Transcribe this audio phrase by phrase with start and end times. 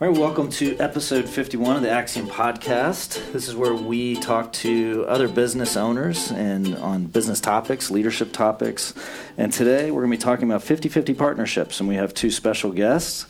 [0.00, 3.32] All right, welcome to episode 51 of the Axiom Podcast.
[3.32, 8.94] This is where we talk to other business owners and on business topics, leadership topics.
[9.36, 11.80] And today we're going to be talking about 50 50 partnerships.
[11.80, 13.26] And we have two special guests.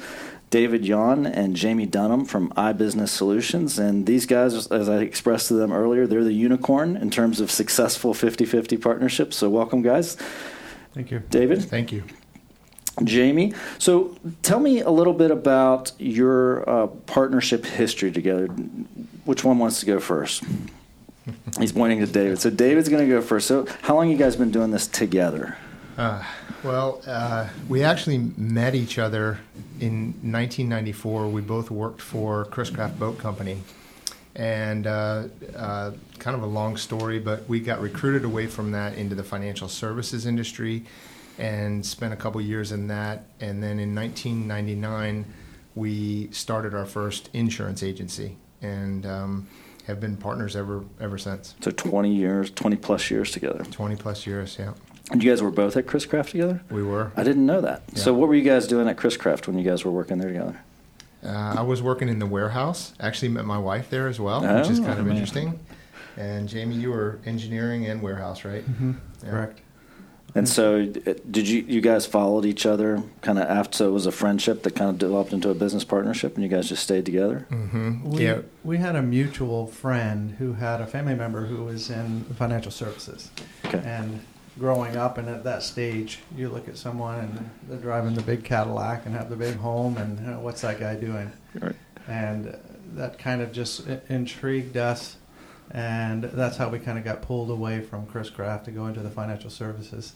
[0.51, 3.79] David Yon and Jamie Dunham from iBusiness Solutions.
[3.79, 7.51] And these guys, as I expressed to them earlier, they're the unicorn in terms of
[7.51, 9.39] successful 50 50 partnerships.
[9.39, 10.19] So, welcome, guys.
[10.93, 11.21] Thank you.
[11.31, 11.65] David?
[11.65, 12.05] Thank you.
[13.05, 18.47] Jamie, so tell me a little bit about your uh, partnership history together.
[19.25, 20.43] Which one wants to go first?
[21.59, 22.41] He's pointing to David.
[22.41, 23.47] So David's going to go first.
[23.47, 25.57] So how long you guys been doing this together?
[25.97, 26.23] Uh,
[26.63, 29.41] well, uh, we actually met each other
[29.81, 31.29] in 1994.
[31.29, 33.59] We both worked for Chris Craft Boat Company,
[34.37, 35.25] and uh,
[35.57, 39.25] uh, kind of a long story, but we got recruited away from that into the
[39.25, 40.85] financial services industry
[41.39, 43.25] and spent a couple years in that.
[43.41, 45.25] And then in 1999,
[45.75, 49.47] we started our first insurance agency and um,
[49.87, 51.55] have been partners ever ever since.
[51.61, 53.65] So 20 years, 20 plus years together.
[53.65, 54.73] 20 plus years, yeah.
[55.11, 56.61] And you guys were both at Chris Craft together?
[56.71, 57.13] We were.
[57.17, 57.83] I didn't know that.
[57.95, 58.03] Yeah.
[58.03, 60.29] So what were you guys doing at Chris Craft when you guys were working there
[60.29, 60.61] together?
[61.25, 62.93] Uh, I was working in the warehouse.
[63.01, 65.17] Actually, met my wife there as well, which is Oh, kind of man.
[65.17, 65.59] interesting.
[66.19, 68.65] And Jamie, you were engineering and warehouse, right?
[68.69, 68.93] Mm-hmm.
[69.25, 69.31] Yeah.
[69.31, 69.61] Correct.
[70.35, 73.77] And so, uh, did you you guys followed each other kind of after?
[73.79, 76.51] So it was a friendship that kind of developed into a business partnership, and you
[76.51, 77.47] guys just stayed together.
[77.51, 78.11] Mm-hmm.
[78.11, 78.41] We, Yeah.
[78.63, 83.31] we had a mutual friend who had a family member who was in financial services.
[83.65, 83.81] Okay.
[83.85, 84.21] And
[84.59, 88.45] growing up and at that stage, you look at someone and they're driving the big
[88.45, 91.33] Cadillac and have the big home, and you know, what's that guy doing?
[91.59, 91.77] Right.
[92.07, 92.57] And
[92.95, 95.17] that kind of just intrigued us.
[95.71, 99.01] And that's how we kind of got pulled away from Chris Craft to go into
[99.01, 100.15] the financial services.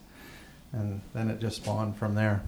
[0.72, 2.42] And then it just spawned from there.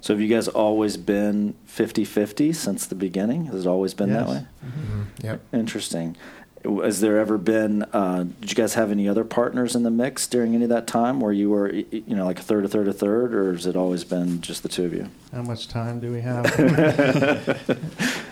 [0.00, 3.46] So have you guys always been 50-50 since the beginning?
[3.46, 4.46] Has it always been that way?
[4.64, 5.02] Mm-hmm.
[5.22, 5.40] Yep.
[5.52, 6.16] Interesting.
[6.64, 7.84] Has there ever been?
[7.92, 10.86] Uh, did you guys have any other partners in the mix during any of that
[10.86, 13.32] time, where you were, y- y- you know, like a third, a third, a third,
[13.34, 15.08] or has it always been just the two of you?
[15.32, 16.44] How much time do we have?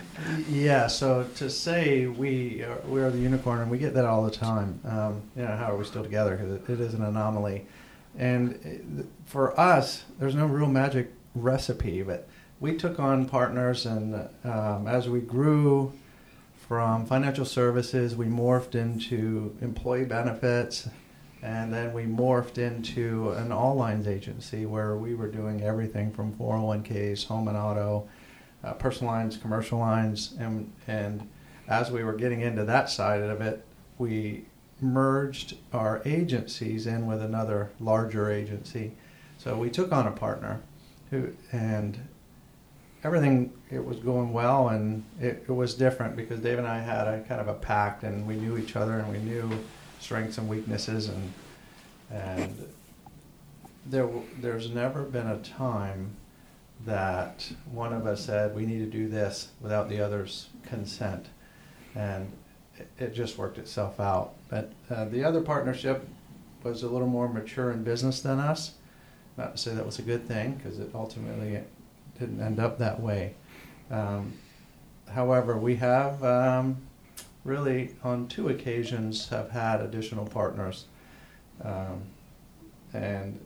[0.49, 4.23] yeah, so to say we are, we are the unicorn, and we get that all
[4.23, 4.79] the time.
[4.85, 6.35] Um, you know, how are we still together?
[6.35, 7.65] Because it, it is an anomaly.
[8.17, 12.27] And it, for us, there's no real magic recipe, but
[12.59, 15.93] we took on partners, and um, as we grew
[16.67, 20.89] from financial services, we morphed into employee benefits,
[21.41, 26.33] and then we morphed into an all lines agency where we were doing everything from
[26.33, 28.07] 401ks, home and auto,
[28.63, 31.27] uh, personal lines, commercial lines, and and
[31.67, 33.63] as we were getting into that side of it,
[33.97, 34.45] we
[34.81, 38.93] merged our agencies in with another larger agency.
[39.37, 40.61] So we took on a partner,
[41.09, 42.07] who and
[43.03, 47.07] everything it was going well, and it, it was different because Dave and I had
[47.07, 49.49] a kind of a pact, and we knew each other, and we knew
[49.99, 51.33] strengths and weaknesses, and
[52.11, 52.67] and
[53.85, 54.09] there
[54.41, 56.15] there's never been a time
[56.85, 61.27] that one of us said we need to do this without the other's consent,
[61.95, 62.31] and
[62.77, 64.33] it, it just worked itself out.
[64.49, 66.07] But uh, the other partnership
[66.63, 68.73] was a little more mature in business than us.
[69.37, 71.61] Not to say that was a good thing because it ultimately
[72.19, 73.35] didn't end up that way.
[73.89, 74.33] Um,
[75.09, 76.77] however, we have um,
[77.43, 80.85] really on two occasions have had additional partners,
[81.63, 82.03] um,
[82.93, 83.39] and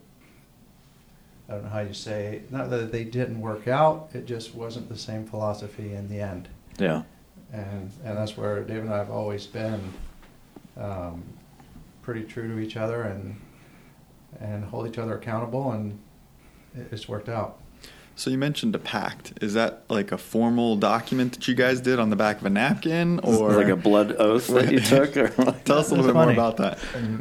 [1.48, 4.08] I don't know how you say not that they didn't work out.
[4.14, 7.02] It just wasn't the same philosophy in the end, Yeah.
[7.52, 9.80] and and that's where Dave and I have always been
[10.76, 11.22] um,
[12.02, 13.40] pretty true to each other and
[14.40, 15.98] and hold each other accountable, and
[16.74, 17.58] it, it's worked out.
[18.16, 19.32] So you mentioned a pact.
[19.42, 22.50] Is that like a formal document that you guys did on the back of a
[22.50, 25.16] napkin, or like a blood oath that you took?
[25.16, 25.28] Or
[25.64, 26.34] Tell us a little bit funny.
[26.36, 26.78] more about that.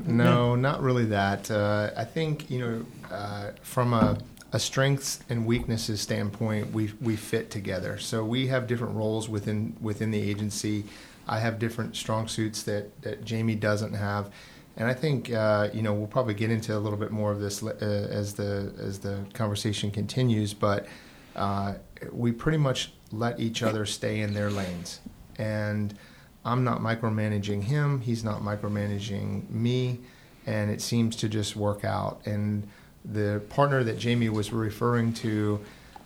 [0.07, 1.49] No, not really that.
[1.49, 4.17] Uh, I think you know, uh, from a,
[4.51, 7.97] a strengths and weaknesses standpoint, we we fit together.
[7.97, 10.85] So we have different roles within within the agency.
[11.27, 14.29] I have different strong suits that that Jamie doesn't have,
[14.77, 17.39] and I think uh, you know we'll probably get into a little bit more of
[17.39, 17.75] this uh,
[18.11, 20.53] as the as the conversation continues.
[20.53, 20.87] But
[21.35, 21.75] uh,
[22.11, 25.01] we pretty much let each other stay in their lanes,
[25.37, 25.97] and
[26.45, 28.01] I'm not micromanaging him.
[28.01, 29.99] He's not micromanaging me,
[30.45, 32.21] and it seems to just work out.
[32.25, 32.67] And
[33.05, 35.59] the partner that Jamie was referring to,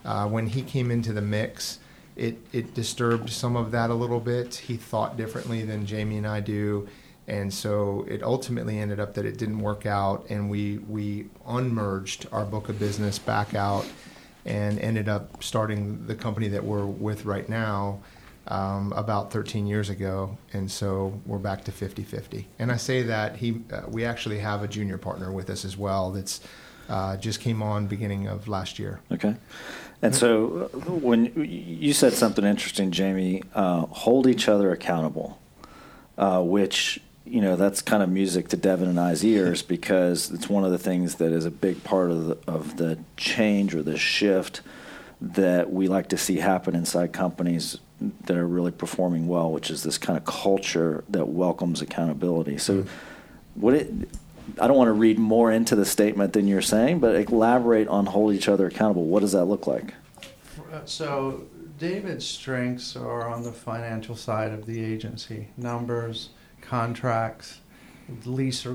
[0.04, 1.80] uh, when he came into the mix,
[2.18, 4.56] it it disturbed some of that a little bit.
[4.56, 6.88] He thought differently than Jamie and I do,
[7.28, 12.28] and so it ultimately ended up that it didn't work out, and we we unmerged
[12.32, 13.86] our book of business back out,
[14.46, 18.00] and ended up starting the company that we're with right now.
[18.48, 22.46] um, about 13 years ago, and so we're back to 50-50.
[22.60, 25.78] And I say that he, uh, we actually have a junior partner with us as
[25.78, 26.12] well.
[26.12, 26.40] That's
[26.90, 29.02] uh, just came on beginning of last year.
[29.12, 29.36] Okay.
[30.02, 35.40] And so, when you said something interesting, Jamie, uh, hold each other accountable,
[36.18, 40.50] uh, which you know that's kind of music to Devin and I's ears because it's
[40.50, 43.84] one of the things that is a big part of the, of the change or
[43.84, 44.62] the shift
[45.20, 47.78] that we like to see happen inside companies
[48.26, 52.58] that are really performing well, which is this kind of culture that welcomes accountability.
[52.58, 52.90] So, mm-hmm.
[53.60, 53.92] what it
[54.60, 58.06] I don't want to read more into the statement than you're saying, but elaborate on
[58.06, 59.06] hold each other accountable.
[59.06, 59.94] What does that look like?
[60.86, 61.44] So,
[61.78, 66.30] David's strengths are on the financial side of the agency numbers,
[66.68, 67.62] contracts,
[68.26, 68.66] lease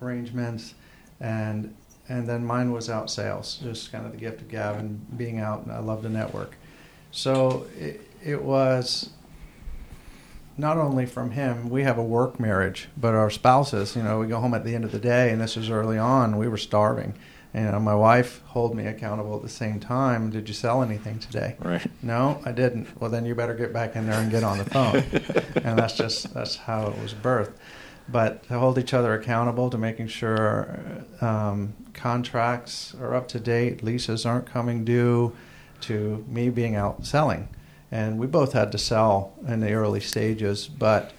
[0.00, 0.74] arrangements,
[1.20, 1.74] and
[2.08, 5.64] and then mine was out sales, just kind of the gift of Gavin being out,
[5.64, 6.56] and I love the network.
[7.10, 9.10] So it, it was
[10.56, 14.26] not only from him, we have a work marriage, but our spouses, you know, we
[14.26, 16.56] go home at the end of the day, and this was early on, we were
[16.56, 17.14] starving.
[17.54, 20.30] And my wife hold me accountable at the same time.
[20.30, 21.56] Did you sell anything today?
[21.58, 21.86] Right.
[22.02, 23.00] No, I didn't.
[23.00, 24.96] Well, then you better get back in there and get on the phone.
[25.64, 27.54] and that's just that's how it was birthed.
[28.08, 30.78] But to hold each other accountable to making sure
[31.20, 35.34] um, contracts are up to date, leases aren't coming due,
[35.82, 37.48] to me being out selling
[37.90, 41.12] and we both had to sell in the early stages, but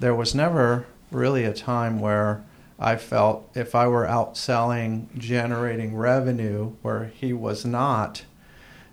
[0.00, 2.44] there was never really a time where
[2.80, 8.24] I felt if I were out selling, generating revenue where he was not,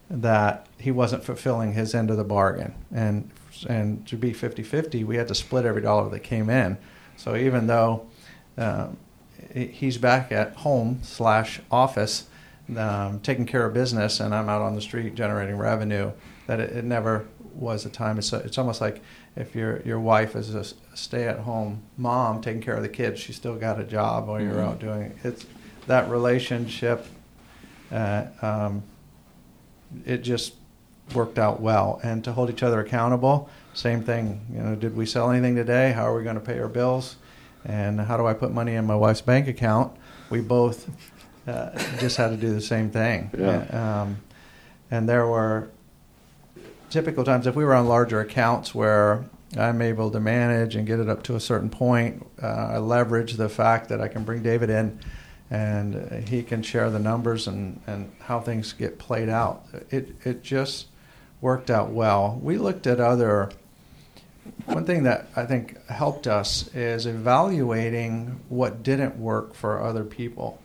[0.10, 2.76] that he wasn't fulfilling his end of the bargain.
[2.94, 3.32] And
[3.68, 6.78] and to be 50-50, we had to split every dollar that came in.
[7.16, 8.06] So even though
[8.56, 8.98] um,
[9.52, 12.28] he's back at home slash office,
[12.76, 16.12] um, taking care of business, and I'm out on the street generating revenue,
[16.46, 17.26] that it, it never
[17.56, 18.20] was a time.
[18.20, 19.02] It's, it's almost like
[19.38, 20.64] if your your wife is a
[20.96, 24.70] stay-at-home mom taking care of the kids, she's still got a job while you're mm-hmm.
[24.70, 25.18] out doing it.
[25.24, 25.46] It's
[25.86, 27.06] that relationship.
[27.92, 28.84] Uh, um,
[30.06, 30.56] it just
[31.14, 33.50] worked out well, and to hold each other accountable.
[33.74, 34.42] Same thing.
[34.52, 35.94] You know, did we sell anything today?
[35.94, 37.16] How are we going to pay our bills?
[37.64, 39.96] And how do I put money in my wife's bank account?
[40.30, 40.90] We both
[41.48, 43.30] uh, just had to do the same thing.
[43.38, 44.02] Yeah.
[44.02, 44.18] Um,
[44.90, 45.70] and there were
[46.90, 49.26] typical times, if we were on larger accounts where
[49.58, 53.34] I'm able to manage and get it up to a certain point, uh, I leverage
[53.34, 55.00] the fact that I can bring David in
[55.50, 59.66] and he can share the numbers and, and how things get played out.
[59.90, 60.88] It, it just
[61.40, 62.38] worked out well.
[62.42, 63.52] We looked at other,
[64.66, 70.60] one thing that I think helped us is evaluating what didn't work for other people.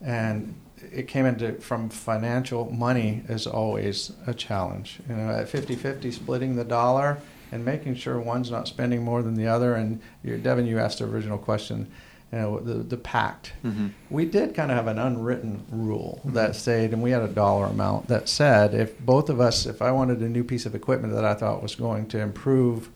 [0.00, 0.54] And
[0.94, 5.00] it came into from financial money is always a challenge.
[5.08, 7.18] You know, at 50-50 splitting the dollar
[7.52, 9.74] and making sure one's not spending more than the other.
[9.74, 11.90] And you, Devin, you asked the original question,
[12.32, 13.52] you know, the, the pact.
[13.64, 13.88] Mm-hmm.
[14.10, 16.34] We did kind of have an unwritten rule mm-hmm.
[16.34, 19.82] that said, and we had a dollar amount that said, if both of us, if
[19.82, 22.88] I wanted a new piece of equipment that I thought was going to improve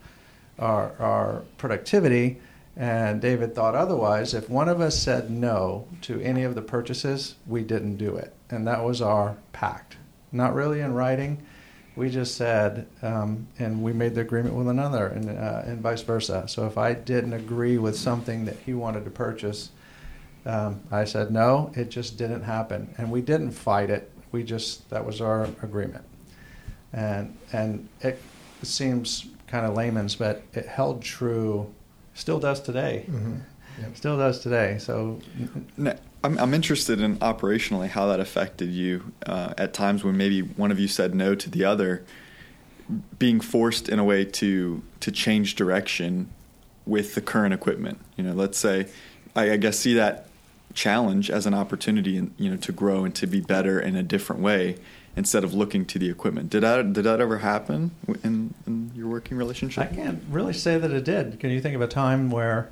[0.58, 2.40] our, our productivity,
[2.78, 4.32] and David thought otherwise.
[4.34, 8.32] If one of us said no to any of the purchases, we didn't do it.
[8.50, 9.96] And that was our pact.
[10.30, 11.44] Not really in writing.
[11.96, 16.02] We just said, um, and we made the agreement with another, and, uh, and vice
[16.02, 16.44] versa.
[16.46, 19.70] So if I didn't agree with something that he wanted to purchase,
[20.46, 21.72] um, I said no.
[21.74, 24.12] It just didn't happen, and we didn't fight it.
[24.30, 26.04] We just that was our agreement,
[26.92, 28.22] and and it
[28.62, 31.74] seems kind of layman's, but it held true
[32.18, 33.04] Still does today.
[33.08, 33.36] Mm-hmm.
[33.80, 33.96] Yep.
[33.96, 34.78] Still does today.
[34.78, 35.20] So,
[35.78, 40.72] I'm, I'm interested in operationally how that affected you uh, at times when maybe one
[40.72, 42.04] of you said no to the other,
[43.20, 46.28] being forced in a way to to change direction
[46.86, 48.00] with the current equipment.
[48.16, 48.88] You know, let's say
[49.36, 50.26] I, I guess see that
[50.74, 54.02] challenge as an opportunity, and you know, to grow and to be better in a
[54.02, 54.76] different way
[55.16, 56.50] instead of looking to the equipment.
[56.50, 57.90] Did that did that ever happen
[58.22, 59.84] in, in your working relationship?
[59.84, 61.40] I can't really say that it did.
[61.40, 62.70] Can you think of a time where?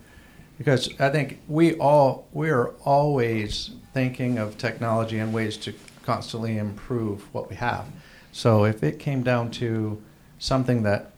[0.58, 6.56] Because I think we all we are always thinking of technology and ways to constantly
[6.56, 7.86] improve what we have.
[8.32, 10.02] So if it came down to
[10.38, 11.12] something that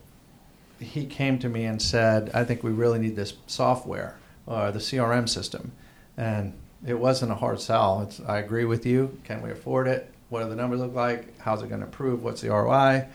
[0.81, 4.81] he came to me and said, "I think we really need this software or the
[4.81, 5.73] CRM system,"
[6.17, 6.53] and
[6.87, 8.03] it wasn't a hard sell.
[8.03, 9.19] It's, I agree with you.
[9.25, 10.13] Can we afford it?
[10.29, 11.39] What do the numbers look like?
[11.39, 12.23] How's it going to improve?
[12.23, 13.07] What's the ROI?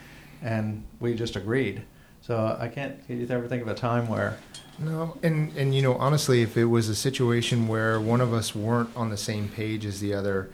[0.41, 1.83] And we just agreed.
[2.21, 3.05] So I can't.
[3.07, 4.37] Can you ever think of a time where?
[4.79, 8.55] No, and and you know honestly, if it was a situation where one of us
[8.55, 10.49] weren't on the same page as the other,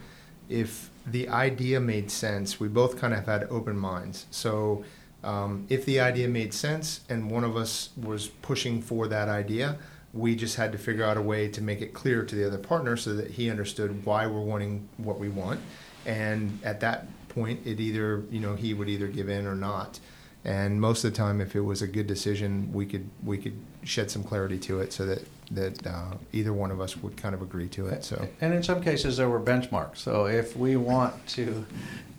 [0.48, 4.26] if the idea made sense, we both kind of had open minds.
[4.30, 4.84] So
[5.22, 9.76] Um, if the idea made sense and one of us was pushing for that idea,
[10.14, 12.56] we just had to figure out a way to make it clear to the other
[12.58, 15.60] partner so that he understood why we're wanting what we want.
[16.06, 20.00] And at that point, it either you know he would either give in or not.
[20.44, 23.58] And most of the time, if it was a good decision, we could we could
[23.84, 27.34] shed some clarity to it so that that uh, either one of us would kind
[27.34, 28.04] of agree to it.
[28.04, 29.98] So And in some cases, there were benchmarks.
[29.98, 31.66] So if we want to,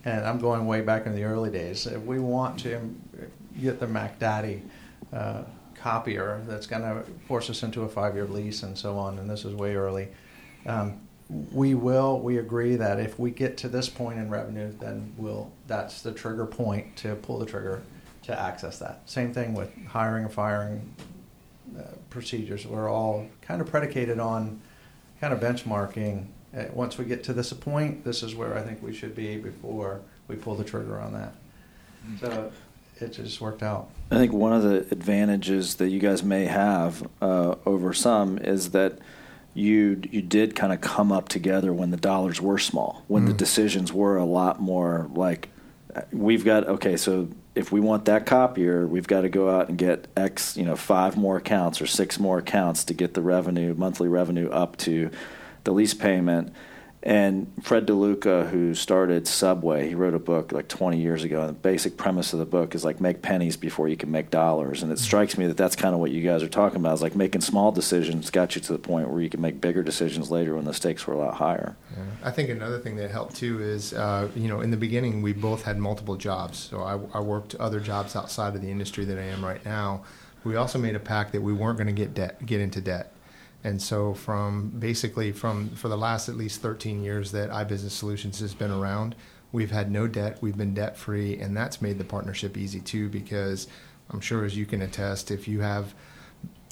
[0.03, 2.93] and I'm going way back in the early days, if we want to
[3.61, 4.63] get the Mac Daddy
[5.13, 5.43] uh,
[5.75, 9.45] copier that's going to force us into a five-year lease and so on, and this
[9.45, 10.09] is way early,
[10.65, 10.99] um,
[11.51, 12.19] we will.
[12.19, 15.51] We agree that if we get to this point in revenue, then we'll.
[15.67, 17.81] That's the trigger point to pull the trigger
[18.23, 19.09] to access that.
[19.09, 20.93] Same thing with hiring and firing
[21.77, 22.67] uh, procedures.
[22.67, 24.61] We're all kind of predicated on
[25.19, 26.27] kind of benchmarking.
[26.55, 29.37] Uh, once we get to this point, this is where I think we should be
[29.37, 31.33] before we pull the trigger on that.
[32.19, 32.51] So
[32.99, 33.89] it just worked out.
[34.11, 38.71] I think one of the advantages that you guys may have uh, over some is
[38.71, 38.99] that
[39.53, 43.33] you you did kind of come up together when the dollars were small, when the
[43.33, 43.37] Mm.
[43.37, 45.49] decisions were a lot more like
[46.13, 49.77] we've got okay, so if we want that copier, we've got to go out and
[49.77, 53.73] get X, you know, five more accounts or six more accounts to get the revenue,
[53.77, 55.09] monthly revenue up to
[55.65, 56.53] the lease payment.
[57.03, 61.39] And Fred DeLuca, who started Subway, he wrote a book like 20 years ago.
[61.39, 64.29] And the basic premise of the book is like make pennies before you can make
[64.29, 64.83] dollars.
[64.83, 66.93] And it strikes me that that's kind of what you guys are talking about.
[66.93, 69.81] Is like making small decisions got you to the point where you can make bigger
[69.81, 71.75] decisions later when the stakes were a lot higher.
[71.91, 72.03] Yeah.
[72.23, 75.33] I think another thing that helped too is, uh, you know, in the beginning we
[75.33, 76.59] both had multiple jobs.
[76.59, 80.03] So I, I worked other jobs outside of the industry that I am right now.
[80.43, 83.13] We also made a pact that we weren't going to get debt, get into debt.
[83.63, 88.39] And so from basically from for the last at least 13 years that iBusiness Solutions
[88.39, 89.15] has been around,
[89.51, 90.39] we've had no debt.
[90.41, 93.09] We've been debt free, and that's made the partnership easy too.
[93.09, 93.67] Because
[94.09, 95.93] I'm sure, as you can attest, if you have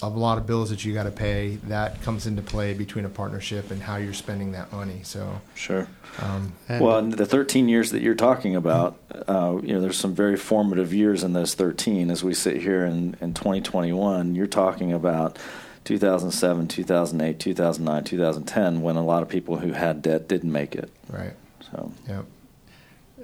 [0.02, 3.08] a lot of bills that you got to pay, that comes into play between a
[3.08, 5.00] partnership and how you're spending that money.
[5.02, 5.88] So, Sure.
[6.22, 9.98] um, And- well, in the 13 years that you're talking about, uh, you know, there's
[9.98, 12.10] some very formative years in those 13.
[12.10, 15.38] As we sit here in, in 2021, you're talking about
[15.84, 20.90] 2007, 2008, 2009, 2010, when a lot of people who had debt didn't make it.
[21.08, 21.34] right,
[21.70, 22.24] So, yep,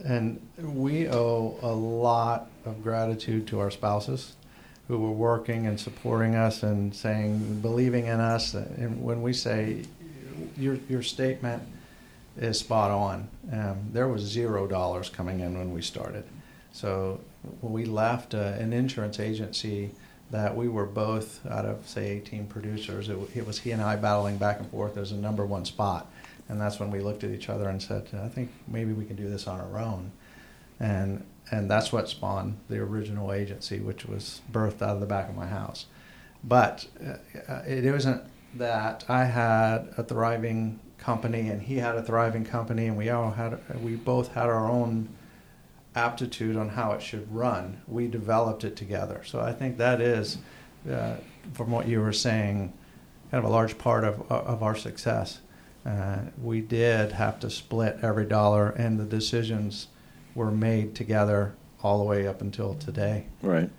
[0.04, 4.34] And we owe a lot of gratitude to our spouses
[4.88, 8.54] who were working and supporting us and saying, believing in us.
[8.54, 9.82] And when we say
[10.56, 11.62] your, your statement
[12.36, 16.24] is spot on, um, there was zero dollars coming in when we started.
[16.72, 17.20] So
[17.62, 19.90] we left uh, an insurance agency
[20.30, 23.96] that we were both out of, say, 18 producers, it, it was he and I
[23.96, 26.10] battling back and forth as a number one spot.
[26.48, 29.16] And that's when we looked at each other and said, I think maybe we can
[29.16, 30.12] do this on our own.
[30.78, 35.28] And, and that's what spawned the original agency, which was birthed out of the back
[35.28, 35.86] of my house.
[36.42, 37.16] But uh,
[37.48, 38.22] uh, it wasn't
[38.54, 43.32] that I had a thriving company and he had a thriving company, and we all
[43.32, 45.08] had we both had our own
[45.96, 47.80] aptitude on how it should run.
[47.88, 49.22] We developed it together.
[49.24, 50.38] So I think that is,
[50.88, 51.16] uh,
[51.54, 52.72] from what you were saying,
[53.30, 55.40] kind of a large part of of our success.
[55.84, 59.86] Uh, we did have to split every dollar, and the decisions
[60.34, 63.26] were made together all the way up until today.
[63.42, 63.70] right.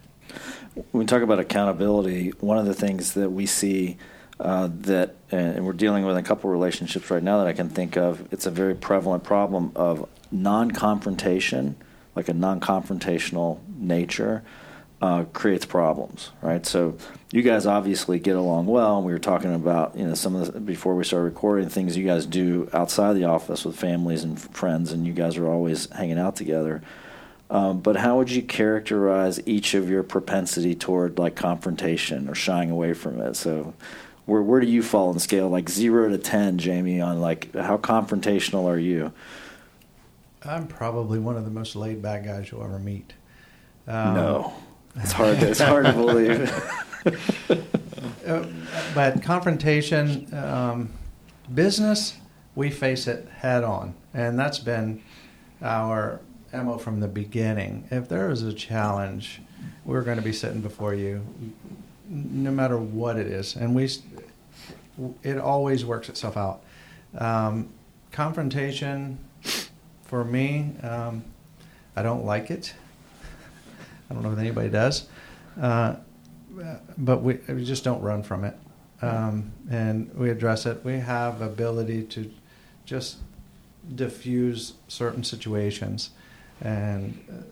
[0.73, 3.97] When we talk about accountability, one of the things that we see
[4.39, 7.97] uh, that, and we're dealing with a couple relationships right now that I can think
[7.97, 11.75] of, it's a very prevalent problem of non confrontation,
[12.17, 14.43] like a non confrontational nature,
[15.01, 16.65] uh, creates problems, right?
[16.65, 16.97] So
[17.31, 18.97] you guys obviously get along well.
[18.97, 21.95] And we were talking about, you know, some of the, before we started recording, things
[21.95, 25.89] you guys do outside the office with families and friends, and you guys are always
[25.91, 26.81] hanging out together.
[27.51, 32.71] Um, but how would you characterize each of your propensity toward like confrontation or shying
[32.71, 33.35] away from it?
[33.35, 33.75] So,
[34.25, 36.99] where where do you fall on scale, like zero to ten, Jamie?
[36.99, 39.13] On like how confrontational are you?
[40.47, 43.13] I'm probably one of the most laid back guys you'll ever meet.
[43.87, 44.53] Um, no,
[44.95, 45.39] it's hard.
[45.39, 46.51] To, it's hard to believe.
[48.25, 48.45] Uh,
[48.95, 50.91] but confrontation, um,
[51.53, 52.17] business,
[52.55, 55.01] we face it head on, and that's been
[55.61, 56.19] our
[56.53, 57.87] mo from the beginning.
[57.91, 59.41] If there is a challenge,
[59.85, 61.25] we're going to be sitting before you,
[62.09, 63.89] no matter what it is, and we,
[65.23, 66.61] it always works itself out.
[67.17, 67.69] Um,
[68.11, 69.19] confrontation,
[70.07, 71.23] for me, um,
[71.95, 72.73] I don't like it.
[74.09, 75.07] I don't know if anybody does.
[75.59, 75.95] Uh,
[76.97, 78.55] but we, we just don't run from it.
[79.01, 80.83] Um, and we address it.
[80.83, 82.31] We have ability to
[82.85, 83.17] just
[83.93, 86.11] diffuse certain situations.
[86.61, 87.43] And uh,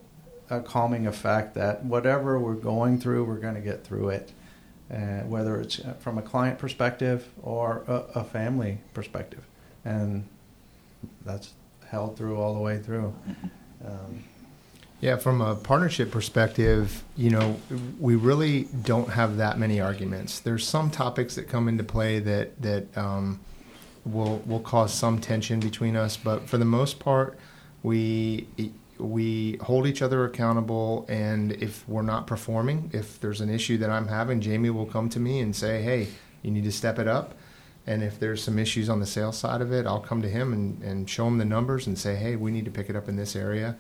[0.50, 4.32] a calming effect that whatever we're going through, we're going to get through it,
[4.92, 9.44] uh, whether it's from a client perspective or a, a family perspective,
[9.84, 10.28] and
[11.26, 11.54] that's
[11.90, 13.14] held through all the way through.
[13.86, 14.24] Um,
[15.02, 17.60] Yeah, from a partnership perspective, you know,
[18.00, 20.40] we really don't have that many arguments.
[20.40, 23.40] There's some topics that come into play that that um,
[24.06, 27.38] will will cause some tension between us, but for the most part,
[27.84, 28.48] we
[28.98, 31.06] we hold each other accountable.
[31.10, 35.10] And if we're not performing, if there's an issue that I'm having, Jamie will come
[35.10, 36.08] to me and say, "Hey,
[36.42, 37.36] you need to step it up."
[37.88, 40.54] And if there's some issues on the sales side of it, I'll come to him
[40.54, 43.08] and, and show him the numbers and say, "Hey, we need to pick it up
[43.08, 43.78] in this area."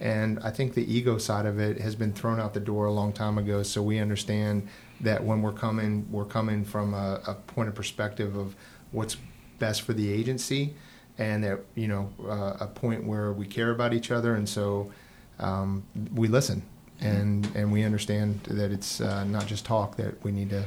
[0.00, 2.92] And I think the ego side of it has been thrown out the door a
[2.92, 3.64] long time ago.
[3.64, 4.68] So we understand
[5.00, 8.54] that when we're coming, we're coming from a, a point of perspective of
[8.92, 9.16] what's
[9.58, 10.74] best for the agency,
[11.18, 14.92] and that you know uh, a point where we care about each other, and so
[15.40, 15.82] um,
[16.14, 16.62] we listen,
[17.00, 20.64] and and we understand that it's uh, not just talk that we need to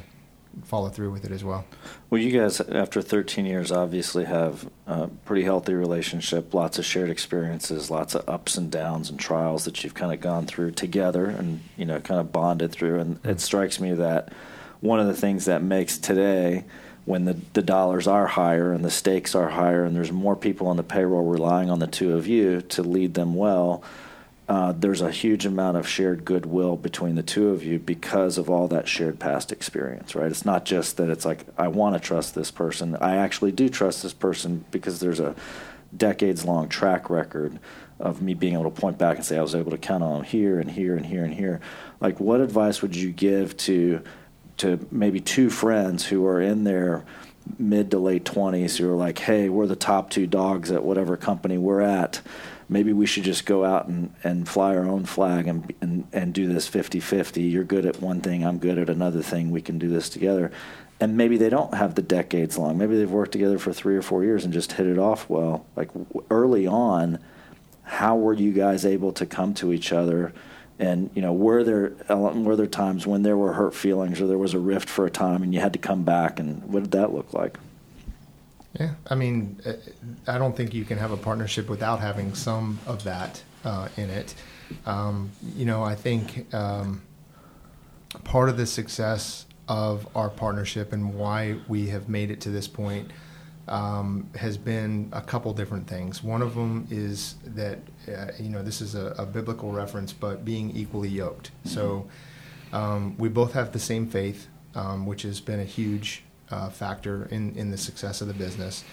[0.66, 1.66] follow through with it as well.
[2.10, 7.10] Well, you guys, after 13 years, obviously have a pretty healthy relationship, lots of shared
[7.10, 11.26] experiences, lots of ups and downs and trials that you've kind of gone through together
[11.26, 13.00] and, you know, kind of bonded through.
[13.00, 14.30] And it strikes me that
[14.82, 16.66] one of the things that makes today,
[17.06, 20.68] when the, the dollars are higher and the stakes are higher and there's more people
[20.68, 23.84] on the payroll relying on the two of you to lead them well,
[24.48, 28.50] uh, there's a huge amount of shared goodwill between the two of you because of
[28.50, 30.30] all that shared past experience, right?
[30.30, 32.98] It's not just that it's like, I want to trust this person.
[32.98, 35.36] I actually do trust this person because there's a
[35.96, 37.60] decades long track record
[38.00, 40.24] of me being able to point back and say, I was able to count on
[40.24, 41.62] here and here and here and here.
[42.00, 44.02] Like, what advice would you give to,
[44.58, 47.06] to maybe two friends who are in their
[47.60, 51.16] mid to late 20s who are like, hey, we're the top two dogs at whatever
[51.16, 52.22] company we're at?
[52.72, 56.34] Maybe we should just go out and, and fly our own flag and, and, and
[56.34, 57.42] do this 50 50.
[57.44, 59.52] You're good at one thing, I'm good at another thing.
[59.52, 60.52] We can do this together.
[61.02, 62.78] And maybe they don't have the decades long.
[62.78, 65.66] Maybe they've worked together for three or four years and just hit it off well.
[65.76, 65.90] Like
[66.30, 67.20] early on,
[67.84, 70.32] how were you guys able to come to each other?
[70.80, 74.38] And you know, were there were there times when there were hurt feelings or there
[74.38, 76.40] was a rift for a time, and you had to come back?
[76.40, 77.60] And what did that look like?
[78.80, 79.74] Yeah, I mean, uh,
[80.28, 84.10] I don't think you can have a partnership without having some of that uh, in
[84.10, 84.34] it.
[84.86, 87.02] Um, you know, I think um,
[88.24, 92.68] part of the success of our partnership and why we have made it to this
[92.68, 93.12] point
[93.68, 96.24] um, has been a couple different things.
[96.24, 100.44] One of them is that, uh, you know, this is a, a, biblical reference, but
[100.44, 101.52] being equally yoked.
[101.52, 101.70] Mm-hmm.
[101.70, 102.08] So
[102.74, 107.26] um, we both have the same faith, um, which has been a huge uh, factor
[107.32, 108.84] in, in the success of the business.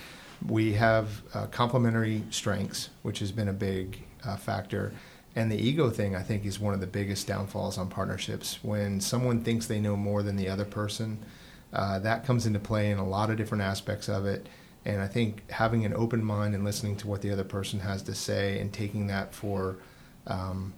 [0.47, 4.93] We have uh, complementary strengths, which has been a big uh, factor.
[5.35, 8.59] And the ego thing, I think, is one of the biggest downfalls on partnerships.
[8.63, 11.19] When someone thinks they know more than the other person,
[11.73, 14.49] uh, that comes into play in a lot of different aspects of it.
[14.85, 18.03] And I think having an open mind and listening to what the other person has
[18.05, 19.77] to say and taking that for,
[20.27, 20.73] um,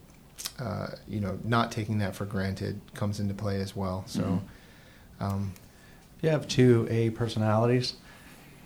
[0.59, 4.05] uh, you know, not taking that for granted comes into play as well.
[4.07, 5.25] So, mm-hmm.
[5.25, 5.53] um,
[6.20, 7.94] if you have two A personalities,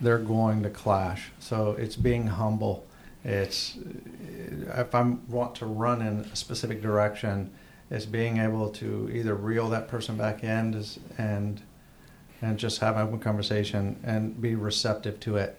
[0.01, 1.31] they're going to clash.
[1.39, 2.85] So it's being humble.
[3.23, 3.77] It's
[4.75, 7.53] if I want to run in a specific direction,
[7.89, 10.83] it's being able to either reel that person back in
[11.17, 11.61] and
[12.41, 15.57] and just have an open conversation and be receptive to it.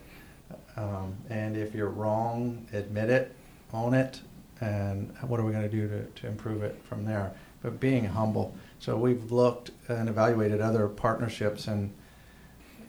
[0.75, 3.33] Um, and if you're wrong, admit it,
[3.73, 4.21] own it,
[4.61, 7.33] and what are we going to do to, to improve it from there?
[7.63, 8.55] But being humble.
[8.79, 11.93] So we've looked and evaluated other partnerships, and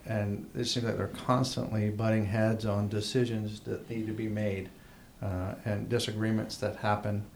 [0.06, 4.70] and it seems like they're constantly butting heads on decisions that need to be made
[5.22, 7.26] uh, and disagreements that happen.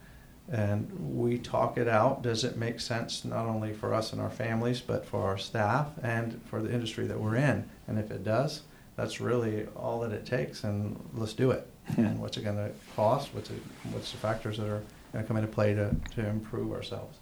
[0.50, 2.22] And we talk it out.
[2.22, 5.88] Does it make sense not only for us and our families, but for our staff
[6.02, 7.68] and for the industry that we're in?
[7.86, 8.62] And if it does,
[8.96, 10.64] that's really all that it takes.
[10.64, 11.66] And let's do it.
[11.96, 13.34] And what's it going to cost?
[13.34, 13.60] What's it,
[13.90, 17.18] what's the factors that are going to come into play to, to improve ourselves?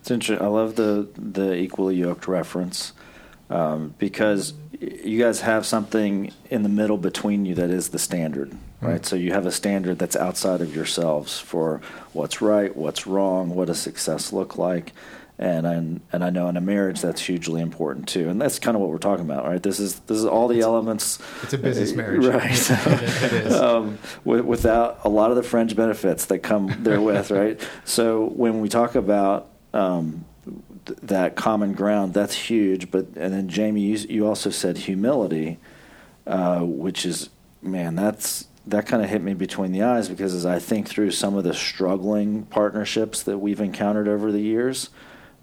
[0.00, 0.44] It's interesting.
[0.44, 2.92] I love the the equally yoked reference
[3.50, 8.50] um, because you guys have something in the middle between you that is the standard,
[8.50, 8.86] hmm.
[8.86, 8.94] right?
[8.96, 9.04] Mm-hmm.
[9.04, 11.80] So you have a standard that's outside of yourselves for
[12.12, 14.92] what's right, what's wrong, what does success look like.
[15.36, 18.76] And I, and I know in a marriage that's hugely important too, and that's kind
[18.76, 19.60] of what we're talking about, right?
[19.60, 21.18] This is this is all the it's, elements.
[21.42, 22.52] It's a business marriage, right?
[22.70, 23.54] it is.
[23.60, 27.60] Um, without a lot of the fringe benefits that come therewith, right?
[27.84, 30.24] So when we talk about um,
[30.86, 32.90] th- that common ground, that's huge.
[32.90, 35.58] But and then Jamie, you, you also said humility,
[36.26, 37.28] uh, which is
[37.60, 41.10] man, that's that kind of hit me between the eyes because as I think through
[41.10, 44.88] some of the struggling partnerships that we've encountered over the years,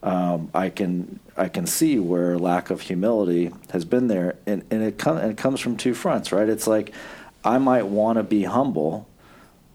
[0.02, 4.82] um, I can I can see where lack of humility has been there, and and
[4.82, 6.50] it, com- and it comes from two fronts, right?
[6.50, 6.94] It's like
[7.44, 9.08] I might want to be humble,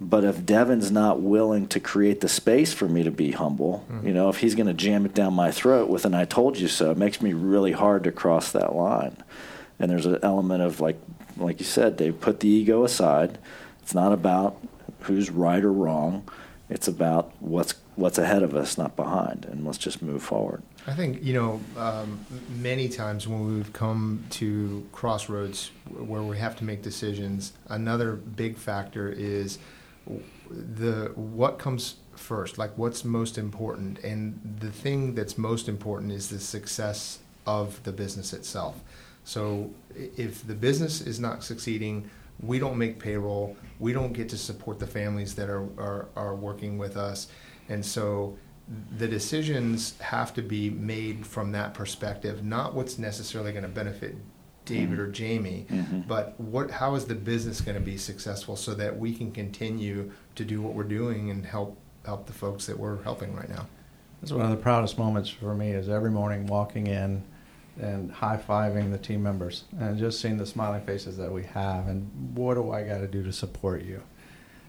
[0.00, 4.06] but if Devin's not willing to create the space for me to be humble, mm-hmm.
[4.06, 6.58] you know, if he's going to jam it down my throat with an "I told
[6.58, 9.16] you so," it makes me really hard to cross that line.
[9.78, 11.00] And there's an element of like
[11.36, 13.38] like you said, Dave, put the ego aside.
[13.82, 14.58] It's not about
[15.00, 16.28] who's right or wrong.
[16.68, 20.62] It's about what's what's ahead of us, not behind, and let's just move forward.
[20.86, 22.24] I think you know um,
[22.60, 27.54] many times when we've come to crossroads where we have to make decisions.
[27.68, 29.58] Another big factor is
[30.50, 36.28] the what comes first, like what's most important, and the thing that's most important is
[36.28, 38.80] the success of the business itself.
[39.24, 43.56] So if the business is not succeeding, we don't make payroll.
[43.78, 47.28] We don't get to support the families that are, are, are working with us.
[47.68, 48.36] And so
[48.98, 54.16] the decisions have to be made from that perspective, not what's necessarily going to benefit
[54.66, 55.00] David mm-hmm.
[55.00, 56.00] or Jamie, mm-hmm.
[56.02, 60.12] but what how is the business going to be successful so that we can continue
[60.34, 63.66] to do what we're doing and help help the folks that we're helping right now.
[64.20, 67.22] That's one of the proudest moments for me is every morning walking in
[67.80, 71.88] and high fiving the team members and just seeing the smiling faces that we have
[71.88, 74.02] and what do I got to do to support you,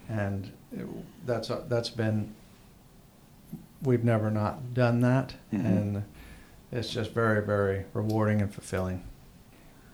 [0.09, 0.85] and it,
[1.25, 2.35] that's that's been
[3.83, 5.65] we've never not done that mm-hmm.
[5.65, 6.03] and
[6.71, 9.03] it's just very very rewarding and fulfilling.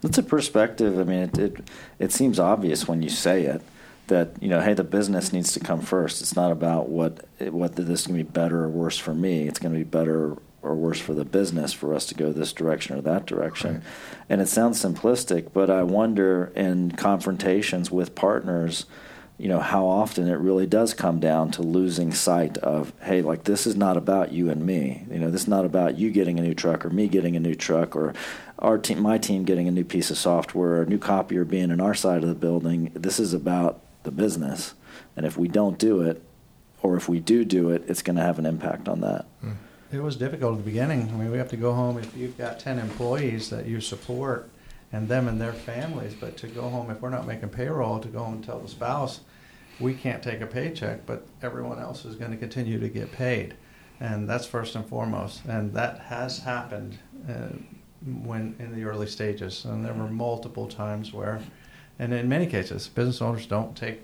[0.03, 0.99] It's a perspective.
[0.99, 1.57] I mean, it, it
[1.99, 3.61] it seems obvious when you say it
[4.07, 6.21] that you know, hey, the business needs to come first.
[6.21, 9.47] It's not about what what this is going to be better or worse for me.
[9.47, 12.53] It's going to be better or worse for the business for us to go this
[12.53, 13.75] direction or that direction.
[13.75, 13.83] Right.
[14.29, 18.85] And it sounds simplistic, but I wonder in confrontations with partners,
[19.37, 23.43] you know, how often it really does come down to losing sight of, hey, like
[23.43, 25.05] this is not about you and me.
[25.09, 27.39] You know, this is not about you getting a new truck or me getting a
[27.39, 28.13] new truck or
[28.59, 31.71] our team, my team getting a new piece of software, or a new copier being
[31.71, 32.91] in our side of the building.
[32.93, 34.73] This is about the business.
[35.17, 36.21] And if we don't do it,
[36.81, 39.25] or if we do do it, it's going to have an impact on that.
[39.43, 39.55] Mm.
[39.91, 41.09] It was difficult at the beginning.
[41.09, 44.49] I mean, we have to go home if you've got 10 employees that you support
[44.93, 48.07] and them and their families, but to go home, if we're not making payroll, to
[48.07, 49.21] go home and tell the spouse,
[49.79, 53.55] we can't take a paycheck, but everyone else is going to continue to get paid.
[53.99, 55.43] And that's first and foremost.
[55.45, 57.57] And that has happened uh,
[58.23, 59.65] when in the early stages.
[59.65, 61.41] And there were multiple times where,
[61.97, 64.01] and in many cases, business owners don't take,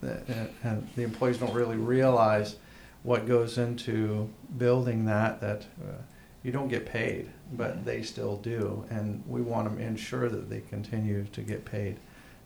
[0.00, 2.56] the, uh, and the employees don't really realize
[3.02, 5.94] what goes into building that that uh,
[6.42, 10.60] you don't get paid, but they still do, and we want to ensure that they
[10.60, 11.96] continue to get paid.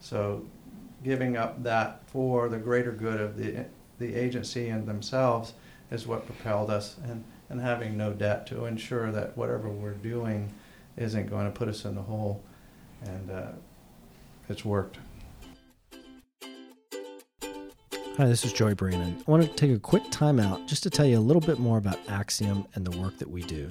[0.01, 0.45] So,
[1.03, 3.67] giving up that for the greater good of the
[3.99, 5.55] the agency and themselves
[5.91, 10.53] is what propelled us, and and having no debt to ensure that whatever we're doing
[10.97, 12.43] isn't going to put us in the hole,
[13.05, 13.53] and uh,
[14.49, 14.99] it's worked.
[18.17, 19.23] Hi, this is Joy Brannon.
[19.27, 21.59] I want to take a quick time out just to tell you a little bit
[21.59, 23.71] more about Axiom and the work that we do.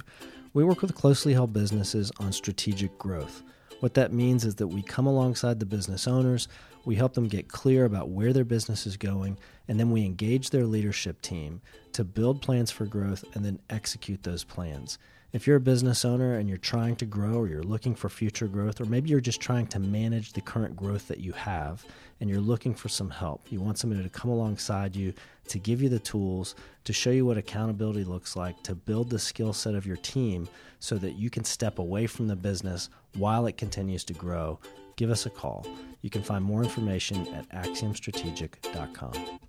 [0.53, 3.41] We work with closely held businesses on strategic growth.
[3.79, 6.49] What that means is that we come alongside the business owners,
[6.83, 9.37] we help them get clear about where their business is going,
[9.69, 11.61] and then we engage their leadership team
[11.93, 14.97] to build plans for growth and then execute those plans.
[15.33, 18.47] If you're a business owner and you're trying to grow or you're looking for future
[18.47, 21.85] growth, or maybe you're just trying to manage the current growth that you have
[22.19, 25.13] and you're looking for some help, you want somebody to come alongside you
[25.47, 29.19] to give you the tools, to show you what accountability looks like, to build the
[29.19, 33.45] skill set of your team so that you can step away from the business while
[33.45, 34.59] it continues to grow,
[34.97, 35.65] give us a call.
[36.01, 39.39] You can find more information at axiomstrategic.com.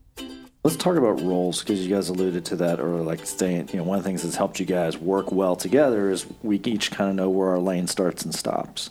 [0.64, 3.70] Let's talk about roles because you guys alluded to that, or like staying.
[3.72, 6.60] You know, one of the things that's helped you guys work well together is we
[6.64, 8.90] each kind of know where our lane starts and stops.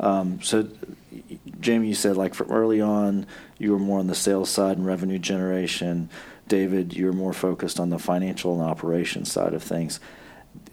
[0.00, 0.68] Um, so,
[1.60, 3.26] Jamie, you said like from early on,
[3.58, 6.10] you were more on the sales side and revenue generation.
[6.48, 10.00] David, you're more focused on the financial and operations side of things.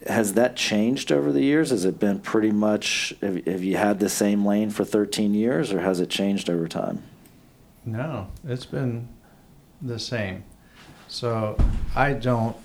[0.07, 1.69] Has that changed over the years?
[1.69, 3.13] Has it been pretty much?
[3.21, 6.67] Have, have you had the same lane for 13 years, or has it changed over
[6.67, 7.03] time?
[7.85, 9.07] No, it's been
[9.81, 10.43] the same.
[11.07, 11.57] So
[11.95, 12.55] I don't.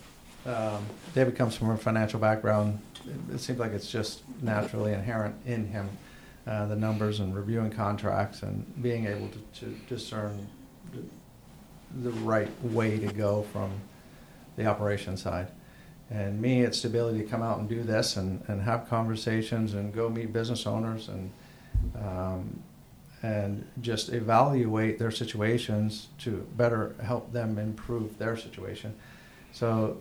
[0.47, 2.81] Um, David comes from a financial background.
[3.07, 5.89] It, it seems like it's just naturally inherent in him.
[6.47, 10.49] Uh, the numbers and reviewing contracts and being able to, to discern
[10.93, 11.03] the,
[12.03, 13.71] the, right way to go from
[14.57, 15.49] the operation side.
[16.09, 19.75] And me, it's the ability to come out and do this and, and have conversations
[19.75, 21.31] and go meet business owners and
[21.95, 22.63] um,
[23.23, 28.95] and just evaluate their situations to better help them improve their situation.
[29.53, 29.99] So,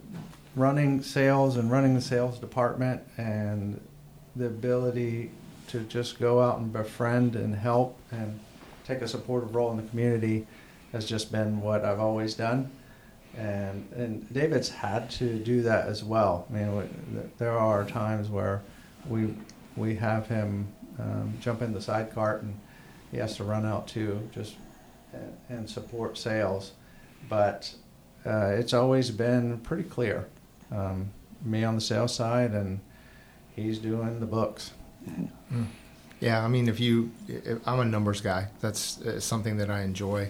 [0.55, 3.79] running sales and running the sales department and
[4.35, 5.31] the ability
[5.67, 8.39] to just go out and befriend and help and
[8.85, 10.47] take a supportive role in the community
[10.91, 12.71] has just been what I've always done.
[13.37, 16.47] And, and David's had to do that as well.
[16.49, 18.61] I mean, there are times where
[19.07, 19.35] we,
[19.75, 22.59] we have him um, jump in the side cart and
[23.11, 24.55] he has to run out too, just
[25.49, 26.73] and, support sales.
[27.27, 27.73] But
[28.25, 30.27] uh, it's always been pretty clear.
[30.71, 31.11] Um,
[31.43, 32.79] me on the sales side, and
[33.55, 34.71] he's doing the books.
[35.51, 35.65] Mm.
[36.19, 38.47] Yeah, I mean, if you, if I'm a numbers guy.
[38.59, 40.29] That's uh, something that I enjoy,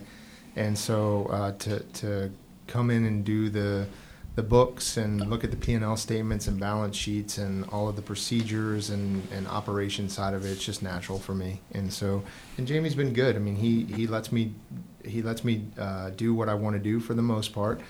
[0.56, 2.32] and so uh, to to
[2.68, 3.88] come in and do the
[4.36, 8.02] the books and look at the P&L statements and balance sheets and all of the
[8.02, 10.50] procedures and, and operation side of it.
[10.50, 11.62] It's just natural for me.
[11.74, 12.24] And so,
[12.58, 13.36] and Jamie's been good.
[13.36, 14.54] I mean, he, he lets me,
[15.04, 17.82] he lets me uh, do what I want to do for the most part.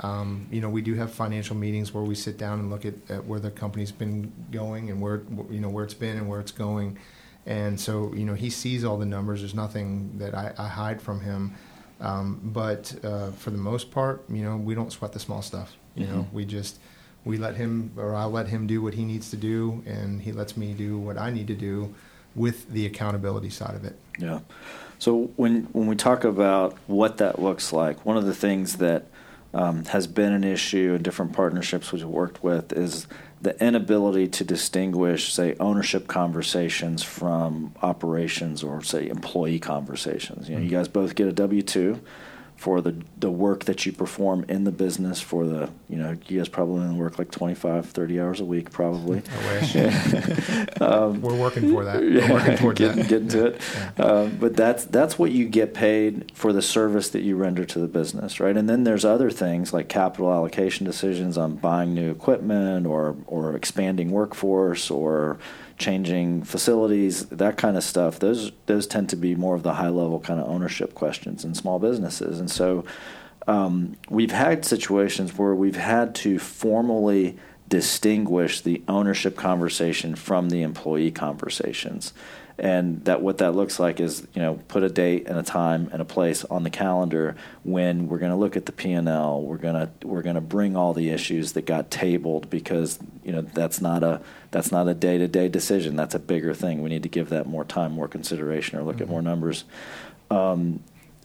[0.00, 2.94] Um, you know, we do have financial meetings where we sit down and look at,
[3.10, 6.40] at where the company's been going and where, you know, where it's been and where
[6.40, 6.98] it's going.
[7.46, 9.40] And so, you know, he sees all the numbers.
[9.40, 11.54] There's nothing that I, I hide from him.
[12.00, 15.76] Um, but uh, for the most part, you know, we don't sweat the small stuff.
[15.98, 16.16] You mm-hmm.
[16.16, 16.78] know, we just
[17.24, 20.32] we let him or I let him do what he needs to do, and he
[20.32, 21.94] lets me do what I need to do
[22.34, 23.98] with the accountability side of it.
[24.18, 24.40] Yeah.
[24.98, 29.06] So when when we talk about what that looks like, one of the things that
[29.54, 33.06] um, has been an issue in different partnerships we've worked with is
[33.40, 40.48] the inability to distinguish, say, ownership conversations from operations or, say, employee conversations.
[40.48, 40.70] You know, mm-hmm.
[40.70, 42.00] you guys both get a W two
[42.58, 46.38] for the the work that you perform in the business for the you know you
[46.38, 49.22] guys probably only work like 25 30 hours a week probably.
[49.30, 49.76] I wish.
[50.80, 52.00] Um, we're working for that.
[52.00, 53.08] We're working towards get, that.
[53.08, 53.60] getting to it.
[53.98, 54.04] Yeah.
[54.04, 57.78] um, but that's that's what you get paid for the service that you render to
[57.78, 58.56] the business right?
[58.56, 63.56] And then there's other things like capital allocation decisions on buying new equipment or or
[63.56, 65.38] expanding workforce or
[65.78, 68.18] changing facilities, that kind of stuff.
[68.18, 71.54] Those those tend to be more of the high level kind of ownership questions in
[71.54, 72.84] small businesses, and so
[73.46, 77.38] um, we've had situations where we've had to formally
[77.68, 82.12] distinguish the ownership conversation from the employee conversations
[82.58, 85.88] and that what that looks like is you know put a date and a time
[85.92, 89.56] and a place on the calendar when we're going to look at the P&L we're
[89.56, 93.42] going to we're going to bring all the issues that got tabled because you know
[93.42, 95.96] that's not a that's not a day-to-day decision.
[95.96, 96.82] That's a bigger thing.
[96.82, 99.04] We need to give that more time more consideration or look mm-hmm.
[99.04, 99.64] at more numbers.
[100.30, 100.80] Um,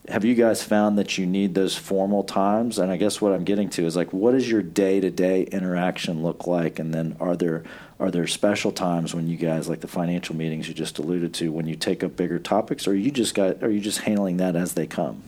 [0.10, 2.78] have you guys found that you need those formal times?
[2.78, 6.46] And i guess what i'm getting to is like what does your day-to-day interaction look
[6.46, 6.78] like?
[6.80, 7.64] And then are there
[8.00, 11.52] are there special times when you guys like the financial meetings you just alluded to
[11.52, 14.56] when you take up bigger topics or you just got are you just handling that
[14.56, 15.22] as they come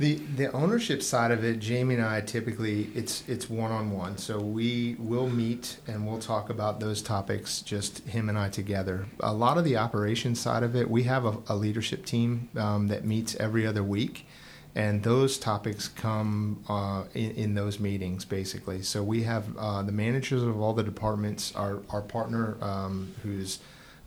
[0.00, 4.16] the the ownership side of it, Jamie and I typically it's it's one on one.
[4.16, 9.06] So we will meet and we'll talk about those topics, just him and I together.
[9.20, 12.88] A lot of the operations side of it, we have a, a leadership team um,
[12.88, 14.26] that meets every other week,
[14.74, 18.82] and those topics come uh, in, in, those meetings basically.
[18.82, 23.58] So we have uh, the managers of all the departments, our our partner um, who's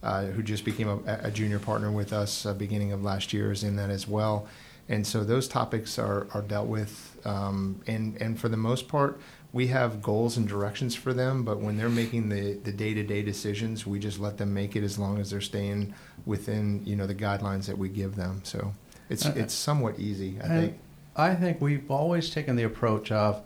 [0.03, 3.51] uh, who just became a, a, junior partner with us uh, beginning of last year
[3.51, 4.47] is in that as well
[4.89, 9.19] and so those topics are, are dealt with um, and and for the most part
[9.51, 13.87] we have goals and directions for them but when they're making the, the day-to-day decisions
[13.87, 15.93] we just let them make it as long as they're staying
[16.25, 18.73] within you know the guidelines that we give them so
[19.13, 20.79] it's uh, it's somewhat easy i think
[21.15, 23.41] i think we've always taken the approach of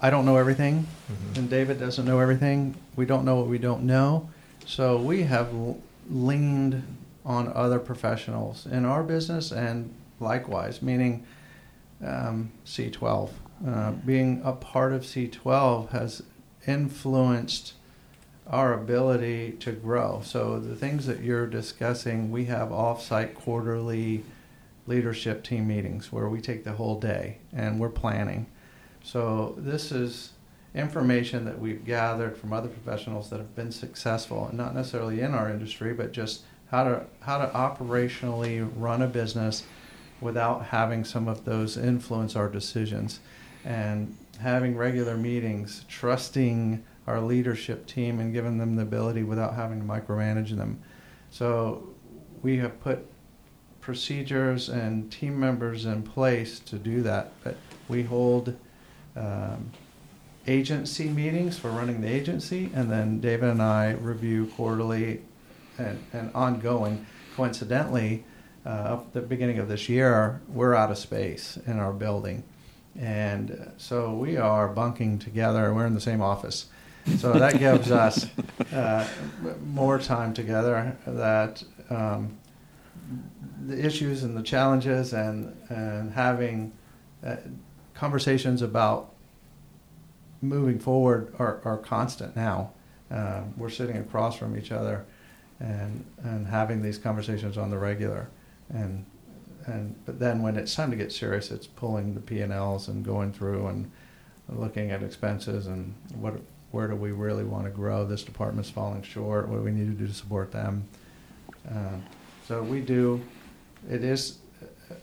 [0.00, 1.38] i don't know everything mm-hmm.
[1.38, 4.28] and david doesn't know everything we don't know what we don't know
[4.66, 5.48] so we have
[6.08, 6.82] leaned
[7.24, 11.26] on other professionals in our business and likewise, meaning
[12.04, 13.30] um, C12.
[13.66, 16.22] Uh, being a part of C12 has
[16.66, 17.74] influenced
[18.46, 20.20] our ability to grow.
[20.22, 24.24] So the things that you're discussing, we have off-site quarterly
[24.86, 28.46] leadership team meetings where we take the whole day and we're planning.
[29.02, 30.32] So this is
[30.74, 35.34] information that we've gathered from other professionals that have been successful, and not necessarily in
[35.34, 39.64] our industry, but just how to how to operationally run a business
[40.20, 43.20] without having some of those influence our decisions.
[43.64, 49.80] And having regular meetings, trusting our leadership team and giving them the ability without having
[49.80, 50.82] to micromanage them.
[51.30, 51.88] So
[52.42, 53.06] we have put
[53.84, 57.32] procedures and team members in place to do that.
[57.44, 58.56] But we hold
[59.14, 59.70] um,
[60.46, 65.20] agency meetings for running the agency, and then David and I review quarterly
[65.76, 68.24] and, and ongoing coincidentally,
[68.64, 72.42] uh, up the beginning of this year, we're out of space in our building,
[72.98, 75.74] and uh, so we are bunking together.
[75.74, 76.66] We're in the same office,
[77.18, 78.26] so that gives us
[78.72, 79.06] uh,
[79.66, 80.96] more time together.
[81.06, 82.38] That um,
[83.66, 86.72] the issues and the challenges and and having
[87.24, 87.36] uh,
[87.94, 89.14] conversations about
[90.42, 92.72] moving forward are, are constant now.
[93.10, 95.04] Uh, we're sitting across from each other
[95.60, 98.28] and and having these conversations on the regular.
[98.70, 99.06] And
[99.66, 103.32] and but then when it's time to get serious it's pulling the P&Ls and going
[103.32, 103.90] through and
[104.50, 106.34] looking at expenses and what
[106.70, 108.04] where do we really want to grow?
[108.04, 109.48] This department's falling short.
[109.48, 110.88] What do we need to do to support them?
[111.70, 111.98] Uh,
[112.48, 113.22] so we do
[113.90, 114.38] it is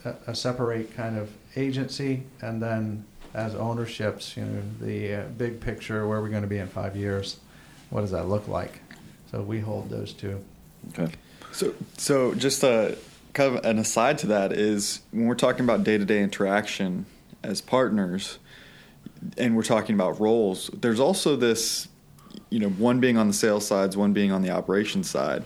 [0.05, 5.59] a, a, separate kind of agency and then as ownerships you know the uh, big
[5.61, 7.39] picture where we're going to be in five years?
[7.89, 8.81] What does that look like?
[9.31, 10.43] So we hold those two.
[10.97, 11.13] Okay.
[11.51, 12.91] So so just uh
[13.33, 17.05] kind of an aside to that is when we're talking about day to day interaction
[17.43, 18.39] as partners,
[19.37, 21.87] and we're talking about roles, there's also this,
[22.49, 25.43] you know, one being on the sales side, one being on the operations side.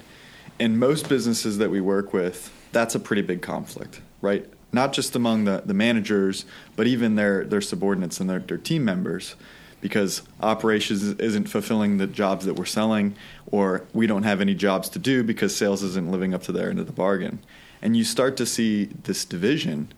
[0.57, 4.45] and most businesses that we work with, that's a pretty big conflict, right?
[4.73, 8.83] Not just among the, the managers, but even their, their subordinates and their, their team
[8.83, 9.35] members
[9.79, 14.89] because operations isn't fulfilling the jobs that we're selling, or we don't have any jobs
[14.89, 17.39] to do because sales isn't living up to their end of the bargain
[17.81, 19.93] and you start to see this division.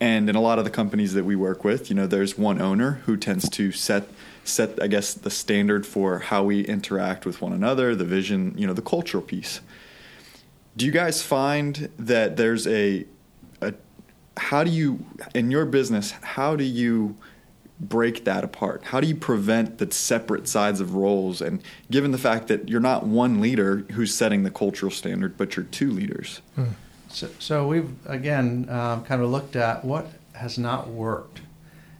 [0.00, 2.60] And in a lot of the companies that we work with, you know, there's one
[2.60, 4.08] owner who tends to set
[4.42, 8.66] set I guess the standard for how we interact with one another, the vision, you
[8.66, 9.60] know, the cultural piece.
[10.76, 13.06] Do you guys find that there's a,
[13.60, 13.74] a
[14.36, 15.04] how do you
[15.34, 17.16] in your business, how do you
[17.80, 18.84] break that apart?
[18.84, 21.40] How do you prevent the separate sides of roles?
[21.40, 25.56] And given the fact that you're not one leader who's setting the cultural standard, but
[25.56, 26.42] you're two leaders.
[26.54, 26.64] Hmm.
[27.08, 31.40] So, so we've again uh, kind of looked at what has not worked,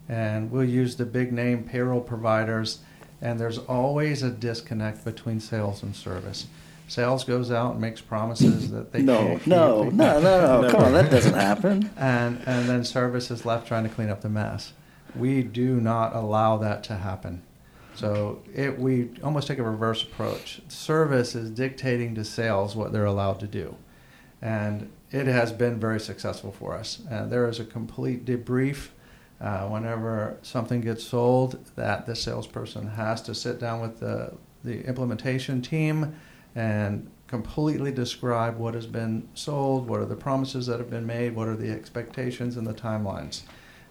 [0.08, 2.78] and we'll use the big name payroll providers,
[3.20, 6.46] and there's always a disconnect between sales and service.
[6.90, 9.92] Sales goes out and makes promises that they no, can't no, keep.
[9.92, 11.88] no, no, no, Come on, that doesn't happen.
[11.96, 14.72] And and then service is left trying to clean up the mess.
[15.14, 17.42] We do not allow that to happen.
[17.94, 20.62] So it, we almost take a reverse approach.
[20.66, 23.76] Service is dictating to sales what they're allowed to do.
[24.42, 27.02] And it has been very successful for us.
[27.08, 28.88] Uh, there is a complete debrief
[29.40, 34.84] uh, whenever something gets sold that the salesperson has to sit down with the, the
[34.86, 36.16] implementation team
[36.54, 41.34] and completely describe what has been sold, what are the promises that have been made,
[41.34, 43.42] what are the expectations and the timelines.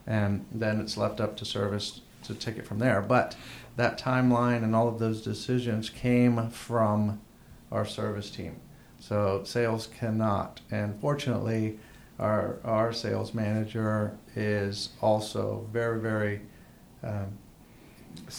[0.05, 3.01] And then it's left up to service to take it from there.
[3.01, 3.35] But
[3.77, 7.21] that timeline and all of those decisions came from
[7.71, 8.57] our service team.
[8.99, 10.59] So sales cannot.
[10.69, 11.79] And fortunately,
[12.19, 16.41] our our sales manager is also very very.
[17.03, 17.37] Um,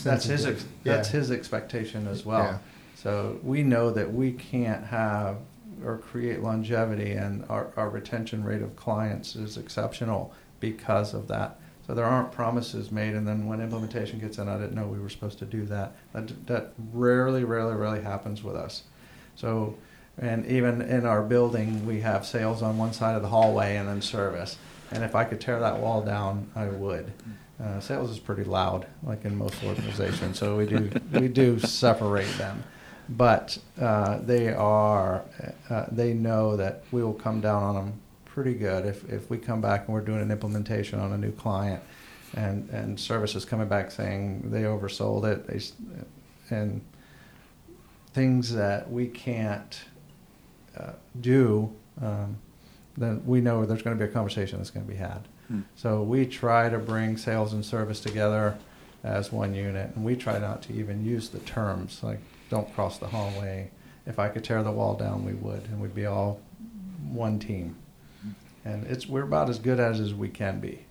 [0.04, 0.96] that's his ex- yeah.
[0.96, 2.42] that's his expectation as well.
[2.42, 2.58] Yeah.
[3.02, 5.38] So we know that we can't have
[5.84, 11.58] or create longevity, and our, our retention rate of clients is exceptional because of that.
[11.86, 14.98] So there aren't promises made, and then when implementation gets in, I didn't know we
[14.98, 15.96] were supposed to do that.
[16.12, 18.82] That, that rarely, rarely, rarely happens with us.
[19.34, 19.76] So
[20.18, 23.88] and even in our building, we have sales on one side of the hallway and
[23.88, 24.58] then service.
[24.90, 27.10] And if I could tear that wall down, I would.
[27.62, 32.30] Uh, sales is pretty loud, like in most organizations, so we do we do separate
[32.38, 32.64] them.
[33.10, 35.24] But uh, they are
[35.68, 39.36] uh, they know that we will come down on them pretty good if if we
[39.36, 41.82] come back and we're doing an implementation on a new client,
[42.36, 45.60] and and service is coming back saying they oversold it, they
[46.54, 46.80] and
[48.12, 49.82] things that we can't
[50.76, 52.36] uh, do, um,
[52.96, 55.28] then we know there's going to be a conversation that's going to be had.
[55.48, 55.60] Hmm.
[55.76, 58.56] So we try to bring sales and service together
[59.02, 62.20] as one unit, and we try not to even use the terms like
[62.50, 63.70] "don't cross the hallway."
[64.06, 66.40] If I could tear the wall down, we would, and we'd be all
[67.10, 67.76] one team.
[68.64, 70.84] And it's we're about as good as as we can be.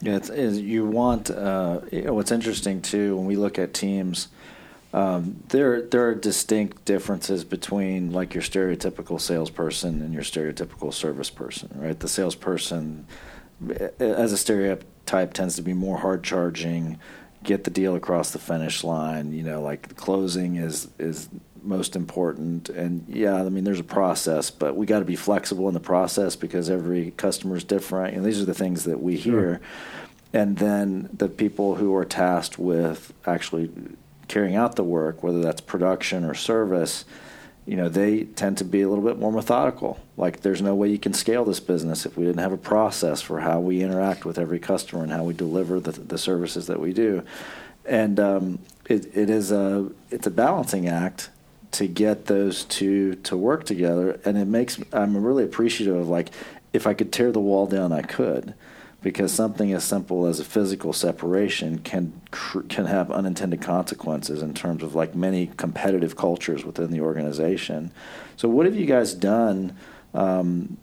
[0.00, 1.30] Yeah, it's, it's you want.
[1.30, 1.80] Uh,
[2.12, 4.28] what's interesting too when we look at teams
[4.96, 11.28] um, there there are distinct differences between like your stereotypical salesperson and your stereotypical service
[11.28, 12.00] person, right?
[12.00, 13.06] The salesperson,
[13.98, 16.98] as a stereotype, tends to be more hard charging,
[17.46, 19.32] get the deal across the finish line.
[19.32, 21.28] You know, like closing is is
[21.62, 22.68] most important.
[22.68, 25.80] And yeah, I mean, there's a process, but we got to be flexible in the
[25.80, 28.14] process because every customer is different.
[28.14, 29.40] And these are the things that we sure.
[29.40, 29.60] hear.
[30.32, 33.70] And then the people who are tasked with actually
[34.28, 37.04] carrying out the work, whether that's production or service,
[37.66, 39.98] you know, they tend to be a little bit more methodical.
[40.16, 43.20] Like, there's no way you can scale this business if we didn't have a process
[43.20, 46.78] for how we interact with every customer and how we deliver the, the services that
[46.78, 47.24] we do.
[47.84, 51.30] And um, it, it is a it's a balancing act
[51.72, 56.30] to get those two to work together, and it makes I'm really appreciative of like
[56.72, 58.54] if I could tear the wall down, I could
[59.06, 62.20] because something as simple as a physical separation can
[62.68, 67.92] can have unintended consequences in terms of like many competitive cultures within the organization.
[68.34, 69.76] So, what have you guys done?
[70.12, 70.78] Um,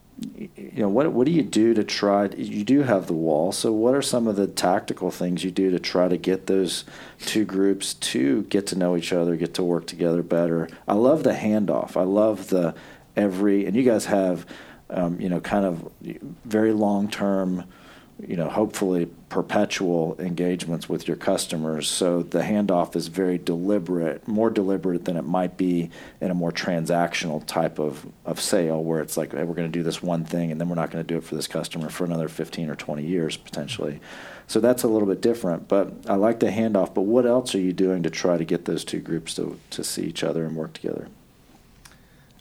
[0.56, 2.30] you know, what what do you do to try?
[2.30, 3.52] You do have the wall.
[3.52, 6.86] So, what are some of the tactical things you do to try to get those
[7.26, 10.70] two groups to get to know each other, get to work together better?
[10.88, 11.98] I love the handoff.
[11.98, 12.74] I love the
[13.18, 14.46] every, and you guys have,
[14.90, 15.92] um, you know, kind of
[16.46, 17.66] very long term
[18.28, 21.90] you know, hopefully perpetual engagements with your customers.
[21.90, 25.90] So the handoff is very deliberate, more deliberate than it might be
[26.22, 29.78] in a more transactional type of, of sale where it's like, hey, we're going to
[29.78, 31.90] do this one thing and then we're not going to do it for this customer
[31.90, 34.00] for another 15 or 20 years potentially.
[34.48, 36.94] So that's a little bit different, but I like the handoff.
[36.94, 39.84] But what else are you doing to try to get those two groups to, to
[39.84, 41.08] see each other and work together?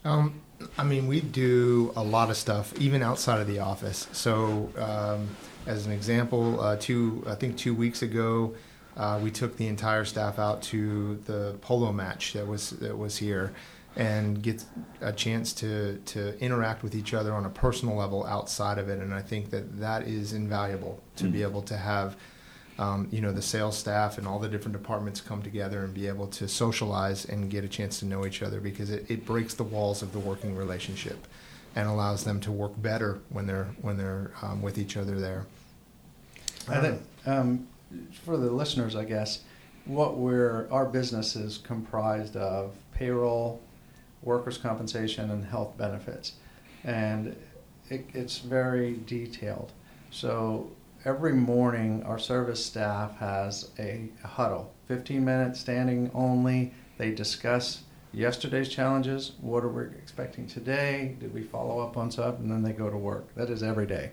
[0.05, 0.41] Um,
[0.77, 4.07] I mean, we do a lot of stuff, even outside of the office.
[4.11, 5.29] So, um,
[5.65, 8.53] as an example, uh, two I think two weeks ago,
[8.95, 13.17] uh, we took the entire staff out to the polo match that was that was
[13.17, 13.53] here,
[13.95, 14.63] and get
[15.01, 18.99] a chance to to interact with each other on a personal level outside of it.
[18.99, 21.33] And I think that that is invaluable to mm-hmm.
[21.33, 21.49] be mm.
[21.49, 22.15] able to have.
[22.79, 26.07] Um, you know the sales staff and all the different departments come together and be
[26.07, 29.53] able to socialize and get a chance to know each other because it, it breaks
[29.53, 31.27] the walls of the working relationship
[31.75, 35.45] and allows them to work better when they're when they're um, with each other there.
[36.67, 37.67] I think um,
[38.23, 39.41] for the listeners, I guess
[39.85, 43.61] what we're our business is comprised of payroll,
[44.21, 46.33] workers' compensation, and health benefits,
[46.83, 47.35] and
[47.89, 49.71] it, it's very detailed.
[50.11, 50.71] So
[51.05, 56.73] every morning, our service staff has a, a huddle, 15 minutes standing only.
[56.97, 57.83] They discuss
[58.13, 59.33] yesterday's challenges.
[59.41, 61.15] What are we expecting today?
[61.19, 62.39] Did we follow up on stuff?
[62.39, 63.33] And then they go to work.
[63.35, 64.11] That is every day.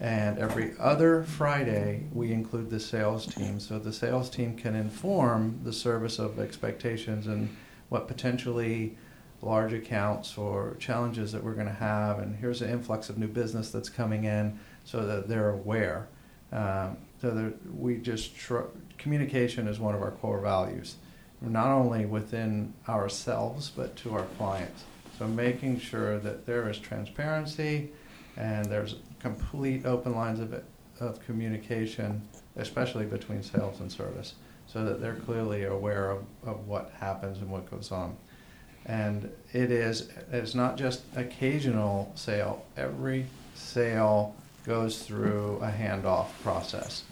[0.00, 3.60] And every other Friday, we include the sales team.
[3.60, 7.54] So the sales team can inform the service of expectations and
[7.90, 8.96] what potentially
[9.42, 12.18] large accounts or challenges that we're going to have.
[12.18, 16.08] And here's an influx of new business that's coming in so that they're aware.
[16.52, 20.96] Um, so that we just, tr- communication is one of our core values
[21.40, 24.84] not only within ourselves but to our clients.
[25.18, 27.90] So making sure that there is transparency
[28.36, 30.62] and there's complete open lines of,
[30.98, 32.22] of communication,
[32.56, 34.34] especially between sales and service,
[34.66, 38.16] so that they're clearly aware of, of what happens and what goes on.
[38.86, 42.64] And it is it's not just occasional sale.
[42.76, 44.34] Every sale
[44.64, 47.04] goes through a handoff process,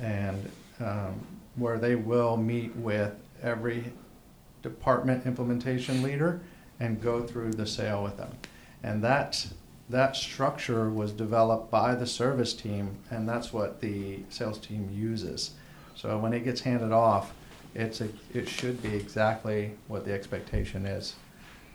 [0.00, 0.50] and
[0.80, 1.20] um,
[1.56, 3.92] where they will meet with every
[4.62, 6.40] department implementation leader
[6.80, 8.30] and go through the sale with them.
[8.82, 9.46] And that,
[9.88, 15.52] that structure was developed by the service team, and that's what the sales team uses.
[15.94, 17.32] So when it gets handed off,
[17.74, 21.14] it's a, it should be exactly what the expectation is.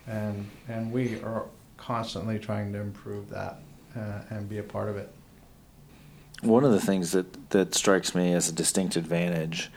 [0.06, 1.46] And, and we are
[1.76, 3.60] constantly trying to improve that
[3.96, 5.10] uh, and be a part of it.
[6.42, 9.70] One of the things that, that strikes me as a distinct advantage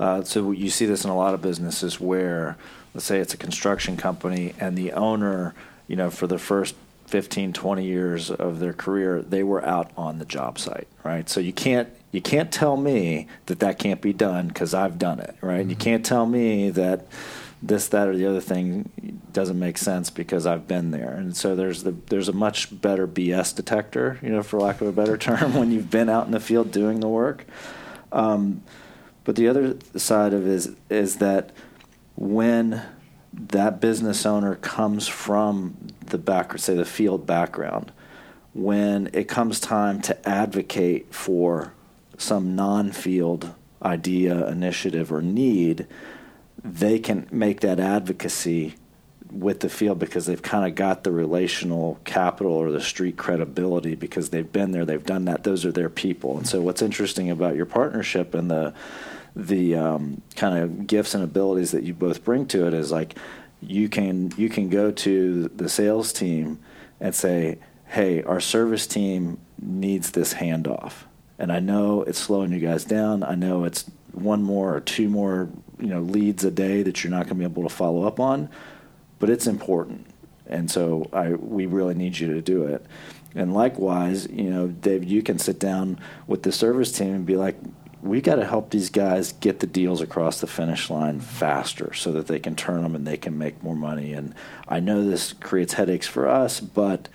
[0.00, 2.56] uh, so you see this in a lot of businesses where,
[2.94, 5.54] let's say it's a construction company and the owner,
[5.86, 6.74] you know, for the first
[7.08, 11.28] 15, 20 years of their career, they were out on the job site, right?
[11.28, 15.20] So you can't you can't tell me that that can't be done because I've done
[15.20, 15.60] it, right?
[15.60, 15.70] Mm-hmm.
[15.70, 17.06] You can't tell me that
[17.62, 21.12] this, that, or the other thing doesn't make sense because I've been there.
[21.12, 24.88] And so there's the there's a much better BS detector, you know, for lack of
[24.88, 27.44] a better term, when you've been out in the field doing the work.
[28.12, 28.62] Um,
[29.24, 31.52] but the other side of it is is that
[32.16, 32.82] when
[33.32, 37.92] that business owner comes from the back, say the field background,
[38.52, 41.72] when it comes time to advocate for
[42.18, 45.86] some non-field idea, initiative, or need,
[46.62, 48.74] they can make that advocacy
[49.32, 53.94] with the field because they've kind of got the relational capital or the street credibility
[53.94, 55.44] because they've been there, they've done that.
[55.44, 56.36] Those are their people.
[56.36, 58.74] And so, what's interesting about your partnership and the
[59.36, 63.16] the um, kind of gifts and abilities that you both bring to it is like
[63.60, 66.58] you can you can go to the sales team
[66.98, 71.04] and say, "Hey, our service team needs this handoff."
[71.38, 73.22] And I know it's slowing you guys down.
[73.22, 77.10] I know it's one more or two more, you know, leads a day that you're
[77.10, 78.50] not going to be able to follow up on
[79.20, 80.06] but it's important,
[80.46, 82.84] and so I we really need you to do it.
[83.34, 87.36] And likewise, you know, Dave, you can sit down with the service team and be
[87.36, 87.54] like,
[88.02, 92.12] we got to help these guys get the deals across the finish line faster so
[92.12, 94.12] that they can turn them and they can make more money.
[94.12, 94.34] And
[94.66, 97.08] I know this creates headaches for us, but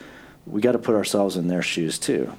[0.46, 2.34] we got to put ourselves in their shoes too.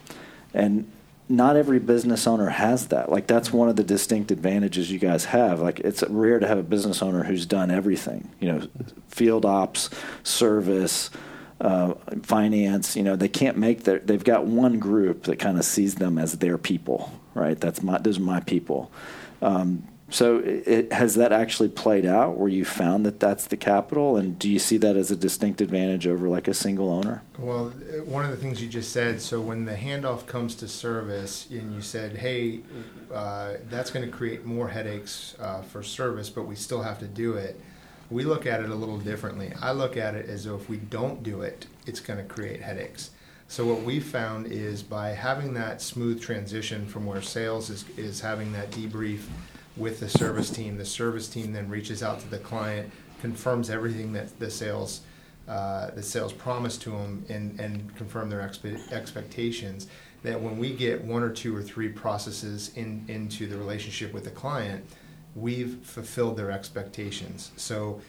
[0.55, 0.91] And
[1.29, 3.11] not every business owner has that.
[3.11, 5.61] Like that's one of the distinct advantages you guys have.
[5.61, 8.31] Like it's rare to have a business owner who's done everything.
[8.41, 8.69] You know,
[9.09, 9.91] field ops,
[10.23, 11.11] service,
[11.61, 12.97] uh, finance.
[12.97, 13.99] You know, they can't make their.
[13.99, 17.59] They've got one group that kind of sees them as their people, right?
[17.59, 18.93] That's my those are my people.
[19.43, 24.17] Um, so it, has that actually played out where you found that that's the capital,
[24.17, 27.23] and do you see that as a distinct advantage over like a single owner?
[27.39, 27.71] Well,
[28.05, 29.21] one of the things you just said.
[29.21, 32.61] So when the handoff comes to service, and you said, "Hey,
[33.13, 37.07] uh, that's going to create more headaches uh, for service, but we still have to
[37.07, 37.61] do it."
[38.09, 39.53] We look at it a little differently.
[39.61, 42.63] I look at it as though if we don't do it, it's going to create
[42.63, 43.11] headaches.
[43.49, 48.21] So what we found is by having that smooth transition from where sales is, is
[48.21, 49.23] having that debrief
[49.77, 54.13] with the service team, the service team then reaches out to the client, confirms everything
[54.13, 55.03] that the sales
[55.49, 59.87] uh, the sales promised to them and, and confirm their expe- expectations.
[60.25, 64.25] That when we get one or two or three processes in, into the relationship with
[64.25, 64.85] the client,
[65.37, 67.53] we've fulfilled their expectations.
[67.57, 68.01] So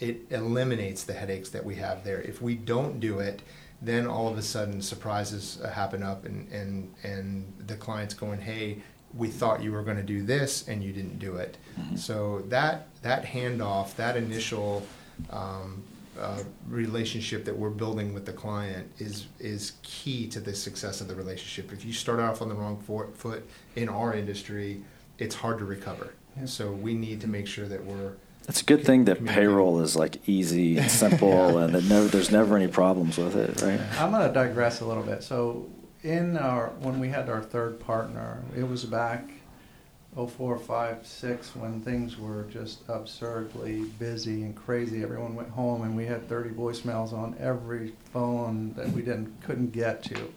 [0.00, 2.20] it eliminates the headaches that we have there.
[2.20, 3.40] If we don't do it,
[3.80, 8.82] then all of a sudden surprises happen up and, and, and the client's going, hey,
[9.14, 11.56] we thought you were going to do this and you didn't do it.
[11.78, 11.96] Mm-hmm.
[11.96, 14.86] So that, that handoff, that initial
[15.30, 15.82] um,
[16.18, 21.08] uh, relationship that we're building with the client is, is key to the success of
[21.08, 21.72] the relationship.
[21.72, 22.78] If you start off on the wrong
[23.14, 24.82] foot in our industry,
[25.18, 26.14] it's hard to recover.
[26.38, 26.46] Yeah.
[26.46, 28.12] So we need to make sure that we're
[28.48, 31.64] it's a good thing that payroll is like easy and simple, yeah.
[31.64, 33.80] and that never, there's never any problems with it, right?
[34.00, 35.22] I'm going to digress a little bit.
[35.22, 35.68] So,
[36.02, 39.28] in our when we had our third partner, it was back
[40.14, 45.02] 04, 5, 6 when things were just absurdly busy and crazy.
[45.02, 49.72] Everyone went home, and we had 30 voicemails on every phone that we didn't couldn't
[49.72, 50.32] get to.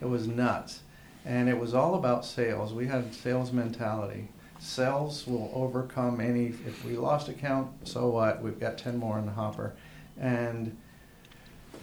[0.00, 0.80] It was nuts,
[1.24, 2.72] and it was all about sales.
[2.72, 6.46] We had sales mentality Sales will overcome any.
[6.46, 8.42] If we lost a count, so what?
[8.42, 9.74] We've got 10 more in the hopper.
[10.18, 10.76] And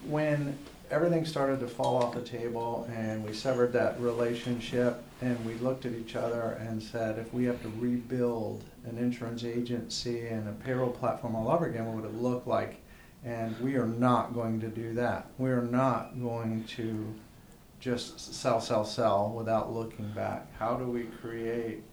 [0.06, 0.58] when
[0.94, 5.86] everything started to fall off the table and we severed that relationship and we looked
[5.86, 10.52] at each other and said, if we have to rebuild an insurance agency and a
[10.52, 12.80] payroll platform all over again, what would it look like?
[13.26, 15.28] And we are not going to do that.
[15.40, 17.14] We are not going to
[17.80, 20.48] just sell, sell, sell without looking back.
[20.60, 21.84] How do we create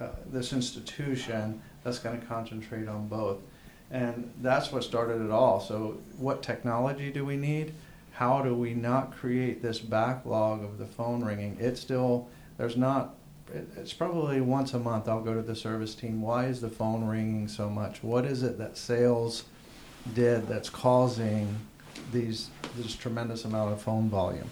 [0.00, 3.38] uh, this institution that's going to concentrate on both.
[3.90, 5.60] And that's what started it all.
[5.60, 7.74] So, what technology do we need?
[8.22, 11.56] How do we not create this backlog of the phone ringing?
[11.58, 13.16] It's still, there's not,
[13.52, 16.22] it's probably once a month I'll go to the service team.
[16.22, 18.00] Why is the phone ringing so much?
[18.00, 19.46] What is it that sales
[20.14, 21.58] did that's causing
[22.12, 24.48] these this tremendous amount of phone volume?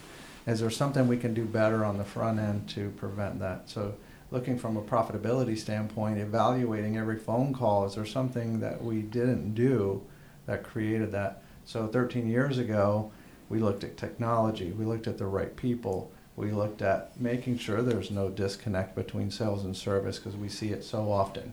[0.49, 3.71] Is there something we can do better on the front end to prevent that?
[3.71, 3.95] So,
[4.33, 7.87] looking from a profitability standpoint, evaluating every phone call.
[7.87, 10.03] Is there something that we didn't do
[10.47, 11.45] that created that?
[11.65, 13.13] So 13 years ago,
[13.51, 17.83] we looked at technology, we looked at the right people, we looked at making sure
[17.83, 21.53] there's no disconnect between sales and service because we see it so often.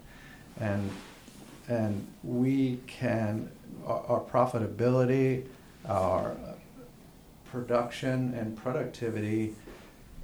[0.61, 0.89] And
[1.67, 3.51] and we can
[3.85, 5.43] our, our profitability,
[5.85, 6.37] our
[7.51, 9.55] production and productivity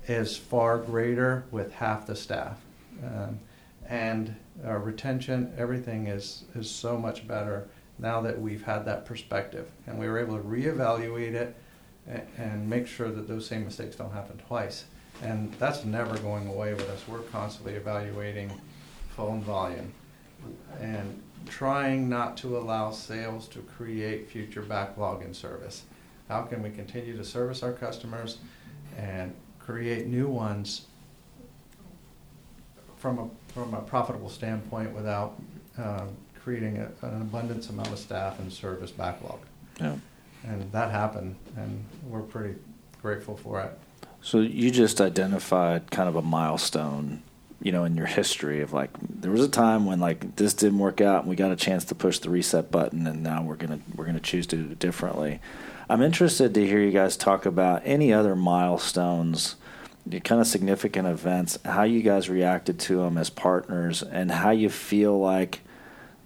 [0.07, 2.59] is far greater with half the staff.
[3.03, 3.39] Um,
[3.87, 7.67] and our retention, everything is, is so much better
[7.99, 9.69] now that we've had that perspective.
[9.87, 11.55] And we were able to reevaluate it
[12.07, 14.85] and, make sure that those same mistakes don't happen twice.
[15.21, 17.01] And that's never going away with us.
[17.07, 18.51] We're constantly evaluating
[19.15, 19.93] phone volume
[20.81, 25.83] and trying not to allow sales to create future backlog in service.
[26.27, 28.39] How can we continue to service our customers
[28.97, 30.87] and create new ones
[32.97, 35.39] from a, from a profitable standpoint without
[35.77, 39.39] um, creating a, an abundance amount of staff and service backlog.
[39.79, 39.95] Yeah.
[40.45, 42.55] And that happened, and we're pretty
[43.01, 43.79] grateful for it.
[44.21, 47.21] So you just identified kind of a milestone,
[47.61, 50.79] you know, in your history of like there was a time when like this didn't
[50.79, 53.57] work out and we got a chance to push the reset button and now we're
[53.57, 55.41] gonna we're gonna choose to do it differently.
[55.89, 59.57] I'm interested to hear you guys talk about any other milestones,
[60.23, 64.69] kind of significant events, how you guys reacted to them as partners, and how you
[64.69, 65.59] feel like.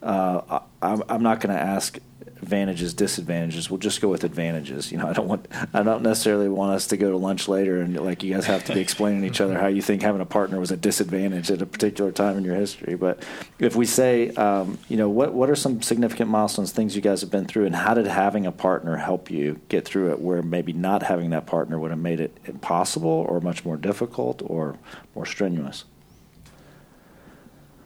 [0.03, 1.97] Uh, I'm, I'm not going to ask
[2.41, 3.69] advantages, disadvantages.
[3.69, 4.91] We'll just go with advantages.
[4.91, 7.81] You know, I don't want, I don't necessarily want us to go to lunch later
[7.81, 10.21] and like you guys have to be explaining to each other how you think having
[10.21, 12.95] a partner was a disadvantage at a particular time in your history.
[12.95, 13.23] But
[13.59, 17.21] if we say, um, you know, what what are some significant milestones, things you guys
[17.21, 20.41] have been through, and how did having a partner help you get through it, where
[20.41, 24.77] maybe not having that partner would have made it impossible or much more difficult or
[25.15, 25.85] more strenuous?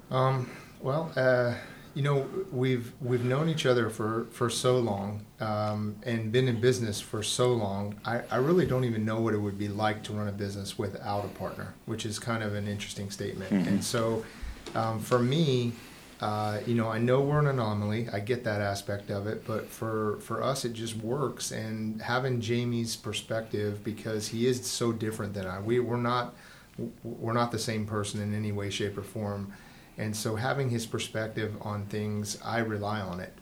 [0.10, 0.50] Um,
[0.82, 1.56] well, uh,
[1.94, 6.62] you know, we've we've known each other for, for so long um, and been in
[6.62, 8.00] business for so long.
[8.06, 10.78] I, I really don't even know what it would be like to run a business
[10.78, 13.52] without a partner, which is kind of an interesting statement.
[13.52, 13.68] Mhm.
[13.68, 14.24] And so,
[14.74, 15.74] um, for me,
[16.22, 18.08] uh, you know, I know we're an anomaly.
[18.14, 21.52] I get that aspect of it, but for for us, it just works.
[21.52, 25.60] And having Jamie's perspective, because he is so different than I.
[25.60, 26.36] We we're not
[27.04, 29.52] we're not the same person in any way, shape, or form.
[30.02, 33.34] And so having his perspective on things, I rely on it.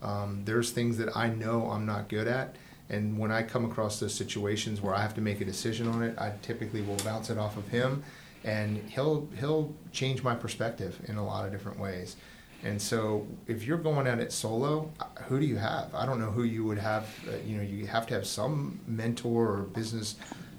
[0.00, 2.56] Um, there's things that I know I'm not good at.
[2.88, 6.02] And when I come across those situations where I have to make a decision on
[6.02, 8.02] it, I typically will bounce it off of him,
[8.44, 12.16] and he'll he'll change my perspective in a lot of different ways.
[12.64, 14.90] And so, if you're going at it solo,
[15.26, 15.94] who do you have?
[15.94, 17.08] I don't know who you would have.
[17.28, 20.16] Uh, you know, you have to have some mentor or business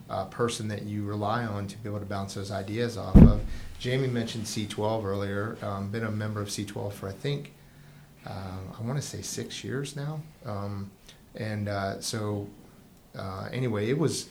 [0.10, 3.42] uh, person that you rely on to be able to bounce those ideas off of.
[3.80, 5.58] Jamie mentioned C12 earlier.
[5.62, 7.54] Um, been a member of C12 for I think
[8.26, 10.22] uh, I want to say six years now.
[10.46, 10.92] Um,
[11.36, 12.48] and uh, so
[13.18, 14.30] uh, anyway, it was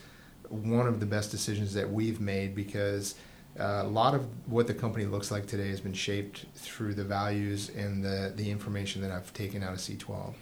[0.49, 3.15] one of the best decisions that we've made because
[3.59, 7.03] uh, a lot of what the company looks like today has been shaped through the
[7.03, 10.33] values and the the information that I've taken out of C12.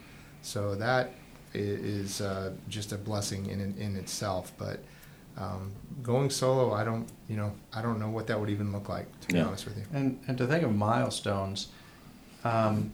[0.41, 1.12] So that
[1.53, 4.80] is uh, just a blessing in in itself, but.
[5.38, 8.88] Um, going solo, I don't, you know, I don't know what that would even look
[8.89, 9.07] like.
[9.21, 9.45] To be Yeah.
[9.45, 9.83] honest with you.
[9.93, 11.67] And, and to think of milestones,
[12.43, 12.93] um,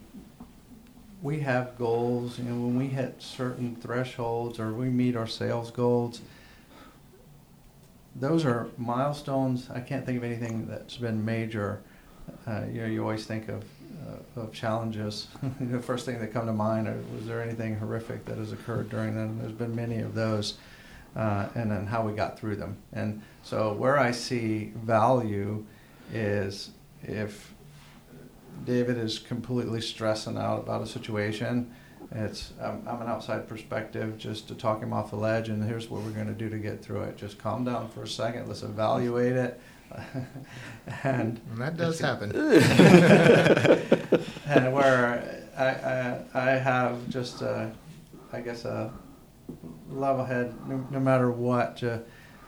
[1.21, 5.69] we have goals, you know, when we hit certain thresholds or we meet our sales
[5.69, 6.21] goals,
[8.15, 9.69] those are milestones.
[9.69, 11.81] I can't think of anything that's been major.
[12.47, 13.63] Uh, you know, you always think of,
[14.35, 15.27] uh, of challenges.
[15.59, 18.89] the first thing that come to mind are, was there anything horrific that has occurred
[18.89, 19.37] during them?
[19.39, 20.55] There's been many of those,
[21.15, 22.77] uh, and then how we got through them.
[22.93, 25.65] And so where I see value
[26.13, 26.71] is
[27.03, 27.53] if
[28.65, 31.73] David is completely stressing out about a situation.
[32.13, 35.89] It's um, I'm an outside perspective just to talk him off the ledge, and here's
[35.89, 37.17] what we're going to do to get through it.
[37.17, 38.47] Just calm down for a second.
[38.47, 39.61] Let's evaluate it,
[41.03, 42.31] and And that does happen.
[44.45, 47.71] and where I, I, I have just a,
[48.33, 48.91] I guess a
[49.89, 51.77] level head no, no matter what.
[51.77, 52.01] To,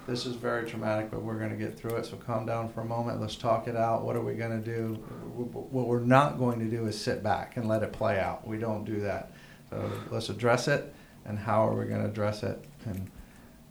[0.08, 2.06] this is very traumatic, but we're going to get through it.
[2.06, 3.22] So calm down for a moment.
[3.22, 4.04] Let's talk it out.
[4.04, 4.96] What are we going to do?
[5.36, 8.46] What we're not going to do is sit back and let it play out.
[8.46, 9.32] We don't do that.
[9.70, 10.94] So let's address it,
[11.26, 13.10] and how are we going to address it, and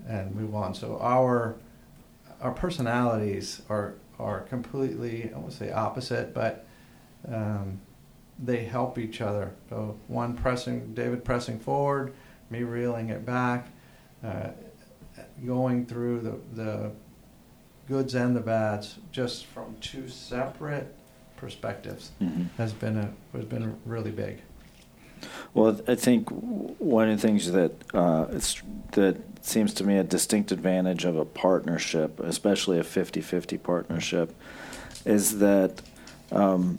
[0.09, 0.75] and move on.
[0.75, 1.57] So our
[2.41, 6.67] our personalities are are completely I won't say opposite, but
[7.29, 7.81] um,
[8.39, 9.53] they help each other.
[9.71, 12.15] So one pressing David pressing forward,
[12.53, 13.69] me reeling it back,
[14.23, 14.49] uh,
[15.45, 16.91] going through the the
[17.89, 20.95] goods and the bads just from two separate
[21.37, 22.47] perspectives Mhm.
[22.57, 24.39] has been a has been really big.
[25.55, 28.61] Well, I think one of the things that uh, it's,
[28.93, 34.35] that seems to me a distinct advantage of a partnership, especially a 50-50 partnership,
[35.05, 35.81] is that
[36.33, 36.77] um,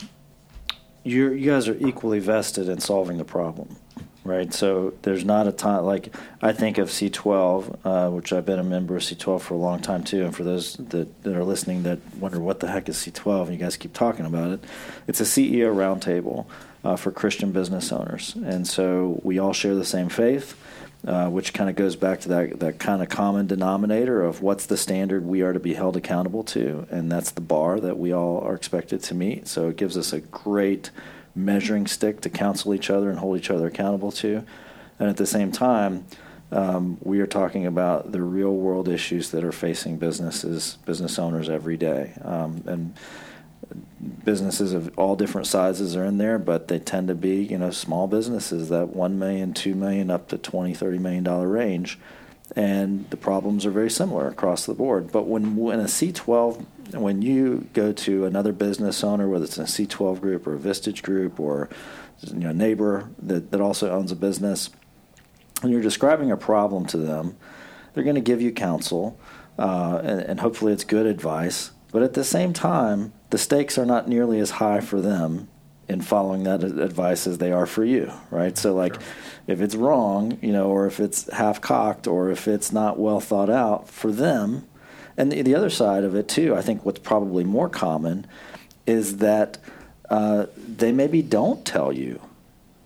[1.04, 3.76] you guys are equally vested in solving the problem,
[4.24, 4.52] right?
[4.52, 8.64] So there's not a time like I think of C12, uh, which I've been a
[8.64, 10.24] member of C12 for a long time too.
[10.24, 13.52] And for those that, that are listening that wonder what the heck is C12, and
[13.52, 14.64] you guys keep talking about it,
[15.06, 16.46] it's a CEO roundtable
[16.82, 20.58] uh, for Christian business owners, and so we all share the same faith.
[21.06, 24.64] Uh, which kind of goes back to that, that kind of common denominator of what's
[24.64, 28.10] the standard we are to be held accountable to, and that's the bar that we
[28.10, 29.46] all are expected to meet.
[29.46, 30.90] So it gives us a great
[31.34, 34.44] measuring stick to counsel each other and hold each other accountable to.
[34.98, 36.06] And at the same time,
[36.52, 41.48] um, we are talking about the real world issues that are facing businesses, business owners
[41.48, 42.12] every day.
[42.22, 42.94] Um, and
[44.24, 47.70] businesses of all different sizes are in there, but they tend to be, you know,
[47.70, 51.98] small businesses that 1 million, 2 million, up to 20, 30 million dollar range.
[52.54, 55.10] And the problems are very similar across the board.
[55.10, 59.62] But when, when a C12, when you go to another business owner, whether it's a
[59.62, 61.68] C12 group or a Vistage group or
[62.26, 64.70] you know, a neighbor that, that also owns a business,
[65.62, 67.36] and you're describing a problem to them,
[67.92, 69.18] they're going to give you counsel,
[69.58, 71.70] uh, and, and hopefully it's good advice.
[71.92, 75.48] But at the same time, the stakes are not nearly as high for them
[75.88, 78.56] in following that advice as they are for you, right?
[78.56, 79.02] So, like, Sure.
[79.46, 83.20] if it's wrong, you know, or if it's half cocked, or if it's not well
[83.20, 84.66] thought out for them,
[85.16, 88.26] and the, the other side of it too, I think what's probably more common
[88.86, 89.58] is that
[90.10, 92.20] uh, they maybe don't tell you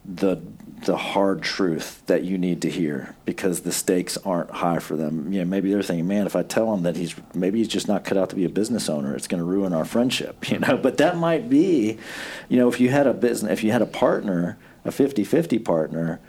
[0.05, 0.41] the
[0.85, 5.33] the hard truth that you need to hear because the stakes aren't high for them.
[5.33, 7.89] You know, maybe they're thinking, "Man, if I tell him that he's maybe he's just
[7.89, 10.61] not cut out to be a business owner, it's going to ruin our friendship." You
[10.61, 11.99] know, but that might be,
[12.49, 16.21] you know, if you had a business, if you had a partner, a 50-50 partner,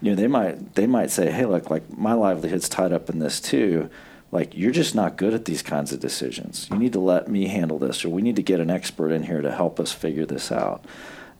[0.00, 3.18] you know, they might they might say, "Hey, look, like my livelihood's tied up in
[3.18, 3.90] this too."
[4.34, 6.68] Like you're just not good at these kinds of decisions.
[6.70, 9.22] You need to let me handle this, or we need to get an expert in
[9.22, 10.84] here to help us figure this out.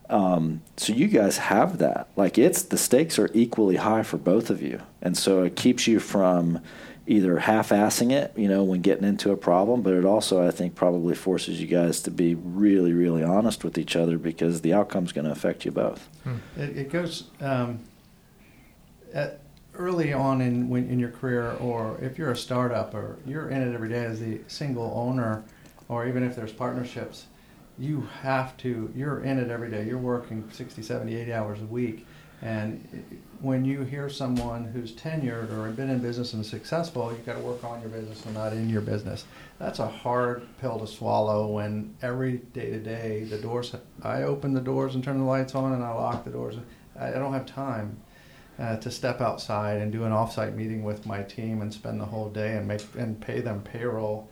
[0.09, 2.09] Um, so you guys have that.
[2.15, 5.89] Like it's the stakes are equally high for both of you, and so it keeps
[5.89, 6.61] you from
[7.07, 10.75] either half-assing it, you know, when getting into a problem, but it also I think
[10.75, 15.13] probably forces you guys to be really, really honest with each other because the outcome's
[15.13, 16.09] going to affect you both.
[16.57, 17.81] It, it goes um,
[19.13, 19.41] at,
[19.77, 23.63] early on in when, in your career, or if you're a startup, or you're in
[23.63, 25.45] it every day as the single owner,
[25.89, 27.27] or even if there's partnerships,
[27.79, 28.93] you have to.
[28.95, 29.85] You're in it every day.
[29.85, 32.07] You're working 60, 70, 80 hours a week,
[32.41, 37.35] and when you hear someone who's tenured or been in business and successful, you've got
[37.35, 39.25] to work on your business and not in your business.
[39.59, 43.75] That's a hard pill to swallow when every day to day the doors.
[44.03, 46.57] I open the doors and turn the lights on, and I lock the doors.
[46.99, 48.01] I, I don't have time
[48.59, 52.05] uh, to step outside and do an offsite meeting with my team and spend the
[52.05, 54.29] whole day and make and pay them payroll.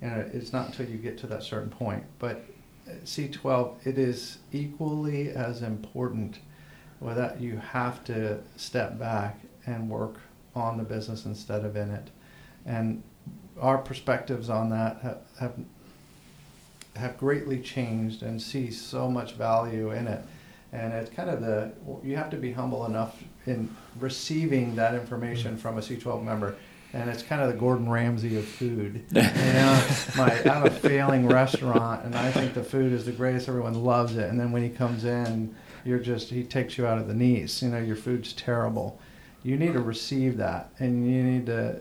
[0.00, 2.04] And it's not until you get to that certain point.
[2.18, 2.44] But
[2.88, 6.38] uh, C12, it is equally as important.
[7.00, 10.16] With that, you have to step back and work
[10.54, 12.08] on the business instead of in it.
[12.64, 13.02] And
[13.60, 15.54] our perspectives on that have, have
[16.96, 20.22] have greatly changed and see so much value in it.
[20.76, 21.72] And it's kind of the
[22.04, 25.58] you have to be humble enough in receiving that information mm.
[25.58, 26.56] from a C12 member.
[26.92, 29.04] And it's kind of the Gordon Ramsay of food.
[29.12, 33.12] You know, my, I have a failing restaurant, and I think the food is the
[33.12, 33.48] greatest.
[33.48, 35.54] Everyone loves it, and then when he comes in,
[35.84, 37.62] you're just he takes you out of the knees.
[37.62, 39.00] You know, your food's terrible.
[39.42, 41.80] You need to receive that, and you need to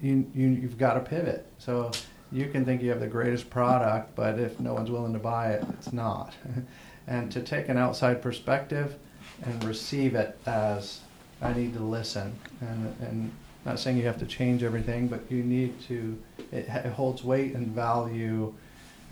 [0.00, 1.46] you, you you've got to pivot.
[1.58, 1.90] So
[2.30, 5.52] you can think you have the greatest product, but if no one's willing to buy
[5.52, 6.34] it, it's not.
[7.06, 8.96] and to take an outside perspective
[9.42, 11.00] and receive it as
[11.40, 13.32] I need to listen, and and
[13.64, 16.18] not saying you have to change everything, but you need to.
[16.50, 18.54] It, it holds weight and value,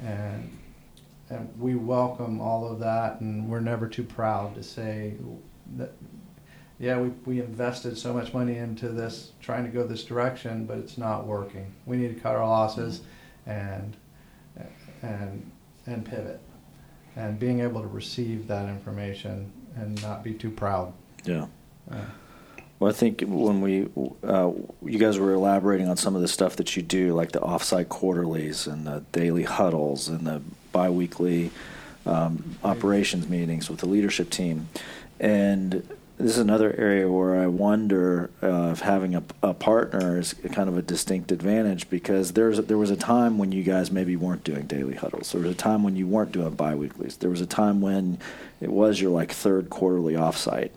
[0.02, 0.58] and
[1.28, 5.14] and we welcome all of that, and we're never too proud to say
[5.76, 5.92] that
[6.80, 10.78] yeah, we, we invested so much money into this, trying to go this direction, but
[10.78, 11.70] it's not working.
[11.84, 13.02] We need to cut our losses
[13.44, 13.94] and,
[15.02, 15.50] and,
[15.86, 16.40] and pivot.
[17.20, 20.94] And being able to receive that information and not be too proud.
[21.24, 21.46] Yeah.
[21.90, 21.96] Uh,
[22.78, 23.90] Well, I think when we,
[24.24, 24.52] uh,
[24.82, 27.90] you guys were elaborating on some of the stuff that you do, like the offsite
[27.90, 30.40] quarterlies and the daily huddles and the
[30.72, 31.50] biweekly
[32.06, 34.70] um, operations meetings with the leadership team,
[35.20, 35.86] and
[36.20, 40.68] this is another area where I wonder uh, if having a, a partner is kind
[40.68, 44.44] of a distinct advantage because there's there was a time when you guys maybe weren't
[44.44, 45.32] doing daily huddles.
[45.32, 47.18] There was a time when you weren't doing biweeklies.
[47.18, 48.18] There was a time when
[48.60, 50.70] it was your like third quarterly offsite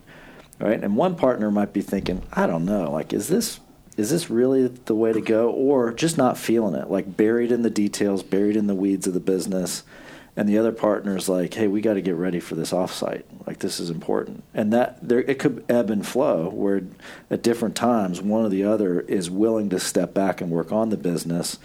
[0.59, 0.81] right?
[0.81, 3.59] And one partner might be thinking, I don't know, like is this
[3.95, 7.61] is this really the way to go, or just not feeling it, like buried in
[7.61, 9.83] the details, buried in the weeds of the business,
[10.36, 13.59] and the other partner's like, hey, we got to get ready for this offsite, like
[13.59, 16.81] this is important, and that there it could ebb and flow, where
[17.29, 20.89] at different times one or the other is willing to step back and work on
[20.89, 21.59] the business.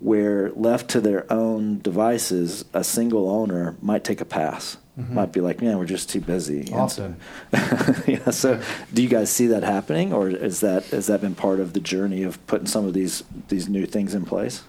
[0.00, 4.76] Where left to their own devices, a single owner might take a pass.
[4.96, 5.10] Mhm.
[5.10, 6.60] Might be like, man, we're just too busy.
[6.60, 7.14] And so-
[8.06, 8.30] yeah.
[8.30, 8.60] So,
[8.94, 11.80] do you guys see that happening, or is that has that been part of the
[11.80, 14.62] journey of putting some of these these new things in place?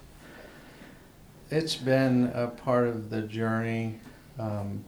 [1.51, 3.99] It's been a part of the journey,
[4.37, 4.85] um,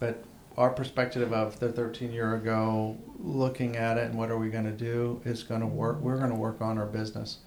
[0.00, 0.24] but
[0.56, 4.64] our perspective of the 13 year ago, looking at it and what are we going
[4.64, 6.00] to do, is going to work.
[6.00, 7.38] We're going to work on our business,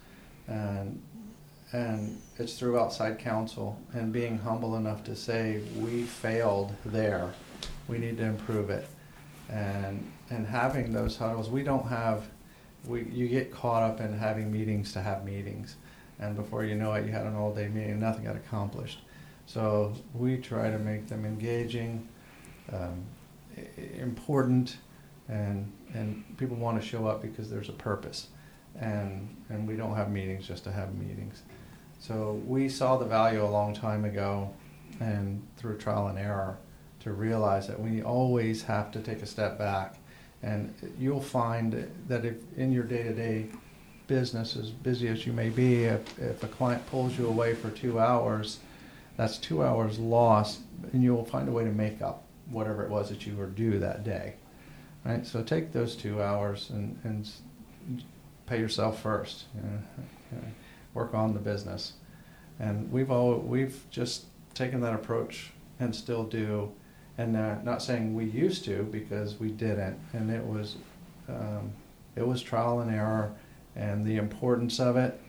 [0.47, 1.01] and
[1.73, 7.33] and it's through outside counsel and being humble enough to say we failed there,
[7.87, 8.87] we need to improve it,
[9.49, 11.49] and and having those huddles.
[11.49, 12.25] We don't have,
[12.85, 15.77] we you get caught up in having meetings to have meetings
[16.21, 18.99] and before you know it, you had an all-day meeting, and nothing got accomplished.
[19.47, 22.07] So we try to make them engaging,
[22.71, 23.03] um,
[23.97, 24.77] important,
[25.27, 28.27] and and people want to show up because there's a purpose,
[28.79, 31.41] and and we don't have meetings just to have meetings.
[31.99, 34.53] So we saw the value a long time ago,
[34.99, 36.57] and through trial and error,
[37.01, 39.97] to realize that we always have to take a step back.
[40.43, 43.49] And you'll find that if in your day to day
[44.11, 47.69] business, as busy as you may be, if, if a client pulls you away for
[47.69, 48.59] two hours,
[49.15, 50.59] that's two hours lost,
[50.91, 53.79] and you'll find a way to make up whatever it was that you were due
[53.79, 54.33] that day.
[55.05, 55.25] Right?
[55.25, 57.31] So take those two hours and, and
[58.47, 59.45] pay yourself first.
[59.55, 60.41] You know,
[60.93, 61.93] work on the business.
[62.59, 66.69] And we've all we've just taken that approach and still do.
[67.17, 70.75] And uh, not saying we used to because we didn't, and it was
[71.29, 71.71] um,
[72.17, 73.31] it was trial and error,
[73.75, 75.19] and the importance of it,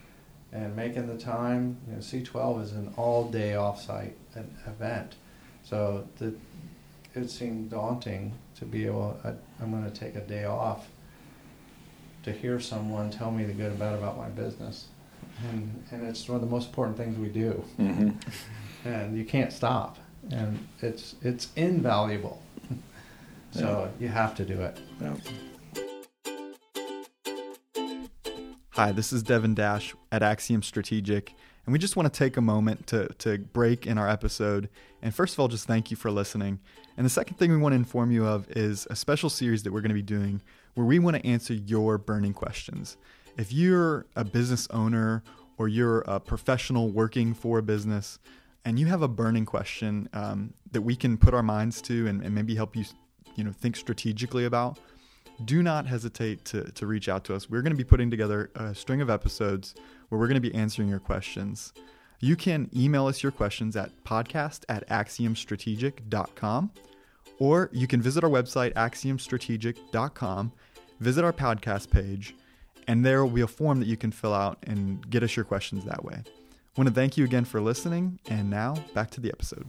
[0.53, 1.79] and making the time.
[1.89, 4.17] You know, C12 is an all-day off-site
[4.67, 5.15] event,
[5.65, 6.35] so the,
[7.15, 9.19] it seemed daunting to be able.
[9.25, 9.33] I,
[9.63, 10.89] I'm going to take a day off
[12.25, 14.87] to hear someone tell me the good and bad about my business,
[15.51, 18.11] and and it's one of the most important things we do, Mm-hmm.
[18.89, 19.99] and you can't stop,
[20.31, 22.43] and it's it's invaluable.
[23.53, 24.79] so you have to do it.
[25.01, 25.15] Yeah.
[28.77, 31.35] Hi, this is Devin Dash at Axiom Strategic,
[31.67, 34.71] and we just want to take a moment to, to break in our episode.
[35.03, 36.59] And first of all, just thank you for listening.
[36.97, 39.75] And the second thing we want to inform you of is a special series that
[39.75, 40.41] we're going to be doing
[40.73, 42.97] where we want to answer your burning questions.
[43.37, 45.23] If you're a business owner
[45.59, 48.21] or you're a professional working for a business
[48.65, 52.23] and you have a burning question um, that we can put our minds to and,
[52.23, 52.87] and maybe help you,
[53.35, 54.79] you know, think strategically about,
[55.45, 57.49] do not hesitate to, to reach out to us.
[57.49, 59.75] We're going to be putting together a string of episodes
[60.09, 61.73] where we're going to be answering your questions.
[62.21, 66.71] You can email us your questions at podcast at axiomstrategic.com
[67.39, 70.53] or you can visit our website, axiomstrategic.com,
[71.01, 72.37] visit our podcast page,
[72.87, 75.45] and there will be a form that you can fill out and get us your
[75.45, 76.15] questions that way.
[76.15, 79.67] I want to thank you again for listening, and now back to the episode.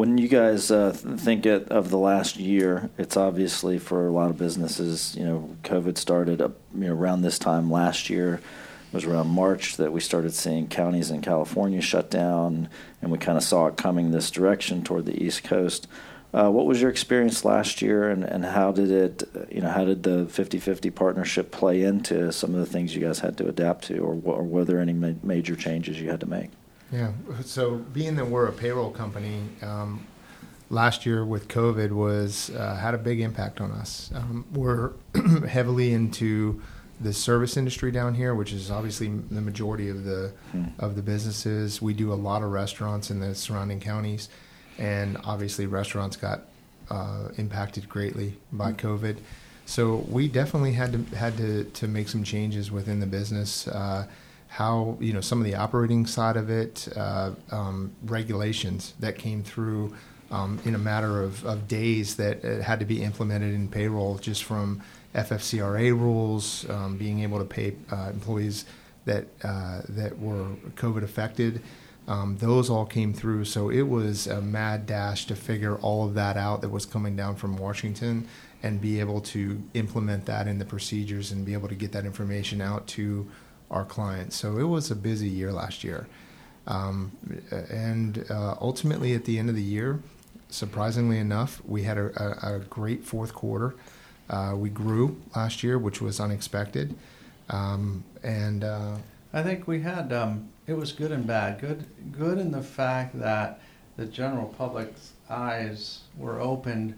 [0.00, 4.38] When you guys uh, think of the last year, it's obviously for a lot of
[4.38, 5.14] businesses.
[5.14, 8.36] You know, COVID started up, you know, around this time last year.
[8.36, 12.70] It was around March that we started seeing counties in California shut down,
[13.02, 15.86] and we kind of saw it coming this direction toward the East Coast.
[16.32, 19.22] Uh, what was your experience last year, and, and how did it,
[19.52, 23.18] you know, how did the 50-50 partnership play into some of the things you guys
[23.18, 26.26] had to adapt to, or, or were there any ma- major changes you had to
[26.26, 26.48] make?
[26.92, 27.12] Yeah.
[27.44, 30.06] So being that we're a payroll company, um,
[30.70, 34.10] last year with COVID was uh, had a big impact on us.
[34.14, 34.92] Um, we're
[35.48, 36.60] heavily into
[37.00, 40.64] the service industry down here, which is obviously the majority of the Hmm.
[40.78, 41.80] of the businesses.
[41.80, 44.28] We do a lot of restaurants in the surrounding counties,
[44.78, 46.42] and obviously restaurants got
[46.90, 49.18] uh, impacted greatly by COVID.
[49.64, 53.66] So we definitely had to had to to make some changes within the business.
[53.68, 54.06] Uh,
[54.50, 59.44] how you know some of the operating side of it, uh, um, regulations that came
[59.44, 59.94] through
[60.32, 64.18] um, in a matter of, of days that uh, had to be implemented in payroll,
[64.18, 64.82] just from
[65.14, 68.64] FFCRA rules, um, being able to pay uh, employees
[69.04, 71.62] that uh, that were COVID affected.
[72.08, 76.14] Um, those all came through, so it was a mad dash to figure all of
[76.14, 78.26] that out that was coming down from Washington,
[78.64, 82.04] and be able to implement that in the procedures and be able to get that
[82.04, 83.30] information out to
[83.70, 84.36] our clients.
[84.36, 86.06] So it was a busy year last year.
[86.66, 87.12] Um,
[87.70, 90.00] and uh, ultimately, at the end of the year,
[90.48, 93.74] surprisingly enough, we had a, a, a great fourth quarter.
[94.28, 96.94] Uh, we grew last year, which was unexpected.
[97.48, 98.96] Um, and uh,
[99.32, 101.60] I think we had um, it was good and bad.
[101.60, 103.60] Good, good in the fact that
[103.96, 106.96] the general public's eyes were opened.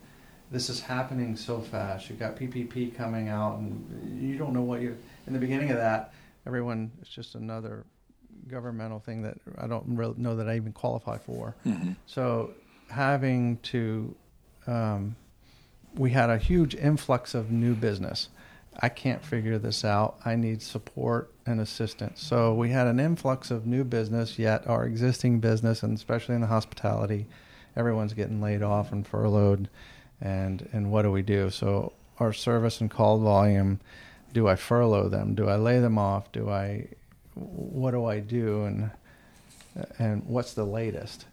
[0.51, 2.11] This is happening so fast.
[2.11, 4.97] You've got PPP coming out, and you don't know what you.
[5.27, 6.13] In the beginning of that,
[6.47, 7.85] everyone it's just another
[8.49, 11.55] governmental thing that I don't really know that I even qualify for.
[11.67, 11.93] Mm-hmm.
[12.07, 12.53] So
[12.89, 14.15] having to,
[14.67, 15.17] um,
[15.95, 18.29] we had a huge influx of new business.
[18.81, 20.19] I can't figure this out.
[20.25, 22.23] I need support and assistance.
[22.23, 26.41] So we had an influx of new business, yet our existing business, and especially in
[26.41, 27.27] the hospitality,
[27.77, 29.69] everyone's getting laid off and furloughed.
[30.21, 31.51] And, and what do we do?
[31.51, 33.81] So our service and call volume,
[34.33, 35.35] do I furlough them?
[35.35, 36.33] Do I lay them off?
[36.33, 36.89] Do I,
[37.35, 38.65] what do I do?
[38.65, 38.91] And,
[39.99, 41.27] and what's the latest?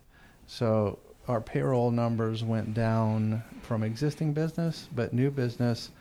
[0.47, 5.91] So our payroll numbers went down from existing business, but new business,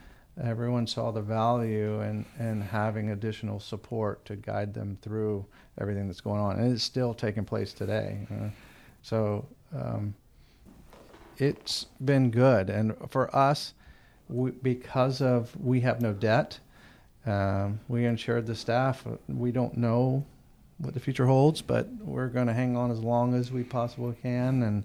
[0.42, 5.44] everyone saw the value in, in having additional support to guide them through
[5.80, 6.58] everything that's going on.
[6.58, 8.26] And it's still taking place today.
[9.02, 9.46] So
[9.76, 10.14] um,
[11.36, 12.70] it's been good.
[12.70, 13.74] And for us,
[14.28, 16.58] we, because of we have no debt,
[17.26, 19.04] um, we ensured the staff.
[19.28, 20.24] We don't know
[20.78, 24.14] what the future holds, but we're going to hang on as long as we possibly
[24.22, 24.62] can.
[24.62, 24.84] And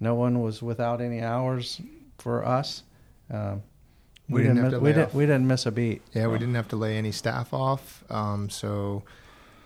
[0.00, 1.80] no one was without any hours
[2.18, 2.82] for us.
[3.30, 3.62] Um,
[4.28, 6.02] We didn't have miss, to we didn't we didn't miss a beat.
[6.12, 9.02] Yeah, we didn't have to lay any staff off, um, so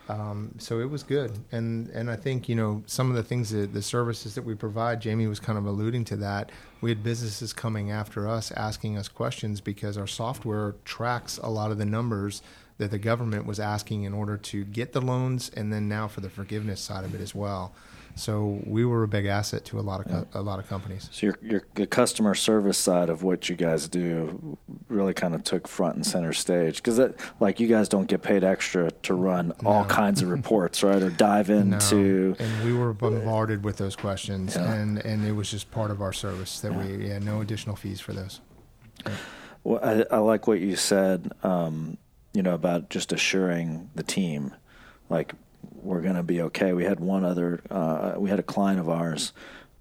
[0.09, 1.33] um, so it was good.
[1.51, 4.55] And and I think you know some of the things that the services that we
[4.55, 5.01] provide.
[5.01, 6.51] Jamie was kind of alluding to that.
[6.83, 11.71] We had businesses coming after us, asking us questions because our software tracks a lot
[11.71, 12.43] of the numbers
[12.79, 16.21] that the government was asking in order to get the loans, and then now for
[16.21, 17.73] the forgiveness side of it as well.
[18.15, 21.09] So we were a big asset to a lot of co- a lot of companies.
[21.13, 24.59] So your, your the customer service side of what you guys do
[24.89, 27.01] really kind of took front and center stage because
[27.41, 31.03] like you guys don't get paid extra to run all kinds of reports, right?
[31.03, 32.45] Or dive into No.
[32.45, 34.71] and we were bombarded with those questions, Yeah.
[34.73, 38.01] and and it was just part of our service that we yeah no additional fees
[38.01, 38.41] for those.
[39.65, 41.97] Well, I, I like what you said, um,
[42.35, 44.55] you know, about just assuring the team,
[45.09, 45.35] like
[45.83, 46.73] we're going to be okay.
[46.73, 49.33] We had one other, uh, we had a client of ours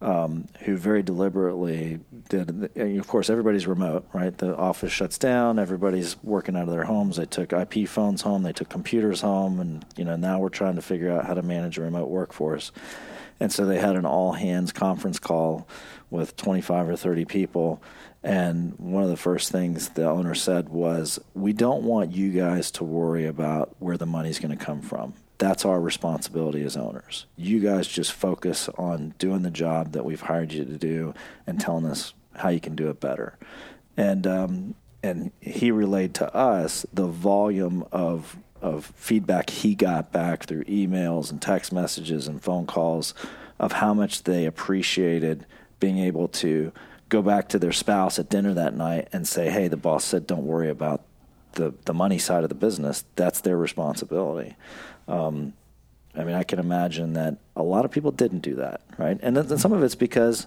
[0.02, 2.00] um, who very deliberately
[2.30, 2.76] did.
[2.76, 4.36] Of course, everybody's remote, right?
[4.36, 5.60] The office shuts down.
[5.60, 7.18] Everybody's working out of their homes.
[7.18, 8.42] They took IP phones home.
[8.44, 11.44] They took computers home, and you know now we're trying to figure out how to
[11.44, 12.72] manage a remote workforce.
[13.40, 15.68] And so they had an all hands conference call
[16.12, 17.82] with 25 or 30 people.
[18.24, 22.70] And one of the first things the owner said was, We don't want you guys
[22.72, 25.16] to worry about where the money's going to come from.
[25.42, 27.26] That's our responsibility as owners.
[27.36, 31.16] You guys just focus on doing the job that we've hired you to do
[31.48, 33.40] and telling us how you can do it better.
[33.98, 40.44] And, um, and he relayed to us the volume of of feedback he got back
[40.44, 43.16] through emails and text messages and phone calls
[43.58, 45.48] of how much they appreciated
[45.80, 46.72] being able to
[47.10, 50.28] go back to their spouse at dinner that night and say, "Hey, the boss said
[50.28, 51.02] don't worry about
[51.54, 53.04] the the money side of the business.
[53.16, 54.56] That's their responsibility."
[55.08, 55.54] Um,
[56.16, 59.18] I mean, I can imagine that a lot of people didn't do that, right?
[59.22, 60.46] And then, some of it's because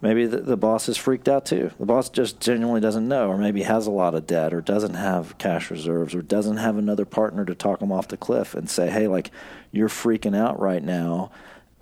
[0.00, 1.70] maybe the, the boss is freaked out too.
[1.78, 4.94] The boss just genuinely doesn't know, or maybe has a lot of debt, or doesn't
[4.94, 8.70] have cash reserves, or doesn't have another partner to talk him off the cliff and
[8.70, 9.30] say, "Hey, like
[9.70, 11.30] you're freaking out right now."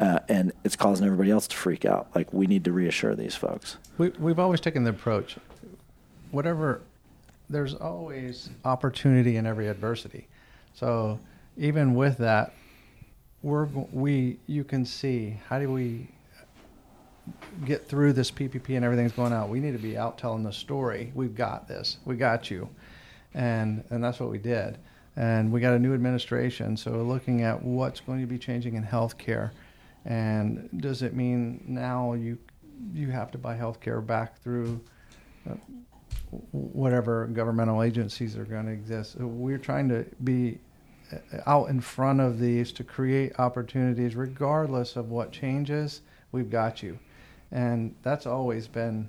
[0.01, 2.09] Uh, and it's causing everybody else to freak out.
[2.15, 3.77] Like we need to reassure these folks.
[3.99, 5.37] We, we've always taken the approach,
[6.31, 6.81] whatever,
[7.51, 10.29] there's always opportunity in every adversity.
[10.73, 11.19] So
[11.57, 12.55] even with that,
[13.43, 16.09] we're we you can see how do we
[17.65, 19.49] get through this PPP and everything's going out.
[19.49, 21.13] We need to be out telling the story.
[21.15, 21.99] We've got this.
[22.05, 22.69] We got you,
[23.35, 24.79] and and that's what we did.
[25.17, 28.85] And we got a new administration, so looking at what's going to be changing in
[28.85, 29.51] healthcare,
[30.05, 32.39] and does it mean now you
[32.95, 34.81] you have to buy healthcare back through
[35.51, 35.55] uh,
[36.53, 39.17] whatever governmental agencies are going to exist.
[39.17, 40.59] We're trying to be
[41.13, 46.03] uh, out in front of these to create opportunities, regardless of what changes.
[46.33, 46.99] We've got you,
[47.51, 49.09] and that's always been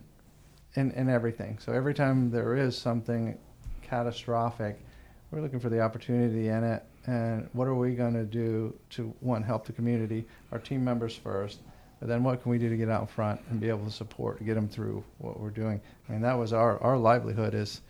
[0.75, 1.59] in in everything.
[1.59, 3.37] So every time there is something
[3.83, 4.79] catastrophic,
[5.29, 6.83] we're looking for the opportunity in it.
[7.07, 11.15] And what are we going to do to one help the community, our team members
[11.15, 11.59] first,
[12.01, 13.91] but then what can we do to get out in front and be able to
[13.91, 15.79] support to get them through what we're doing?
[16.09, 17.81] I mean, that was our, our livelihood is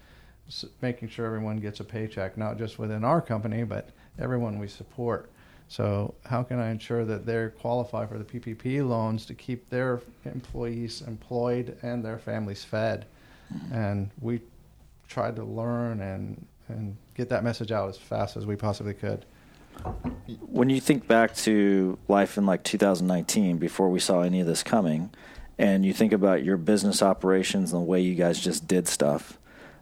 [0.82, 3.90] making sure everyone gets a paycheck, not just within our company, but
[4.20, 5.32] everyone we support.
[5.70, 10.02] So how can I ensure that they qualify for the PPP loans to keep their
[10.26, 13.06] employees employed and their families fed?
[13.72, 14.42] And we
[15.08, 19.26] tried to learn and, and get that message out as fast as we possibly could.
[20.42, 24.64] When you think back to life in like 2019 before we saw any of this
[24.64, 25.10] coming
[25.58, 29.38] and you think about your business operations and the way you guys just did stuff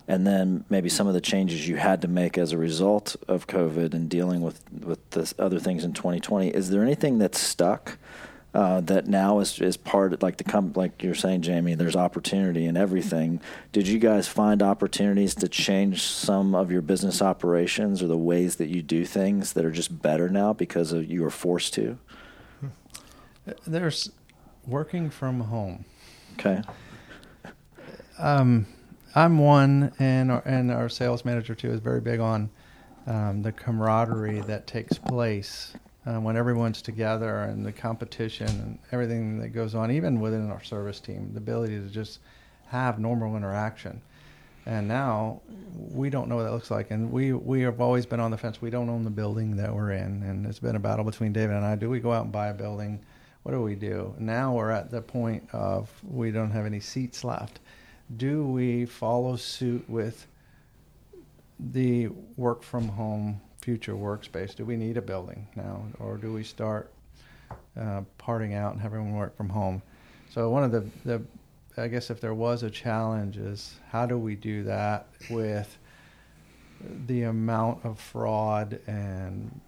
[0.08, 3.48] and then maybe some of the changes you had to make as a result of
[3.48, 7.98] covid and dealing with with the other things in 2020 is there anything that's stuck
[8.54, 11.76] uh, that now is is part of, like the com- like you're saying, Jamie.
[11.76, 13.42] There's opportunity in everything.
[13.72, 18.56] Did you guys find opportunities to change some of your business operations or the ways
[18.56, 22.00] that you do things that are just better now because of you were forced to?
[23.66, 24.12] There's
[24.66, 25.86] working from home.
[26.34, 26.62] Okay.
[28.18, 28.66] Um,
[29.16, 32.50] I'm one, and our, and our sales manager too is very big on
[33.08, 35.74] um, the camaraderie that takes place
[36.10, 40.64] uh, when everyone's together and the competition and everything that goes on, even within our
[40.64, 42.20] service team, the ability to just
[42.68, 44.02] have normal interaction.
[44.66, 45.42] And now
[45.74, 48.38] we don't know what that looks like, and we we have always been on the
[48.38, 48.62] fence.
[48.62, 51.56] We don't own the building that we're in, and it's been a battle between David
[51.56, 51.76] and I.
[51.76, 53.00] Do we go out and buy a building?
[53.44, 54.14] What do we do?
[54.20, 57.60] Now we're at the point of we don't have any seats left
[58.18, 60.26] do we follow suit with
[61.60, 62.08] the
[62.38, 64.56] work from home future workspace?
[64.56, 66.92] Do we need a building now, or do we start
[67.80, 69.82] uh, parting out and have everyone work from home?
[70.30, 71.22] So one of the, the
[71.78, 75.78] I guess if there was a challenge is how do we do that with
[77.08, 79.60] the amount of fraud and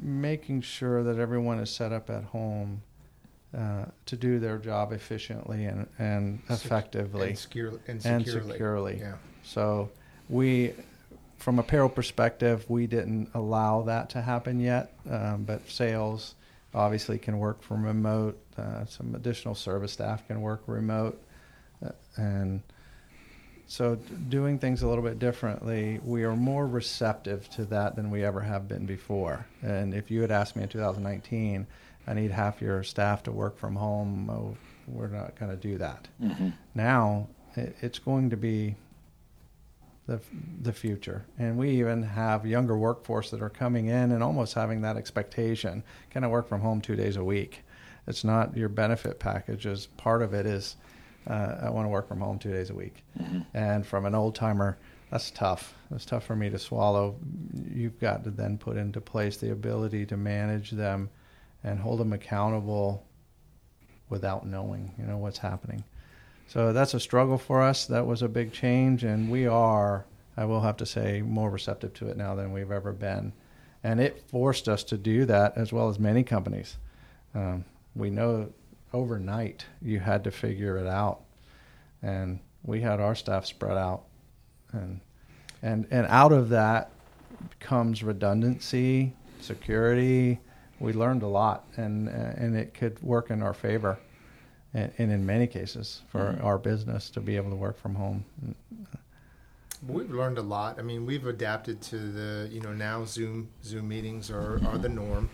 [0.00, 2.82] making sure that everyone is set up at home
[3.56, 8.50] uh, to do their job efficiently and, and effectively and, secure, and and securely.
[8.52, 8.98] securely.
[8.98, 9.14] Yeah.
[9.44, 9.90] So
[10.28, 10.74] we,
[11.38, 16.34] from a payroll perspective, we didn't allow that to happen yet, um, but sales
[16.74, 18.38] obviously can work from remote.
[18.56, 21.22] Uh, some additional service staff can work remote,
[21.84, 22.62] uh, and
[23.66, 28.10] so d- doing things a little bit differently, we are more receptive to that than
[28.10, 29.46] we ever have been before.
[29.62, 31.66] And if you had asked me in 2019,
[32.06, 35.78] I need half your staff to work from home, oh, we're not going to do
[35.78, 36.08] that.
[36.20, 36.48] Mm-hmm.
[36.74, 38.76] Now it, it's going to be
[40.08, 40.18] the
[40.62, 44.80] the future, and we even have younger workforce that are coming in and almost having
[44.80, 45.84] that expectation.
[46.10, 47.62] Can I work from home two days a week?
[48.06, 49.86] It's not your benefit packages.
[49.98, 50.76] Part of it is
[51.28, 53.04] uh, I want to work from home two days a week.
[53.20, 53.40] Mm-hmm.
[53.52, 54.78] And from an old timer,
[55.10, 55.74] that's tough.
[55.90, 57.16] That's tough for me to swallow.
[57.70, 61.10] You've got to then put into place the ability to manage them
[61.62, 63.06] and hold them accountable
[64.08, 65.84] without knowing, you know, what's happening.
[66.48, 67.84] So that's a struggle for us.
[67.84, 71.92] That was a big change, and we are, I will have to say, more receptive
[71.94, 73.34] to it now than we've ever been.
[73.84, 76.78] And it forced us to do that as well as many companies.
[77.34, 78.50] Um, we know
[78.94, 81.20] overnight you had to figure it out,
[82.02, 84.04] and we had our staff spread out,
[84.72, 85.00] and
[85.62, 86.90] and and out of that
[87.60, 90.40] comes redundancy, security.
[90.80, 93.98] We learned a lot, and and it could work in our favor
[94.74, 96.44] and, and in many cases for Mhm.
[96.44, 98.24] our business to be able to work from home.
[99.86, 100.78] We've learned a lot.
[100.78, 104.88] I mean, we've adapted to the you know now Zoom Zoom meetings are, are the
[104.88, 105.30] norm.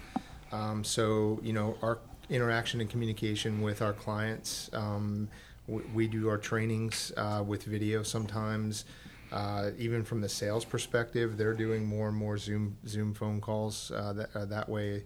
[0.52, 4.68] Um, so you know our interaction and communication with our clients.
[4.74, 5.28] Um,
[5.66, 8.84] we, we do our trainings uh, with video sometimes.
[9.32, 13.90] Uh, even from the sales perspective, they're doing more and more Zoom Zoom phone calls
[13.92, 15.04] uh, that uh, that way.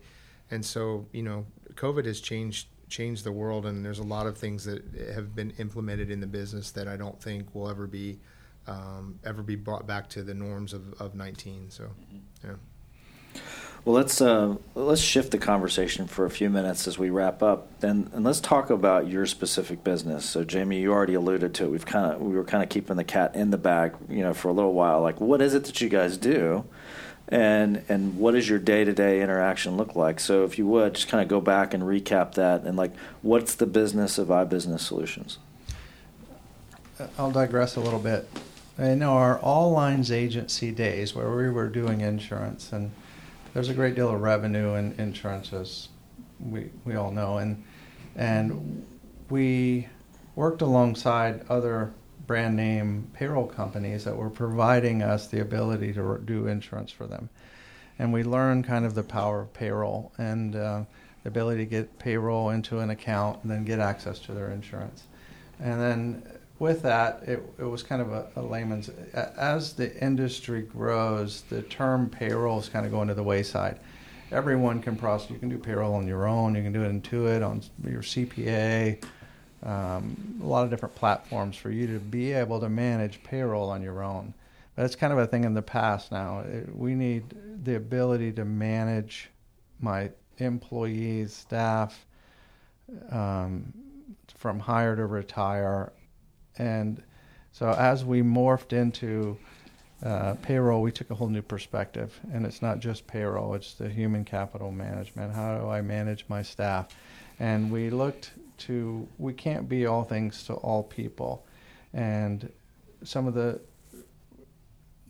[0.50, 4.36] And so you know, COVID has changed changed the world, and there's a lot of
[4.36, 4.82] things that
[5.14, 8.18] have been implemented in the business that I don't think will ever be
[8.66, 11.70] um, ever be brought back to the norms of, of 19.
[11.70, 11.88] So,
[12.44, 12.50] yeah.
[13.84, 17.70] Well, let's uh, let's shift the conversation for a few minutes as we wrap up,
[17.82, 20.26] and, and let's talk about your specific business.
[20.26, 21.70] So, Jamie, you already alluded to it.
[21.70, 24.34] We've kind of we were kind of keeping the cat in the bag, you know,
[24.34, 25.00] for a little while.
[25.00, 26.64] Like, what is it that you guys do,
[27.28, 30.18] and and what does your day to day interaction look like?
[30.18, 33.54] So, if you would just kind of go back and recap that, and like, what's
[33.54, 35.38] the business of iBusiness Solutions?
[36.98, 38.28] Uh, I'll digress a little bit.
[38.78, 42.90] I know our all lines agency days where we were doing insurance, and
[43.52, 45.88] there's a great deal of revenue in insurance, as
[46.40, 47.62] we, we all know, and
[48.16, 48.86] and
[49.28, 49.86] we
[50.34, 51.92] worked alongside other
[52.28, 57.28] brand name payroll companies that were providing us the ability to do insurance for them,
[57.98, 60.84] and we learned kind of the power of payroll and uh,
[61.24, 65.02] the ability to get payroll into an account and then get access to their insurance,
[65.58, 66.22] and then
[66.58, 68.88] with that, it, it was kind of a, a layman's.
[69.14, 73.78] As the industry grows, the term payroll is kind of going to the wayside.
[74.30, 75.30] Everyone can process.
[75.30, 76.54] You can do payroll on your own.
[76.54, 79.02] You can do it in Intuit on your CPA.
[79.62, 83.82] Um, a lot of different platforms for you to be able to manage payroll on
[83.82, 84.34] your own.
[84.76, 86.40] But it's kind of a thing in the past now.
[86.40, 87.24] It, we need
[87.64, 89.30] the ability to manage
[89.80, 92.06] my employees, staff,
[93.10, 93.72] um,
[94.36, 95.92] from hire to retire
[96.58, 97.02] and
[97.52, 99.38] so as we morphed into
[100.04, 102.18] uh, payroll, we took a whole new perspective.
[102.32, 105.34] And it's not just payroll, it's the human capital management.
[105.34, 106.88] How do I manage my staff?
[107.40, 111.44] And we looked to, we can't be all things to all people.
[111.92, 112.50] And
[113.04, 113.60] some of the,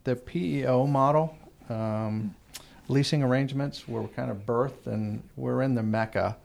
[0.04, 1.36] the PEO model,
[1.68, 2.34] um,
[2.88, 6.36] leasing arrangements were kind of birthed, and we're in the mecca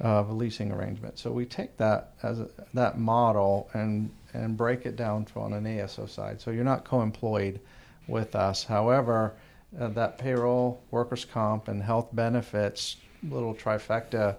[0.00, 1.22] of leasing arrangements.
[1.22, 5.64] So we take that as a, that model and and break it down on an
[5.64, 6.42] ASO side.
[6.42, 7.58] So you're not co-employed
[8.06, 8.64] with us.
[8.64, 9.32] However,
[9.80, 14.36] uh, that payroll, workers' comp, and health benefits little trifecta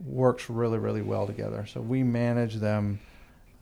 [0.00, 1.66] works really really well together.
[1.66, 3.00] So we manage them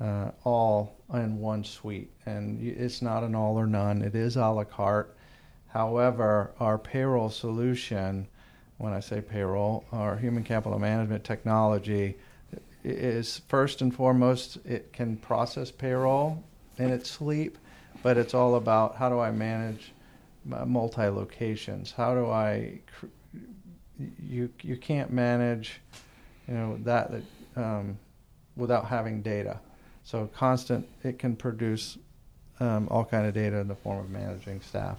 [0.00, 4.02] uh, all in one suite, and it's not an all or none.
[4.02, 5.16] It is a la carte.
[5.68, 8.26] However, our payroll solution,
[8.78, 12.16] when I say payroll, our human capital management technology
[12.84, 16.42] is first and foremost it can process payroll
[16.78, 17.58] in its sleep,
[18.02, 19.92] but it's all about how do I manage
[20.44, 21.92] multi locations?
[21.92, 22.80] How do I
[24.22, 25.80] you you can't manage
[26.48, 27.22] you know that that
[27.62, 27.98] um,
[28.56, 29.60] without having data.
[30.04, 31.98] So constant, it can produce
[32.60, 34.98] um, all kind of data in the form of managing staff.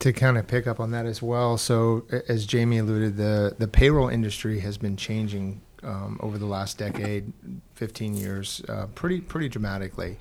[0.00, 3.68] To kind of pick up on that as well, so as Jamie alluded, the the
[3.68, 7.32] payroll industry has been changing um, over the last decade,
[7.74, 10.16] 15 years, uh, pretty pretty dramatically.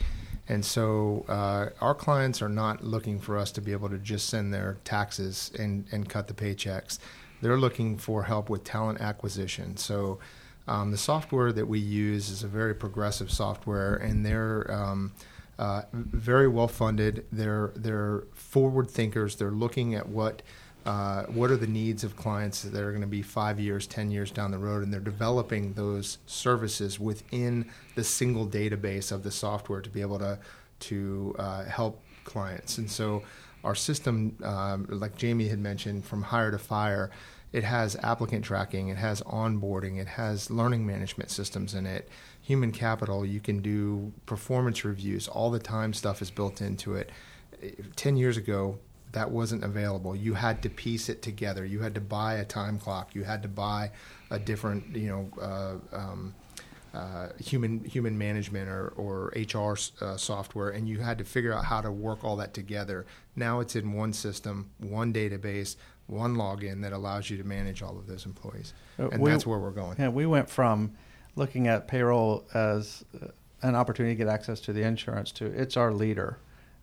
[0.50, 4.28] And so uh, our clients are not looking for us to be able to just
[4.28, 7.00] send their taxes and, and cut the paychecks.
[7.42, 9.78] They're looking for help with talent acquisition.
[9.78, 10.20] So
[10.68, 15.12] um, the software that we use is a very progressive software, and they're um,
[15.60, 17.26] uh, very well funded.
[17.32, 19.36] They're they're forward thinkers.
[19.36, 20.42] They're looking at what
[20.86, 24.10] uh, what are the needs of clients that are going to be five years, ten
[24.10, 29.32] years down the road, and they're developing those services within the single database of the
[29.32, 30.40] software to be able to
[30.80, 32.78] to uh, help clients.
[32.78, 33.24] And so,
[33.64, 37.12] our system, um, like Jamie had mentioned, from hire to fire,
[37.52, 42.10] it has applicant tracking, it has onboarding, it has learning management systems in it,
[42.42, 43.26] human capital.
[43.26, 45.28] You can do performance reviews.
[45.28, 47.12] All the time stuff is built into it.
[47.96, 48.80] Ten years ago,
[49.12, 50.16] that wasn't available.
[50.16, 51.66] You had to piece it together.
[51.66, 53.14] You had to buy a time clock.
[53.14, 53.92] You had to buy
[54.30, 56.34] a different, you know, uh, um,
[56.94, 61.66] uh, human human management or, or HR uh, software, and you had to figure out
[61.66, 63.06] how to work all that together.
[63.36, 65.76] Now it's in one system, one database,
[66.08, 69.46] one login that allows you to manage all of those employees, uh, and we, that's
[69.46, 69.98] where we're going.
[70.00, 70.94] Yeah, we went from
[71.36, 73.28] looking at payroll as uh,
[73.62, 76.40] an opportunity to get access to the insurance to it's our leader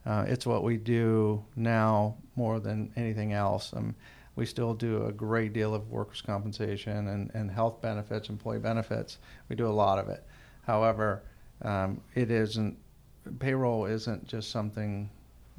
[0.09, 3.73] uh, it's what we do now more than anything else.
[3.75, 3.95] Um,
[4.39, 9.19] we still do a great deal of workers' compensation and, and health benefits, employee benefits.
[9.49, 10.23] We do a lot of it.
[10.63, 11.25] However,
[11.63, 12.79] um, it isn't
[13.41, 15.11] payroll isn't just something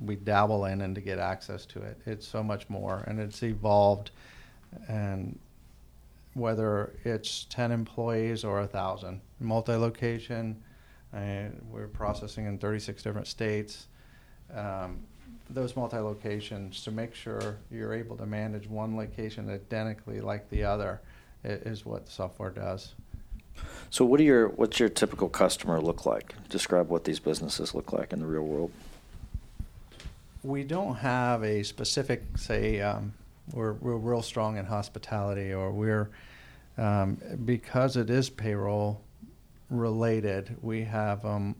[0.05, 1.99] we dabble in and to get access to it.
[2.05, 4.11] It's so much more, and it's evolved.
[4.87, 5.37] And
[6.33, 10.55] whether it's 10 employees or a thousand, multi-location,
[11.13, 13.87] uh, we're processing in 36 different states
[14.55, 15.01] um,
[15.49, 21.01] those multi-locations to make sure you're able to manage one location identically like the other
[21.43, 22.93] is what the software does.
[23.89, 26.33] So, what do your what's your typical customer look like?
[26.49, 28.71] Describe what these businesses look like in the real world.
[30.43, 33.13] We don't have a specific, say, um,
[33.53, 36.09] we're we're real strong in hospitality, or we're
[36.77, 39.01] um, because it is payroll
[39.69, 40.55] related.
[40.61, 41.55] We have them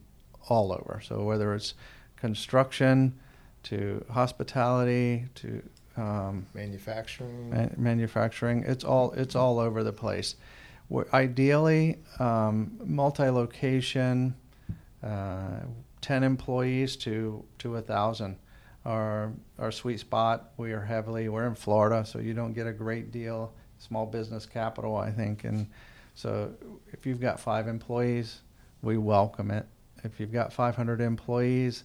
[0.48, 1.02] all over.
[1.03, 1.74] So whether it's
[2.16, 3.20] construction
[3.70, 5.62] to hospitality to
[5.96, 7.50] um, manufacturing.
[7.52, 8.64] Ma- manufacturing.
[8.64, 10.36] It's all it's all over the place.
[10.90, 14.34] We're, ideally, um, multi-location,
[15.04, 15.60] uh,
[16.02, 18.38] ten employees to to a thousand.
[18.86, 20.52] Our our sweet spot.
[20.58, 21.30] We are heavily.
[21.30, 23.54] We're in Florida, so you don't get a great deal.
[23.78, 25.68] Small business capital, I think, and
[26.16, 26.52] so
[26.91, 28.41] if you've got five employees,
[28.82, 29.66] we welcome it.
[30.04, 31.84] If you've got 500 employees,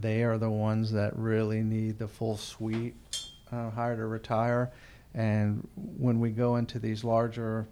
[0.00, 2.94] they are the ones that really need the full suite
[3.52, 4.70] uh, hire to retire.
[5.14, 7.66] And when we go into these larger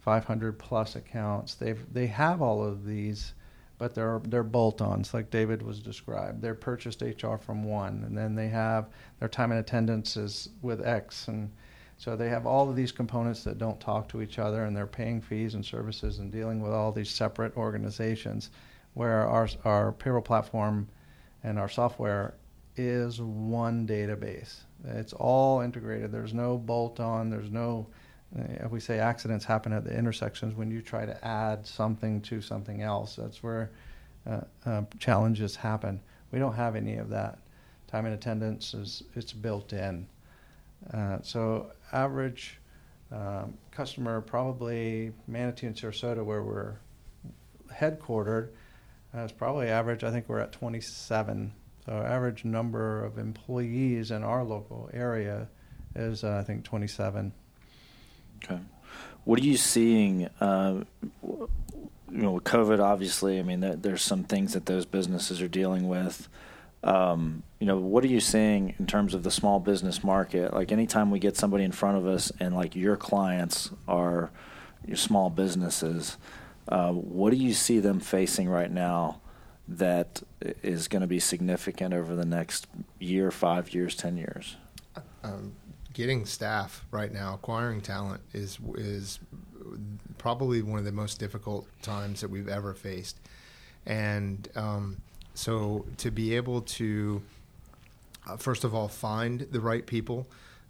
[0.00, 3.32] 500 plus accounts, they they have all of these,
[3.78, 6.42] but they're they're bolt-ons, like David was described.
[6.42, 8.88] They're purchased HR from one, and then they have
[9.18, 11.50] their time and attendance is with X, and
[11.96, 14.86] so they have all of these components that don't talk to each other, and they're
[14.86, 18.50] paying fees and services and dealing with all these separate organizations.
[18.92, 20.86] Where our our payroll platform
[21.44, 22.34] and our software
[22.76, 24.56] is one database.
[24.84, 26.10] It's all integrated.
[26.10, 27.86] There's no bolt on, there's no,
[28.36, 32.40] uh, we say accidents happen at the intersections when you try to add something to
[32.40, 33.16] something else.
[33.16, 33.70] That's where
[34.28, 36.00] uh, uh, challenges happen.
[36.32, 37.38] We don't have any of that.
[37.86, 40.06] Time and attendance is it's built in.
[40.92, 42.58] Uh, so average
[43.12, 46.74] um, customer probably Manatee and Sarasota where we're
[47.72, 48.48] headquartered
[49.14, 50.04] that's probably average.
[50.04, 51.52] I think we're at 27.
[51.86, 55.48] So average number of employees in our local area
[55.94, 57.32] is uh, I think 27.
[58.42, 58.58] Okay.
[59.24, 60.28] What are you seeing?
[60.40, 60.84] Uh,
[61.22, 61.48] you
[62.10, 65.88] know, with COVID, obviously, I mean, there, there's some things that those businesses are dealing
[65.88, 66.28] with.
[66.82, 70.52] Um, you know, what are you seeing in terms of the small business market?
[70.52, 74.30] Like, anytime we get somebody in front of us, and like your clients are
[74.86, 76.18] your small businesses,
[76.68, 79.20] uh, what do you see them facing right now
[79.68, 80.22] that
[80.62, 82.66] is going to be significant over the next
[82.98, 84.56] year, five years, ten years?
[85.22, 85.52] Um,
[85.92, 89.20] getting staff right now, acquiring talent is is
[90.18, 93.18] probably one of the most difficult times that we've ever faced,
[93.86, 94.98] and um,
[95.34, 97.22] so to be able to
[98.28, 100.26] uh, first of all find the right people.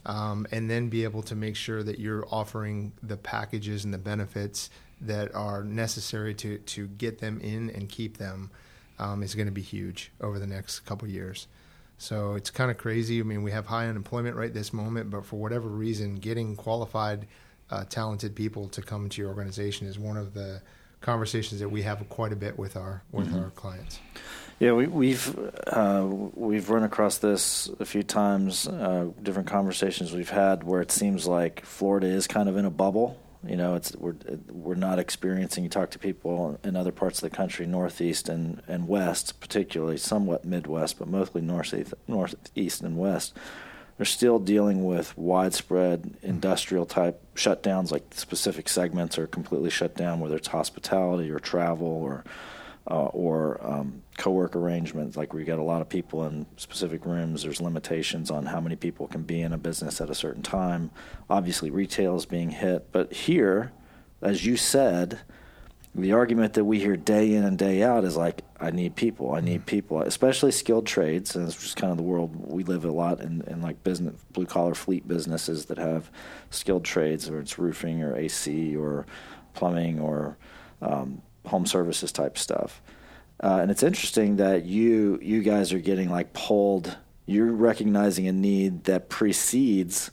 [0.07, 3.97] Um, and then be able to make sure that you're offering the packages and the
[3.97, 4.69] benefits
[5.01, 8.51] that are necessary to to get them in and keep them
[8.99, 11.47] um, is going to be huge over the next couple years.
[11.99, 13.21] So it's kind of crazy.
[13.21, 17.27] I mean, we have high unemployment right this moment, but for whatever reason, getting qualified,
[17.71, 20.61] uh, talented people to come to your organization is one of the
[21.01, 23.39] conversations that we have quite a bit with our with mm-hmm.
[23.39, 24.01] our clients.
[24.59, 28.67] Yeah, we, we've uh, we've run across this a few times.
[28.67, 32.71] Uh, different conversations we've had where it seems like Florida is kind of in a
[32.71, 33.19] bubble.
[33.49, 34.17] You know, it's we're
[34.51, 35.65] we're not experiencing.
[35.65, 39.99] You talk to people in other parts of the country, northeast and, and west, particularly
[39.99, 43.37] somewhat Midwest, but mostly northeast, northeast and west.
[43.97, 50.19] They're still dealing with widespread industrial type shutdowns, like specific segments are completely shut down,
[50.19, 52.25] whether it's hospitality or travel or
[52.91, 57.43] uh, or um, co-work arrangements like we got a lot of people in specific rooms.
[57.43, 60.91] There's limitations on how many people can be in a business at a certain time.
[61.31, 62.93] Obviously retail is being hit.
[62.93, 63.73] But here
[64.25, 65.21] as you said
[65.95, 69.33] the argument that we hear day in and day out is like i need people
[69.33, 72.85] i need people especially skilled trades and it's just kind of the world we live
[72.85, 76.11] a lot in, in like business blue collar fleet businesses that have
[76.51, 79.07] skilled trades or it's roofing or ac or
[79.53, 80.37] plumbing or
[80.83, 82.81] um, home services type stuff.
[83.43, 86.97] Uh, and it's interesting that you you guys are getting like pulled.
[87.27, 90.11] You're recognizing a need that precedes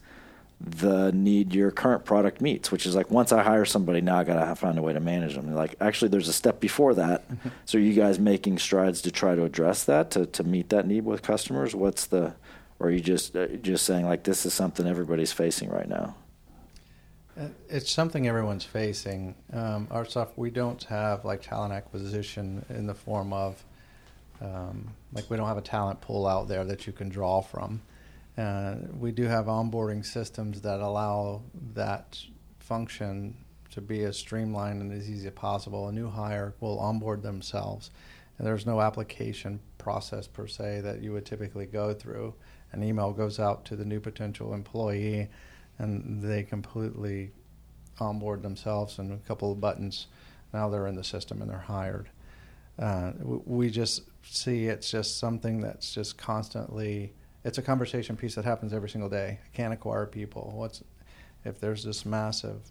[0.59, 4.23] the need your current product meets, which is like once I hire somebody, now I
[4.23, 5.53] gotta find a way to manage them.
[5.53, 7.29] Like actually, there's a step before that.
[7.29, 7.49] Mm-hmm.
[7.65, 10.87] So are you guys making strides to try to address that to to meet that
[10.87, 11.75] need with customers?
[11.75, 12.33] What's the
[12.79, 16.15] or are you just uh, just saying like this is something everybody's facing right now?
[17.39, 19.35] Uh, it's something everyone's facing.
[19.53, 23.63] Um, our stuff, we don't have like talent acquisition in the form of,
[24.41, 27.81] um, like, we don't have a talent pool out there that you can draw from.
[28.37, 31.41] Uh, we do have onboarding systems that allow
[31.73, 32.19] that
[32.59, 33.35] function
[33.71, 35.87] to be as streamlined and as easy as possible.
[35.87, 37.91] A new hire will onboard themselves,
[38.37, 42.33] and there's no application process per se that you would typically go through.
[42.73, 45.29] An email goes out to the new potential employee
[45.81, 47.31] and they completely
[47.99, 50.07] onboard themselves and a couple of buttons.
[50.53, 52.09] Now they're in the system and they're hired.
[52.77, 57.13] Uh, we just see it's just something that's just constantly.
[57.43, 59.39] It's a conversation piece that happens every single day.
[59.43, 60.51] I can't acquire people.
[60.55, 60.83] What's
[61.43, 62.61] if there's this massive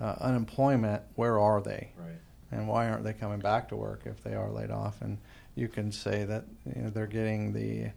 [0.00, 1.02] uh, unemployment?
[1.16, 1.92] Where are they?
[1.98, 2.18] Right.
[2.50, 5.02] And why aren't they coming back to work if they are laid off?
[5.02, 5.18] And
[5.54, 6.44] you can say that
[6.74, 7.90] you know, they're getting the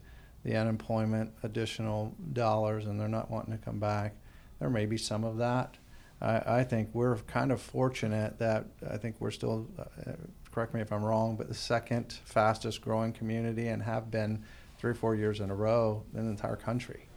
[0.43, 4.15] the unemployment additional dollars and they're not wanting to come back
[4.61, 5.75] there may be some of that.
[6.21, 10.11] I, I think we're kind of fortunate that I think we're still, uh,
[10.51, 14.43] correct me if I'm wrong, but the second fastest growing community and have been
[14.77, 17.07] three or four years in a row in the entire country.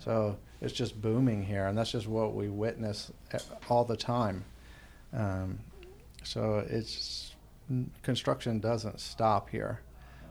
[0.00, 3.38] So it's just booming here, and that's just what we witness uh,
[3.70, 4.44] all the time.
[5.12, 5.60] Um,
[6.24, 7.36] so it's
[8.02, 9.82] construction doesn't stop here.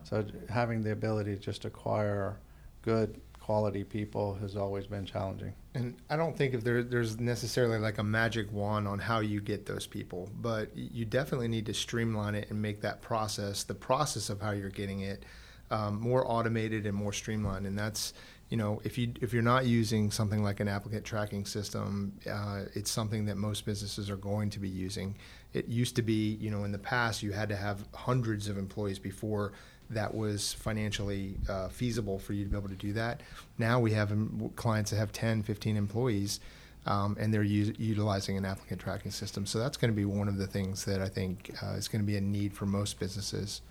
[0.03, 2.39] So having the ability to just acquire
[2.81, 5.53] good quality people has always been challenging.
[5.73, 9.39] And I don't think if there, there's necessarily like a magic wand on how you
[9.39, 13.73] get those people, but you definitely need to streamline it and make that process, the
[13.73, 15.23] process of how you're getting it,
[15.71, 17.65] um, more automated and more streamlined.
[17.65, 18.13] And that's,
[18.49, 22.63] you know, if you if you're not using something like an applicant tracking system, uh,
[22.73, 25.15] it's something that most businesses are going to be using.
[25.53, 28.57] It used to be, you know, in the past you had to have hundreds of
[28.57, 29.53] employees before
[29.89, 33.21] that was financially uh, feasible for you to be able to do that.
[33.57, 34.11] Now we have
[34.55, 36.39] clients that have 10, 15 employees,
[36.85, 39.45] um, and they're u- utilizing an applicant tracking system.
[39.45, 42.01] So that's going to be one of the things that I think uh, is going
[42.01, 43.61] to be a need for most businesses.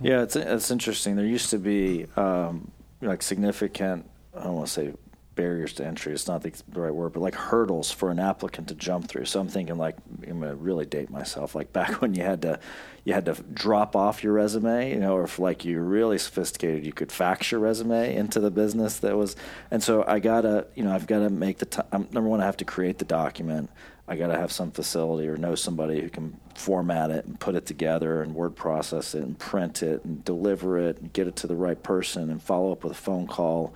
[0.00, 1.16] Yeah, it's it's interesting.
[1.16, 2.70] There used to be um,
[3.00, 4.08] like significant.
[4.36, 4.92] I don't want to say
[5.34, 6.12] barriers to entry.
[6.12, 9.24] It's not the right word, but like hurdles for an applicant to jump through.
[9.24, 9.96] So I'm thinking like
[10.26, 11.54] I'm gonna really date myself.
[11.54, 12.58] Like back when you had to
[13.04, 16.86] you had to drop off your resume, you know, or if like you're really sophisticated,
[16.86, 19.34] you could fax your resume into the business that was.
[19.70, 22.08] And so I gotta, you know, I've got to make the time.
[22.12, 23.70] Number one, I have to create the document.
[24.06, 27.54] I got to have some facility or know somebody who can format it and put
[27.54, 31.36] it together and word process it and print it and deliver it and get it
[31.36, 33.74] to the right person and follow up with a phone call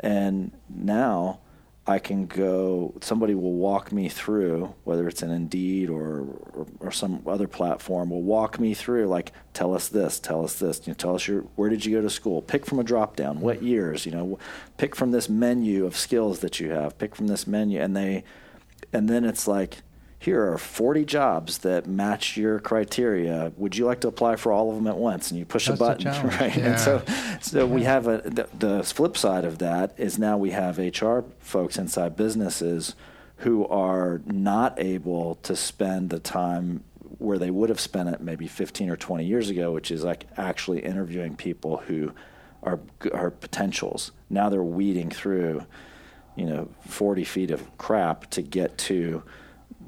[0.00, 1.40] and now
[1.84, 6.20] I can go, somebody will walk me through, whether it's an Indeed or,
[6.54, 10.60] or, or, some other platform, will walk me through, like, tell us this, tell us
[10.60, 12.40] this, you know, tell us your, where did you go to school?
[12.40, 13.66] Pick from a drop down, what mm-hmm.
[13.66, 14.38] years, you know,
[14.76, 17.80] pick from this menu of skills that you have, pick from this menu.
[17.80, 18.22] And they,
[18.92, 19.78] and then it's like,
[20.22, 23.52] here are 40 jobs that match your criteria.
[23.56, 25.32] Would you like to apply for all of them at once?
[25.32, 26.56] And you push That's a button, right?
[26.56, 26.64] Yeah.
[26.64, 27.02] And so,
[27.40, 31.22] so we have a the, the, flip side of that is now we have HR
[31.40, 32.94] folks inside businesses
[33.38, 36.84] who are not able to spend the time
[37.18, 40.26] where they would have spent it maybe 15 or 20 years ago, which is like
[40.36, 42.12] actually interviewing people who
[42.62, 42.78] are
[43.12, 44.12] are potentials.
[44.30, 45.66] Now they're weeding through,
[46.36, 49.24] you know, 40 feet of crap to get to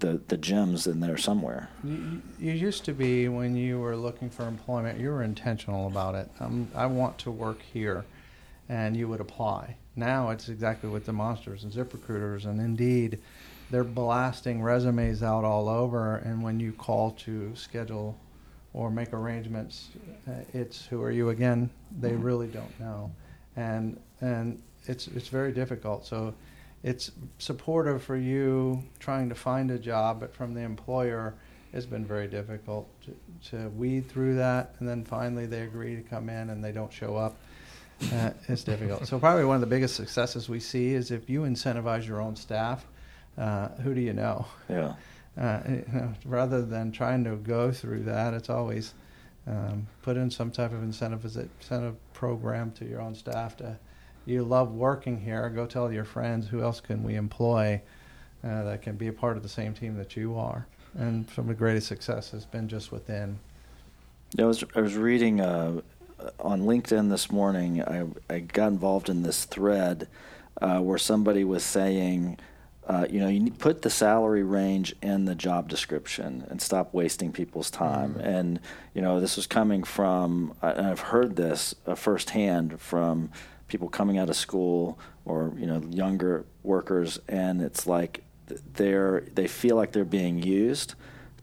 [0.00, 1.68] the the gems in there somewhere.
[1.82, 6.14] You, you used to be when you were looking for employment, you were intentional about
[6.14, 6.30] it.
[6.40, 8.04] Um, I want to work here,
[8.68, 9.76] and you would apply.
[9.96, 13.20] Now it's exactly with the monsters and ZipRecruiters and Indeed.
[13.70, 18.16] They're blasting resumes out all over, and when you call to schedule
[18.72, 19.88] or make arrangements,
[20.28, 21.70] uh, it's who are you again?
[22.00, 22.22] They Mhm.
[22.24, 23.10] really don't know,
[23.56, 26.04] and and it's it's very difficult.
[26.06, 26.34] So
[26.84, 31.34] it's supportive for you trying to find a job, but from the employer,
[31.72, 36.02] it's been very difficult to, to weed through that, and then finally they agree to
[36.02, 37.36] come in and they don't show up.
[38.12, 39.06] Uh, it's difficult.
[39.06, 42.36] So probably one of the biggest successes we see is if you incentivize your own
[42.36, 42.86] staff.
[43.36, 44.46] Uh, who do you know?
[44.68, 44.94] Yeah.
[45.36, 48.94] Uh, you know, rather than trying to go through that, it's always
[49.48, 53.76] um, put in some type of incentive incentive program to your own staff to
[54.26, 57.80] you love working here, go tell your friends who else can we employ
[58.42, 60.66] uh, that can be a part of the same team that you are.
[60.96, 63.38] And some of the greatest success has been just within.
[64.36, 65.80] Yeah, I was I was reading uh,
[66.38, 67.82] on LinkedIn this morning.
[67.82, 70.08] I I got involved in this thread
[70.60, 72.38] uh, where somebody was saying.
[72.86, 76.92] Uh, you know, you need, put the salary range in the job description and stop
[76.92, 78.12] wasting people's time.
[78.16, 78.26] Mhm.
[78.26, 78.60] And
[78.92, 83.30] you know, this was coming from, and I've heard this uh, firsthand from
[83.68, 88.24] people coming out of school or you know younger workers, and it's like
[88.74, 90.94] they're they feel like they're being used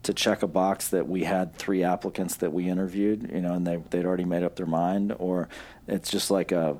[0.02, 3.66] to check a box that we had three applicants that we interviewed, you know, and
[3.66, 5.48] they they'd already made up their mind, or
[5.86, 6.76] it's just like a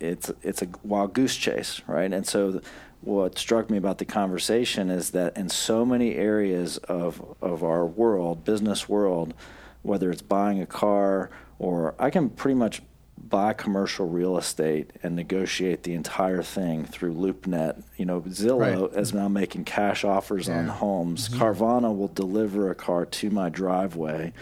[0.00, 2.12] it's it's a wild goose chase, right?
[2.12, 2.60] And so
[3.00, 7.84] what struck me about the conversation is that in so many areas of of our
[7.84, 9.34] world, business world,
[9.82, 12.82] whether it's buying a car or I can pretty much
[13.28, 17.82] buy commercial real estate and negotiate the entire thing through LoopNet.
[17.96, 19.00] You know, Zillow Right.
[19.00, 20.72] is now making cash offers on Yeah.
[20.72, 21.28] homes.
[21.28, 24.32] Carvana will deliver a car to my driveway.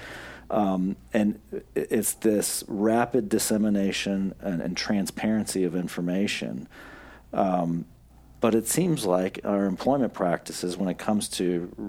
[0.50, 1.38] Um, and
[1.74, 6.68] it's this rapid dissemination and, and transparency of information.
[7.32, 7.86] Um,
[8.40, 11.44] but it seems like our employment practices, when it comes to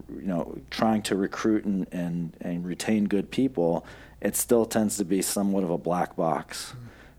[0.10, 3.86] you know trying to recruit and, and, and retain good people,
[4.26, 6.74] it still tends to be somewhat of a black box.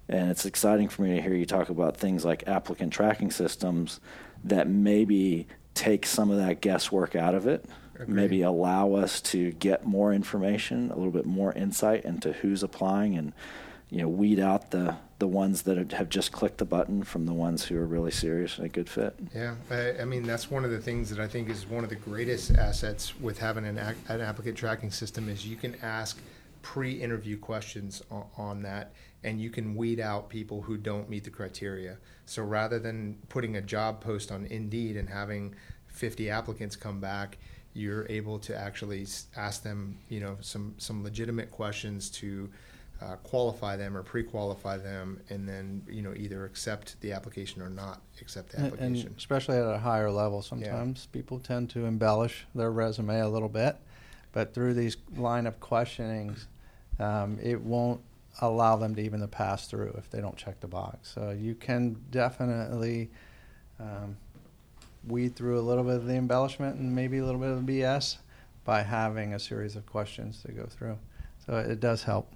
[0.08, 4.00] And it's exciting for me to hear you talk about things like applicant tracking systems
[4.42, 7.64] that maybe take some of that guesswork out of it,
[7.94, 8.08] Agreed.
[8.08, 13.16] maybe allow us to get more information, a little bit more insight into who's applying,
[13.16, 13.32] and
[13.88, 17.32] you know weed out the the ones that have just clicked the button from the
[17.32, 19.14] ones who are really serious and a good fit.
[19.34, 21.90] Yeah, I, I mean that's one of the things that I think is one of
[21.90, 26.18] the greatest assets with having an, an applicant tracking system is you can ask
[26.66, 31.30] pre-interview questions on, on that, and you can weed out people who don't meet the
[31.30, 31.96] criteria.
[32.24, 35.54] So rather than putting a job post on Indeed and having
[35.86, 37.38] 50 applicants come back,
[37.72, 39.06] you're able to actually
[39.36, 42.50] ask them, you know, some some legitimate questions to
[43.00, 47.70] uh, qualify them or pre-qualify them, and then you know either accept the application or
[47.70, 49.06] not accept the application.
[49.06, 53.48] And especially at a higher level, sometimes people tend to embellish their resume a little
[53.48, 53.76] bit,
[54.32, 56.48] but through these line of questionings,
[56.98, 58.00] um, it won't
[58.40, 61.12] allow them to even to pass through if they don't check the box.
[61.14, 63.10] So you can definitely
[63.80, 64.16] um,
[65.06, 67.80] weed through a little bit of the embellishment and maybe a little bit of the
[67.80, 68.18] BS
[68.64, 70.98] by having a series of questions to go through.
[71.46, 72.32] So it does help.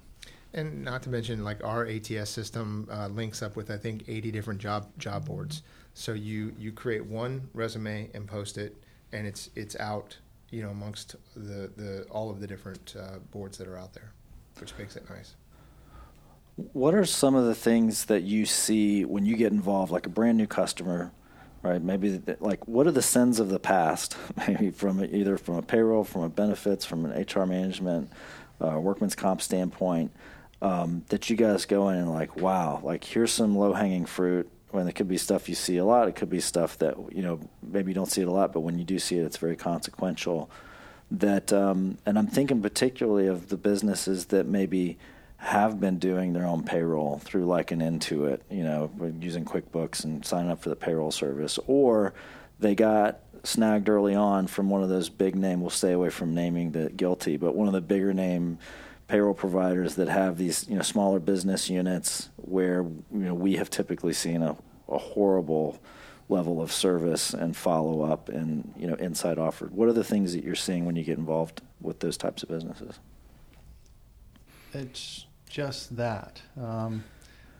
[0.53, 4.31] And not to mention, like our ATS system uh, links up with I think 80
[4.31, 5.63] different job job boards.
[5.93, 8.81] So you you create one resume and post it,
[9.13, 10.17] and it's it's out,
[10.49, 14.11] you know, amongst the the all of the different uh, boards that are out there,
[14.61, 15.35] which makes it nice.
[16.55, 20.09] What are some of the things that you see when you get involved, like a
[20.09, 21.11] brand new customer,
[21.63, 21.81] right?
[21.81, 24.15] Maybe like what are the sins of the past?
[24.47, 28.11] Maybe from either from a payroll, from a benefits, from an HR management,
[28.59, 30.11] uh, workman's comp standpoint,
[30.61, 34.49] um, that you guys go in and like, wow, like here's some low hanging fruit.
[34.69, 37.23] When it could be stuff you see a lot, it could be stuff that you
[37.23, 39.37] know maybe you don't see it a lot, but when you do see it, it's
[39.37, 40.49] very consequential.
[41.11, 44.97] That um, and I'm thinking particularly of the businesses that maybe
[45.37, 50.23] have been doing their own payroll through like an Intuit, you know, using QuickBooks and
[50.23, 52.13] signing up for the payroll service, or
[52.59, 55.61] they got snagged early on from one of those big name.
[55.61, 58.59] We'll stay away from naming the guilty, but one of the bigger name
[59.07, 63.69] payroll providers that have these you know smaller business units where you know we have
[63.69, 64.55] typically seen a,
[64.87, 65.77] a horrible
[66.31, 69.71] level of service and follow up and you know insight offered.
[69.71, 72.49] What are the things that you're seeing when you get involved with those types of
[72.49, 72.99] businesses?
[74.73, 76.41] It's just that.
[76.59, 77.03] Um,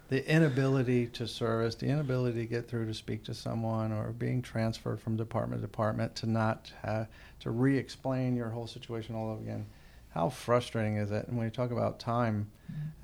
[0.07, 4.41] the inability to service, the inability to get through to speak to someone, or being
[4.41, 7.07] transferred from department to department to not have,
[7.39, 9.65] to re-explain your whole situation all over again.
[10.13, 11.27] How frustrating is it?
[11.27, 12.51] And when you talk about time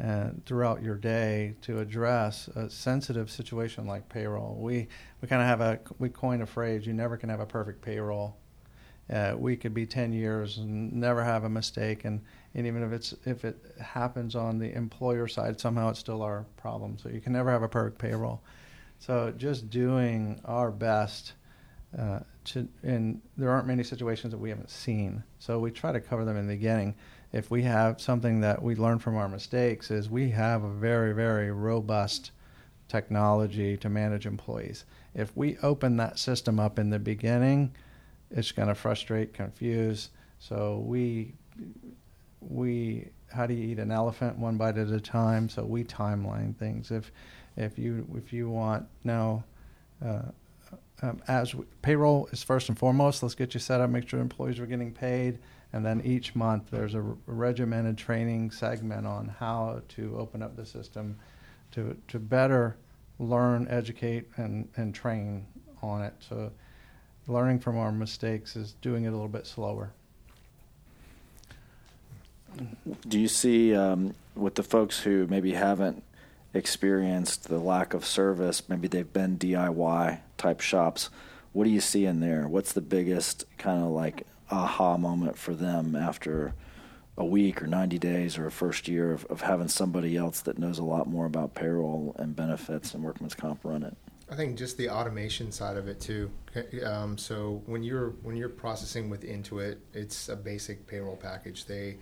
[0.03, 4.88] uh, throughout your day to address a sensitive situation like payroll, we
[5.21, 7.81] we kind of have a we coin a phrase: "You never can have a perfect
[7.81, 8.38] payroll."
[9.09, 12.21] Uh, we could be 10 years and never have a mistake and,
[12.53, 16.45] and even if it's if it happens on the employer side somehow it's still our
[16.57, 18.41] problem so you can never have a perfect payroll
[18.99, 21.35] so just doing our best
[21.97, 25.99] uh, to and there aren't many situations that we haven't seen so we try to
[25.99, 26.95] cover them in the beginning
[27.34, 31.14] if we have something that we learn from our mistakes is we have a very
[31.14, 32.32] very robust
[32.88, 37.72] technology to manage employees if we open that system up in the beginning
[38.32, 40.10] it's going to frustrate, confuse.
[40.40, 41.34] So we
[42.41, 45.49] we how do you eat an elephant one bite at a time?
[45.49, 46.91] So we timeline things.
[46.91, 47.11] If
[47.56, 49.44] if you if you want now.
[50.06, 50.22] Uh,
[51.02, 54.19] um, as we, payroll is first and foremost, let's get you set up, make sure
[54.19, 55.38] employees are getting paid,
[55.72, 60.65] and then each month there's a, regimented training segment on how to open up the
[60.65, 61.18] system
[61.72, 62.78] to to better
[63.19, 65.45] learn, educate, and and train
[65.84, 66.14] on it.
[66.28, 66.52] So
[67.28, 69.91] learning from our mistakes is doing it a little bit slower.
[73.07, 76.02] Do you see um, with the folks who maybe haven't
[76.56, 81.09] experienced the lack of service, maybe they've been DIY type shops,
[81.53, 82.47] what do you see in there?
[82.47, 86.53] What's the biggest kind of like aha moment for them after
[87.18, 90.59] a week or 90 days or a first year of, of having somebody else that
[90.59, 93.97] knows a lot more about payroll and benefits and workman's comp run it?
[94.30, 96.30] I think just the automation side of it too.
[96.84, 101.65] Um, so when you're when you're processing with Intuit, it's a basic payroll package.
[101.65, 101.97] They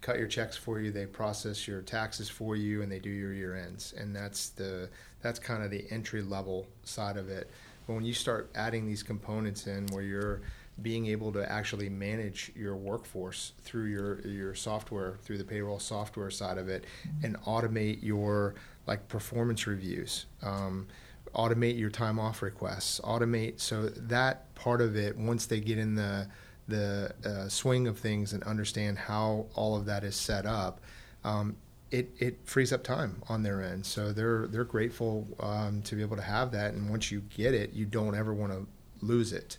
[0.00, 3.32] cut your checks for you, they process your taxes for you, and they do your
[3.32, 3.94] year ends.
[3.98, 4.88] And that's the
[5.22, 7.50] that's kind of the entry level side of it.
[7.86, 10.42] But when you start adding these components in, where you're
[10.82, 16.30] being able to actually manage your workforce through your your software, through the payroll software
[16.30, 16.84] side of it,
[17.22, 18.54] and automate your
[18.86, 20.26] like performance reviews.
[20.42, 20.86] Um,
[21.34, 25.16] automate your time off requests, automate so that part of it.
[25.16, 26.28] Once they get in the
[26.68, 30.80] the uh, swing of things and understand how all of that is set up,
[31.24, 31.56] um,
[31.90, 33.86] it, it frees up time on their end.
[33.86, 36.74] So they're they're grateful um, to be able to have that.
[36.74, 38.66] And once you get it, you don't ever want to
[39.00, 39.58] lose it.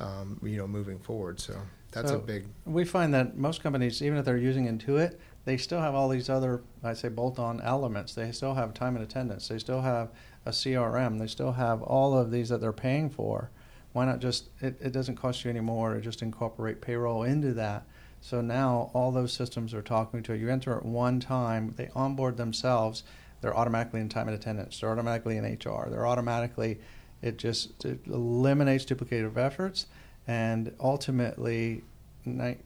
[0.00, 1.38] Um, you know, moving forward.
[1.40, 1.56] So
[1.92, 2.46] that's so a big.
[2.64, 6.28] We find that most companies, even if they're using Intuit, they still have all these
[6.28, 8.14] other, I say, bolt-on elements.
[8.14, 9.48] They still have time and attendance.
[9.48, 10.10] They still have
[10.46, 11.18] a CRM.
[11.18, 13.50] They still have all of these that they're paying for.
[13.92, 17.52] Why not just, it, it doesn't cost you any more to just incorporate payroll into
[17.54, 17.86] that.
[18.24, 20.40] So now all those systems are talking to it.
[20.40, 23.02] You enter at one time, they onboard themselves.
[23.42, 24.80] They're automatically in time and attendance.
[24.80, 25.90] They're automatically in HR.
[25.90, 26.80] They're automatically,
[27.20, 29.88] it just it eliminates duplicative efforts.
[30.26, 31.82] And ultimately,
[32.26, 32.56] I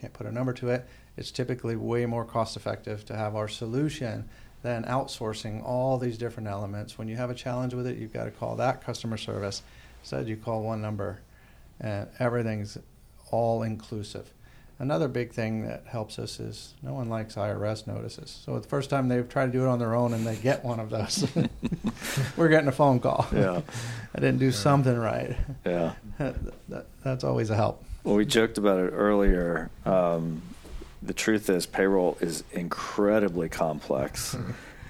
[0.00, 0.88] can't put a number to it,
[1.18, 4.30] it's typically way more cost effective to have our solution
[4.62, 6.96] than outsourcing all these different elements.
[6.96, 9.60] When you have a challenge with it, you've got to call that customer service.
[10.00, 11.20] Instead, you call one number,
[11.78, 12.78] and everything's
[13.30, 14.32] all inclusive.
[14.80, 18.40] Another big thing that helps us is no one likes IRS notices.
[18.46, 20.64] So the first time they've tried to do it on their own and they get
[20.64, 21.28] one of those,
[22.38, 23.26] we're getting a phone call.
[23.30, 23.60] Yeah,
[24.14, 24.52] I didn't do yeah.
[24.52, 25.36] something right.
[25.66, 26.34] Yeah, that,
[26.70, 27.84] that, that's always a help.
[28.04, 29.70] Well, we joked about it earlier.
[29.84, 30.40] Um,
[31.02, 34.34] the truth is payroll is incredibly complex.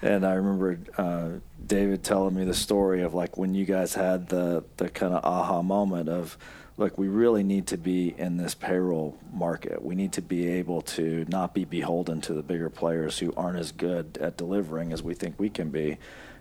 [0.02, 1.28] and I remember uh,
[1.66, 5.24] David telling me the story of like when you guys had the the kind of
[5.24, 6.38] aha moment of
[6.80, 9.84] look, we really need to be in this payroll market.
[9.84, 13.58] We need to be able to not be beholden to the bigger players who aren't
[13.58, 15.98] as good at delivering as we think we can be.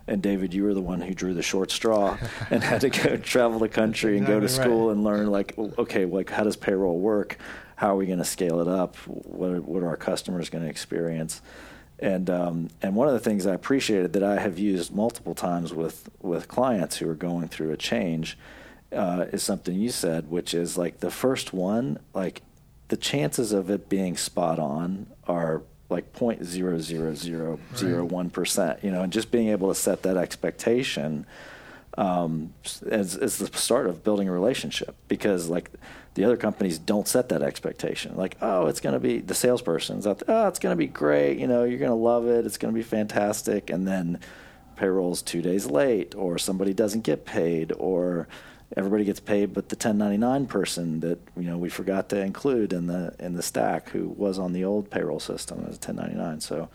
[0.08, 2.18] And David, you were the one who drew the short straw
[2.50, 4.96] and had to go travel the country and go to school right.
[4.96, 7.38] and learn like okay, like how does payroll work?
[7.80, 8.94] how are we going to scale it up?
[9.06, 11.40] What are, what are our customers going to experience?
[11.98, 15.72] And um, and one of the things I appreciated that I have used multiple times
[15.72, 18.36] with with clients who are going through a change
[18.92, 22.42] uh, is something you said, which is like the first one, like
[22.88, 28.30] the chances of it being spot on are like point zero zero zero zero one
[28.30, 28.82] percent.
[28.82, 31.26] You know, and just being able to set that expectation
[31.98, 35.70] um, is, is the start of building a relationship because like
[36.14, 38.16] the other companies don't set that expectation.
[38.16, 40.22] Like, oh, it's going to be the salesperson's out.
[40.26, 41.38] Oh, it's going to be great.
[41.38, 42.46] You know, you're going to love it.
[42.46, 43.70] It's going to be fantastic.
[43.70, 44.18] And then
[44.76, 48.26] payroll's two days late, or somebody doesn't get paid, or
[48.76, 52.86] everybody gets paid but the 1099 person that you know we forgot to include in
[52.86, 56.68] the in the stack who was on the old payroll system as 1099 so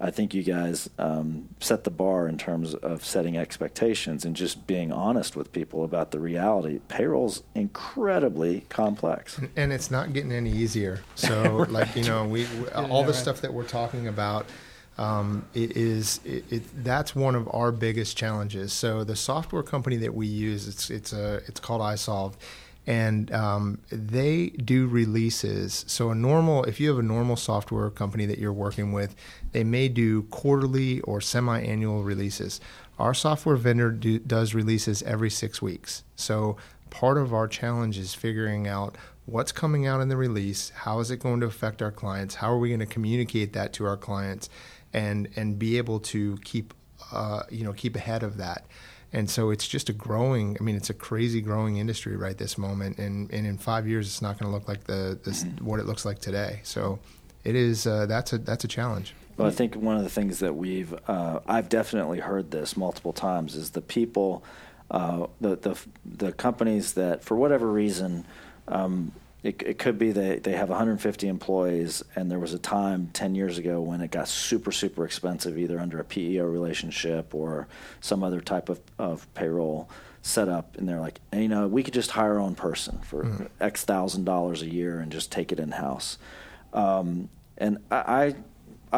[0.00, 4.66] i think you guys um, set the bar in terms of setting expectations and just
[4.66, 10.52] being honest with people about the reality payroll's incredibly complex and it's not getting any
[10.52, 11.70] easier so right.
[11.70, 13.14] like you know we, we all the right.
[13.14, 14.46] stuff that we're talking about
[15.00, 18.70] um, it is it, it, that's one of our biggest challenges.
[18.74, 22.38] So the software company that we use it's it's a it's called isolved,
[22.86, 25.86] and um, they do releases.
[25.88, 29.16] So a normal if you have a normal software company that you're working with,
[29.52, 32.60] they may do quarterly or semi-annual releases.
[32.98, 36.04] Our software vendor do, does releases every six weeks.
[36.14, 36.58] So
[36.90, 41.10] part of our challenge is figuring out what's coming out in the release, how is
[41.10, 43.96] it going to affect our clients, how are we going to communicate that to our
[43.96, 44.50] clients
[44.92, 46.74] and and be able to keep
[47.12, 48.66] uh, you know keep ahead of that.
[49.12, 50.56] And so it's just a growing.
[50.60, 54.06] I mean, it's a crazy growing industry right this moment, and, and in five years,
[54.06, 56.60] it's not going to look like the this, what it looks like today.
[56.62, 57.00] So,
[57.42, 59.14] it is uh, that's a that's a challenge.
[59.36, 63.12] Well, I think one of the things that we've uh, I've definitely heard this multiple
[63.12, 64.44] times is the people,
[64.92, 68.26] uh, the the the companies that for whatever reason
[68.68, 69.10] um,
[69.42, 73.34] it, it could be that they have 150 employees, and there was a time 10
[73.34, 77.66] years ago when it got super, super expensive, either under a PEO relationship or
[78.00, 79.88] some other type of, of payroll
[80.22, 80.76] setup.
[80.76, 83.48] And they're like, you know, we could just hire our own person for mm.
[83.60, 86.18] X thousand dollars a year and just take it in house.
[86.74, 88.34] Um, and I, I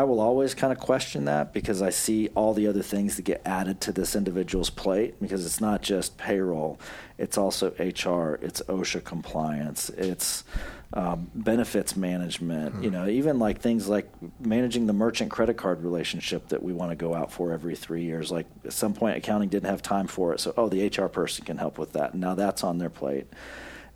[0.04, 3.42] will always kind of question that because I see all the other things that get
[3.44, 6.80] added to this individual's plate because it's not just payroll,
[7.18, 10.44] it's also HR, it's OSHA compliance, it's
[10.94, 12.84] um, benefits management, mm-hmm.
[12.84, 14.08] you know, even like things like
[14.40, 18.02] managing the merchant credit card relationship that we want to go out for every three
[18.02, 18.32] years.
[18.32, 21.44] Like at some point, accounting didn't have time for it, so oh, the HR person
[21.44, 22.14] can help with that.
[22.14, 23.26] Now that's on their plate.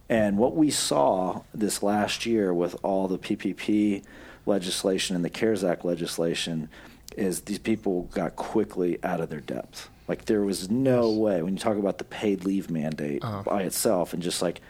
[0.08, 4.04] And what we saw this last year with all the PPP
[4.46, 6.68] legislation and the CARES Act legislation
[7.16, 9.90] is these people got quickly out of their depth.
[10.08, 13.42] Like there was no way when you talk about the paid leave mandate uh-huh.
[13.42, 14.60] by itself, and just like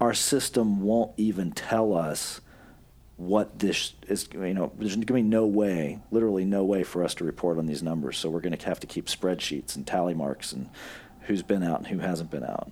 [0.00, 2.40] our system won't even tell us
[3.16, 4.28] what this is.
[4.32, 7.58] You know, there's going to be no way, literally no way, for us to report
[7.58, 8.18] on these numbers.
[8.18, 10.68] So we're going to have to keep spreadsheets and tally marks and
[11.22, 12.70] who's been out and who hasn't been out.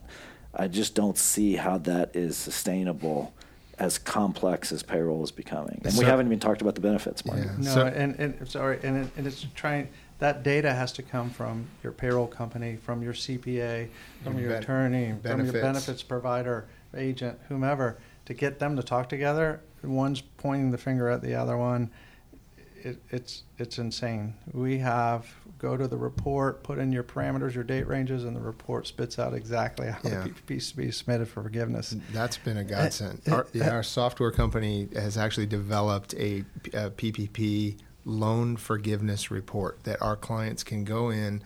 [0.54, 3.34] I just don't see how that is sustainable
[3.78, 5.80] as complex as payroll is becoming.
[5.84, 7.38] And so, we haven't even talked about the benefits, Mark.
[7.38, 7.52] Yeah.
[7.58, 9.88] No, so, and, and sorry, and, it, and it's trying
[10.18, 13.88] that data has to come from your payroll company, from your CPA,
[14.22, 15.28] from your ben- attorney, benefits.
[15.28, 19.60] from your benefits provider, agent, whomever, to get them to talk together.
[19.82, 21.90] One's pointing the finger at the other one.
[22.84, 24.34] It, it's it's insane.
[24.52, 25.26] We have
[25.58, 29.18] go to the report, put in your parameters, your date ranges, and the report spits
[29.18, 30.22] out exactly how yeah.
[30.24, 31.96] the PPP to be submitted for forgiveness.
[32.12, 33.22] That's been a godsend.
[33.26, 36.44] Uh, our, yeah, our software company has actually developed a,
[36.74, 41.42] a PPP loan forgiveness report that our clients can go in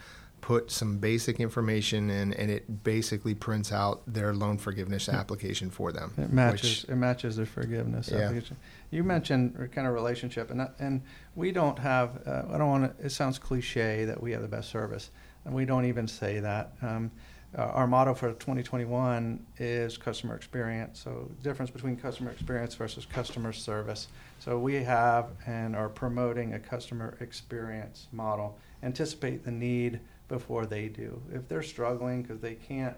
[0.48, 5.92] put some basic information in, and it basically prints out their loan forgiveness application for
[5.92, 6.14] them.
[6.16, 6.84] It matches.
[6.84, 8.20] Which, it matches their forgiveness yeah.
[8.20, 8.56] application.
[8.90, 11.02] You mentioned kind of relationship, and and
[11.36, 12.26] we don't have.
[12.26, 13.04] Uh, I don't want to.
[13.04, 15.10] It sounds cliche that we have the best service,
[15.44, 16.72] and we don't even say that.
[16.80, 17.10] Um,
[17.56, 20.98] uh, our motto for 2021 is customer experience.
[20.98, 24.08] So, difference between customer experience versus customer service.
[24.38, 28.58] So, we have and are promoting a customer experience model.
[28.82, 31.20] Anticipate the need before they do.
[31.32, 32.96] If they're struggling because they can't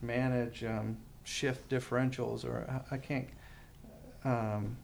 [0.00, 3.28] manage um, shift differentials or I can't
[4.24, 4.76] um,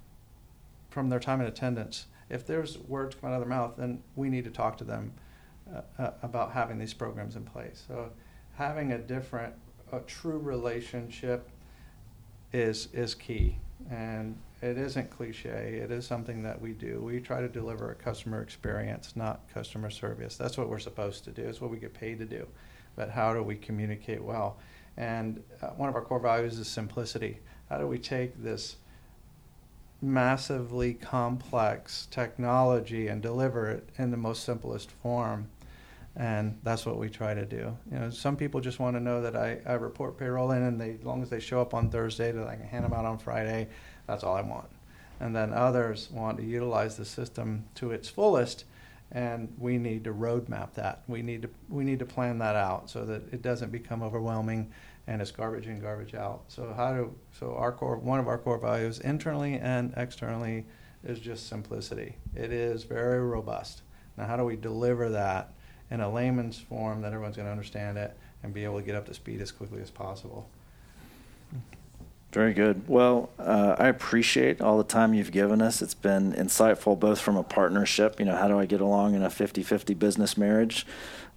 [0.91, 4.29] from their time in attendance, if there's words coming out of their mouth, then we
[4.29, 5.13] need to talk to them
[5.75, 7.85] uh, uh, about having these programs in place.
[7.87, 8.11] So
[8.55, 9.55] having a different,
[9.93, 11.49] a true relationship
[12.53, 13.59] is is key,
[13.91, 15.81] and it isn't cliche.
[15.83, 17.01] It is something that we do.
[17.01, 20.37] We try to deliver a customer experience, not customer service.
[20.37, 21.43] That's what we're supposed to do.
[21.43, 22.47] It's what we get paid to do.
[22.97, 24.59] But how do we communicate well?
[24.97, 27.39] And uh, one of our core values is simplicity.
[27.69, 28.77] How do we take this
[30.03, 35.49] massively complex technology and deliver it in the most simplest form?
[36.19, 37.77] and that's what we try to do.
[37.93, 40.81] You know, some people just want to know that I, I report payroll in, and
[40.81, 43.05] they, as long as they show up on Thursday, that I can hand them out
[43.05, 43.69] on Friday.
[44.09, 44.69] That's all I want.
[45.21, 48.65] And then others want to utilize the system to its fullest,
[49.13, 51.03] and we need to roadmap that.
[51.07, 54.73] We need to we need to plan that out so that it doesn't become overwhelming
[55.07, 56.43] and it's garbage in, garbage out.
[56.49, 60.67] So how do so our core one of our core values internally and externally
[61.05, 62.17] is just simplicity.
[62.35, 63.83] It is very robust.
[64.17, 65.53] Now how do we deliver that
[65.91, 68.95] in a layman's form that everyone's going to understand it and be able to get
[68.95, 70.49] up to speed as quickly as possible.
[72.33, 72.87] Very good.
[72.89, 75.81] Well, uh, I appreciate all the time you've given us.
[75.81, 79.23] It's been insightful, both from a partnership, you know, how do I get along in
[79.23, 80.87] a 50 50 business marriage,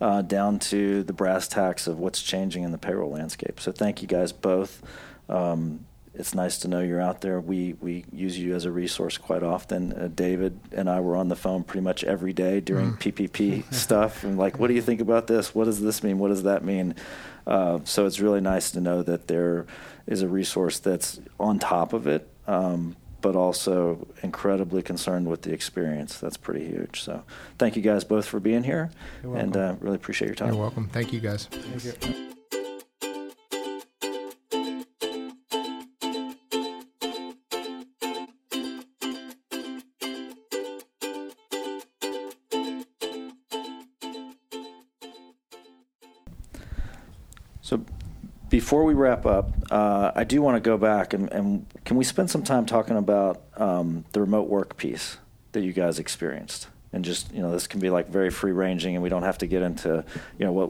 [0.02, 3.62] uh, down to the brass tacks of what's changing in the payroll landscape.
[3.62, 4.84] So, thank you guys both.
[5.30, 7.40] Um, it's nice to know you're out there.
[7.40, 9.94] We we use you as a resource quite often.
[9.94, 13.30] Uh, David and I were on the phone pretty much every day during mm.
[13.30, 15.56] PPP stuff, and like, what do you think about this?
[15.56, 16.20] What does this mean?
[16.20, 16.96] What does that mean?
[17.46, 19.66] Uh, so it's really nice to know that there
[20.08, 25.54] is a resource that's on top of it, um, but also incredibly concerned with the
[25.54, 26.18] experience.
[26.20, 27.02] That's pretty huge.
[27.02, 27.24] So
[27.58, 28.90] thank you guys both for being here,
[29.24, 30.50] and uh, really appreciate your time.
[30.54, 30.90] You're welcome.
[30.90, 31.46] Thank you guys.
[31.46, 32.41] Thank you.
[48.72, 52.06] Before we wrap up, uh, I do want to go back and, and, can we
[52.06, 55.18] spend some time talking about um, the remote work piece
[55.52, 56.70] that you guys experienced?
[56.94, 59.38] And just you know, this can be like very free ranging, and we don't have
[59.40, 60.06] to get into
[60.40, 60.70] you know what.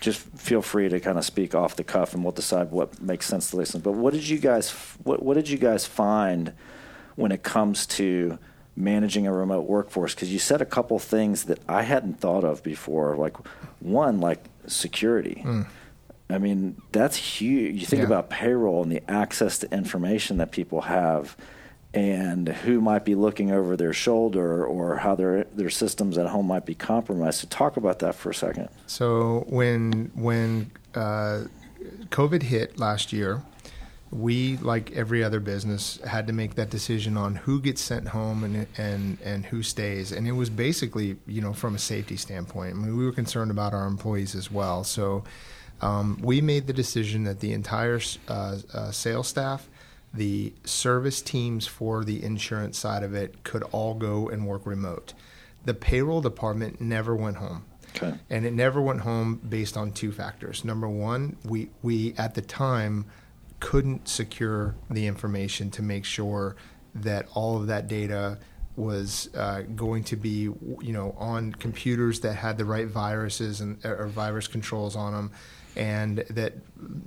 [0.00, 3.26] Just feel free to kind of speak off the cuff, and we'll decide what makes
[3.26, 3.82] sense to listen.
[3.82, 4.70] But what did you guys
[5.02, 6.54] what what did you guys find
[7.16, 8.38] when it comes to
[8.74, 10.14] managing a remote workforce?
[10.14, 13.16] Because you said a couple things that I hadn't thought of before.
[13.16, 13.36] Like
[13.80, 15.42] one, like security.
[15.44, 15.66] Mm
[16.30, 17.80] I mean, that's huge.
[17.80, 18.06] You think yeah.
[18.06, 21.36] about payroll and the access to information that people have
[21.94, 26.46] and who might be looking over their shoulder or how their their systems at home
[26.46, 27.40] might be compromised.
[27.40, 28.68] So talk about that for a second.
[28.86, 31.44] So when when uh,
[32.10, 33.42] COVID hit last year,
[34.10, 38.44] we like every other business had to make that decision on who gets sent home
[38.44, 40.12] and and and who stays.
[40.12, 42.72] And it was basically you know from a safety standpoint.
[42.72, 44.84] I mean, we were concerned about our employees as well.
[44.84, 45.24] So
[45.80, 49.68] um, we made the decision that the entire uh, uh, sales staff,
[50.12, 55.14] the service teams for the insurance side of it could all go and work remote.
[55.64, 57.64] The payroll department never went home.
[57.96, 58.14] Okay.
[58.28, 60.64] And it never went home based on two factors.
[60.64, 63.06] Number one, we, we at the time
[63.60, 66.56] couldn't secure the information to make sure
[66.94, 68.38] that all of that data
[68.76, 73.84] was uh, going to be, you know, on computers that had the right viruses and
[73.84, 75.32] or virus controls on them
[75.76, 76.54] and that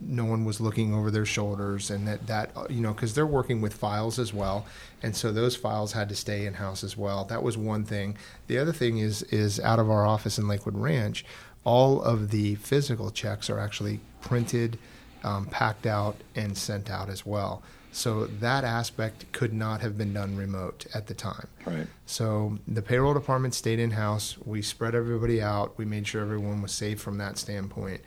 [0.08, 3.62] no one was looking over their shoulders and that that you know because they're working
[3.62, 4.66] with files as well
[5.02, 8.16] and so those files had to stay in house as well that was one thing
[8.48, 11.26] the other thing is is out of our office in lakewood ranch
[11.64, 14.78] all of the physical checks are actually printed
[15.24, 17.62] um, packed out and sent out as well
[17.92, 21.48] so that aspect could not have been done remote at the time.
[21.66, 21.88] Right.
[22.06, 24.38] So the payroll department stayed in house.
[24.46, 25.78] We spread everybody out.
[25.78, 28.02] We made sure everyone was safe from that standpoint.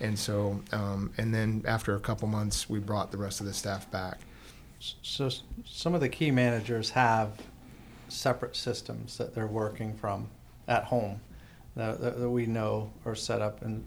[0.00, 3.52] And so, um, and then after a couple months, we brought the rest of the
[3.52, 4.20] staff back.
[5.02, 5.28] So
[5.66, 7.32] some of the key managers have
[8.08, 10.28] separate systems that they're working from
[10.66, 11.20] at home
[11.76, 13.84] that, that we know are set up and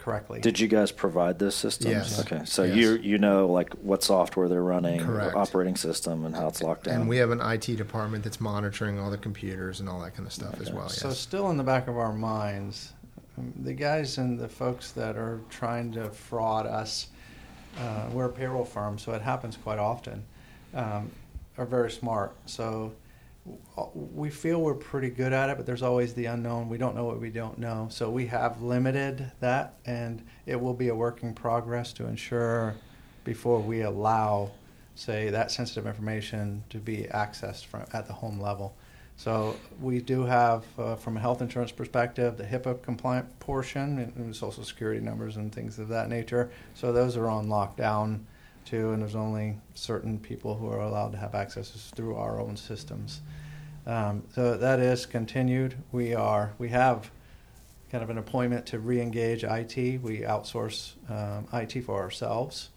[0.00, 0.40] correctly.
[0.40, 1.90] Did you guys provide those systems?
[1.90, 2.20] Yes.
[2.20, 2.76] Okay, so yes.
[2.76, 5.36] you you know like what software they're running, Correct.
[5.36, 7.02] operating system, and how it's locked down.
[7.02, 10.26] And we have an IT department that's monitoring all the computers and all that kind
[10.26, 10.62] of stuff okay.
[10.62, 10.84] as well.
[10.84, 11.00] Yes.
[11.00, 12.94] So still in the back of our minds,
[13.62, 17.08] the guys and the folks that are trying to fraud us,
[17.78, 20.24] uh, we're a payroll firm, so it happens quite often,
[20.74, 21.10] um,
[21.58, 22.34] are very smart.
[22.46, 22.92] So
[23.76, 26.68] uh, we feel we're pretty good at it, but there's always the unknown.
[26.68, 27.88] We don't know what we don't know.
[27.90, 32.74] So we have limited that, and it will be a work in progress to ensure
[33.24, 34.50] before we allow,
[34.94, 38.74] say, that sensitive information to be accessed from at the home level.
[39.20, 44.34] So we do have, uh, from a health insurance perspective, the HIPAA compliant portion and
[44.34, 46.50] social security numbers and things of that nature.
[46.72, 48.20] So those are on lockdown
[48.64, 52.56] too, and there's only certain people who are allowed to have access through our own
[52.56, 53.20] systems.
[53.86, 55.74] Um, so that is continued.
[55.92, 57.10] We are we have
[57.92, 60.00] kind of an appointment to re-engage IT.
[60.00, 62.70] We outsource um, IT for ourselves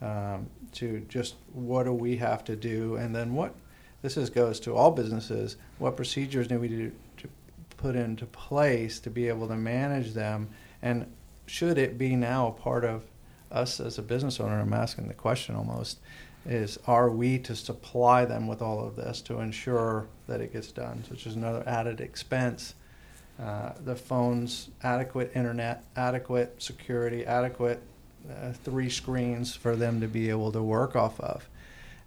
[0.00, 3.54] um, to just what do we have to do, and then what
[4.02, 5.56] this is, goes to all businesses.
[5.78, 7.28] What procedures do we do to
[7.76, 10.48] put into place to be able to manage them?
[10.82, 11.12] And
[11.46, 13.02] should it be now a part of
[13.50, 14.60] us as a business owner?
[14.60, 15.98] I'm asking the question almost
[16.46, 20.72] is are we to supply them with all of this to ensure that it gets
[20.72, 22.74] done, which is another added expense.
[23.38, 27.82] Uh, the phones, adequate internet, adequate security, adequate
[28.30, 31.48] uh, three screens for them to be able to work off of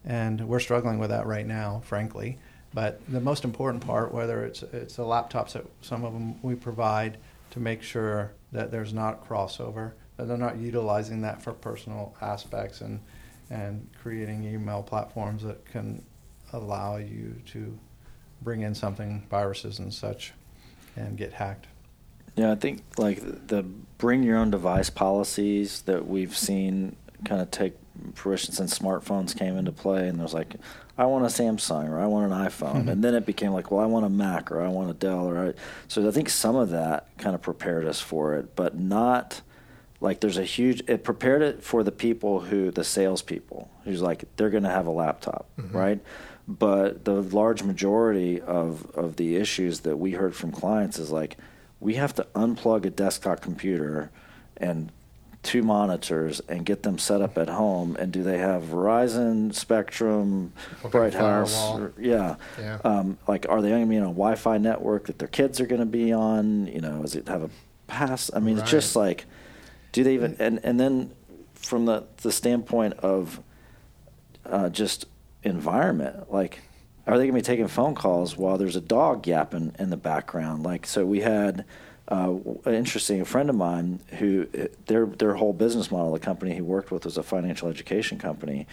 [0.06, 2.38] and we're struggling with that right now, frankly.
[2.74, 6.56] But the most important part, whether it's it's the laptops that some of them we
[6.56, 7.18] provide
[7.52, 12.82] to make sure that there's not crossover, that they're not utilizing that for personal aspects
[12.82, 13.00] and
[13.50, 16.04] and creating email platforms that can
[16.54, 17.78] allow you to
[18.42, 20.34] bring in something, viruses and such,
[20.96, 21.68] and get hacked.
[22.36, 27.52] Yeah, I think like the bring your own device policies that we've seen kind of
[27.52, 27.76] take
[28.14, 30.56] fruition since smartphones came into play, and there's like,
[30.98, 32.90] I want a Samsung or I want an iPhone, mm-hmm.
[32.90, 35.28] and then it became like, well, I want a Mac or I want a Dell
[35.28, 35.54] or I,
[35.88, 39.42] so I think some of that kind of prepared us for it, but not
[40.04, 44.26] like there's a huge it prepared it for the people who the salespeople who's like
[44.36, 45.76] they're going to have a laptop, mm-hmm.
[45.76, 46.00] right?
[46.46, 51.38] But the large majority of of the issues that we heard from clients is like
[51.80, 54.12] we have to unplug a desktop computer
[54.58, 54.92] and
[55.44, 60.54] two monitors and get them set up at home and do they have verizon spectrum
[60.90, 62.80] bright house or, yeah, yeah.
[62.84, 65.66] Um, like are they going to be on a wi-fi network that their kids are
[65.66, 67.50] going to be on you know does it have a
[67.88, 68.64] pass i mean right.
[68.64, 69.26] it's just like
[69.92, 71.12] do they even and, and then
[71.54, 73.42] from the, the standpoint of
[74.46, 75.06] uh, just
[75.44, 76.62] environment like
[77.06, 79.98] are they going to be taking phone calls while there's a dog yapping in the
[79.98, 80.64] background?
[80.64, 81.66] Like, so we had
[82.08, 82.36] uh,
[82.66, 84.48] interesting a friend of mine who
[84.88, 88.68] their their whole business model, the company he worked with was a financial education company,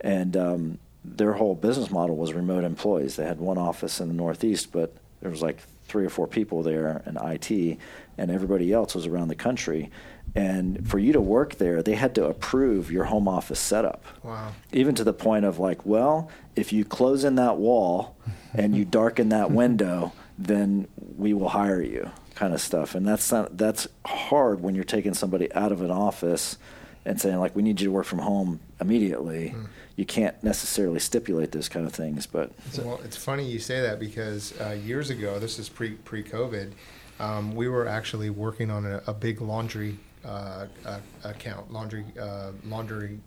[0.00, 3.16] and um, their whole business model was remote employees.
[3.16, 6.62] They had one office in the Northeast, but there was like three or four people
[6.62, 7.78] there in IT,
[8.18, 9.90] and everybody else was around the country.
[10.34, 14.04] And for you to work there, they had to approve your home office setup.
[14.22, 14.52] Wow.
[14.72, 18.16] Even to the point of like, well, if you close in that wall
[18.52, 22.94] and you darken that window, then we will hire you, kind of stuff.
[22.94, 26.58] And that's not, that's hard when you're taking somebody out of an office
[27.04, 29.54] and saying like, we need you to work from home immediately.
[29.56, 29.66] Mm.
[29.96, 33.98] You can't necessarily stipulate those kind of things, but well, it's funny you say that
[33.98, 36.72] because uh, years ago, this is pre pre COVID,
[37.18, 42.52] um, we were actually working on a, a big laundry uh, uh, account, laundry uh,
[42.66, 43.18] laundry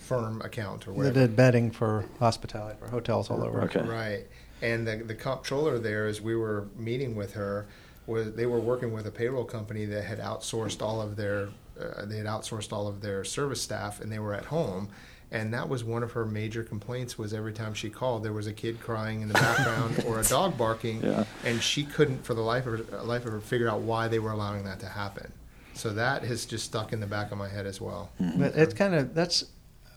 [0.00, 1.14] firm account or whatever.
[1.14, 3.62] They did bedding for hospitality for hotels all over.
[3.62, 3.80] Okay.
[3.80, 4.26] Right.
[4.60, 7.68] And the the comptroller there, as we were meeting with her,
[8.06, 11.48] was they were working with a payroll company that had outsourced all of their
[11.80, 14.88] uh, they had outsourced all of their service staff, and they were at home.
[15.32, 18.46] And that was one of her major complaints was every time she called, there was
[18.46, 21.24] a kid crying in the background or a dog barking, yeah.
[21.44, 24.20] and she couldn't, for the life of her, life of her, figure out why they
[24.20, 25.32] were allowing that to happen.
[25.74, 28.10] So that has just stuck in the back of my head as well.
[28.20, 28.40] Mm-hmm.
[28.40, 29.44] But it's kind of that's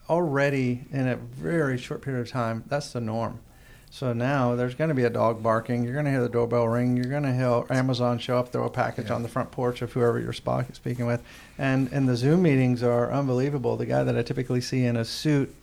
[0.09, 2.63] already in a very short period of time.
[2.67, 3.39] That's the norm.
[3.91, 5.83] So now there's going to be a dog barking.
[5.83, 6.95] You're going to hear the doorbell ring.
[6.95, 9.15] You're going to hear Amazon show up, throw a package yeah.
[9.15, 11.23] on the front porch of whoever you're speaking with.
[11.57, 13.77] And and the Zoom meetings are unbelievable.
[13.77, 15.53] The guy that I typically see in a suit,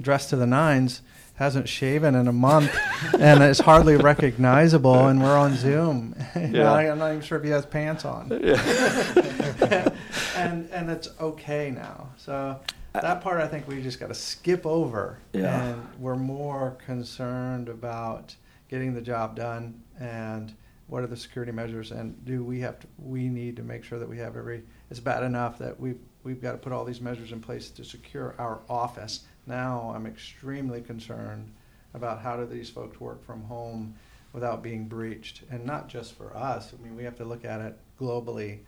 [0.00, 1.02] dressed to the nines,
[1.40, 2.70] hasn't shaven in a month
[3.18, 6.70] and it's hardly recognizable and we're on zoom yeah.
[6.70, 9.88] i'm not even sure if he has pants on yeah.
[10.36, 12.60] and and it's okay now so
[12.92, 15.62] that uh, part i think we just got to skip over yeah.
[15.62, 18.34] and we're more concerned about
[18.68, 20.54] getting the job done and
[20.86, 23.98] what are the security measures and do we have to we need to make sure
[23.98, 27.00] that we have every it's bad enough that we we've got to put all these
[27.00, 31.52] measures in place to secure our office now I'm extremely concerned
[31.94, 33.94] about how do these folks work from home
[34.32, 36.72] without being breached, and not just for us.
[36.72, 38.60] I mean, we have to look at it globally.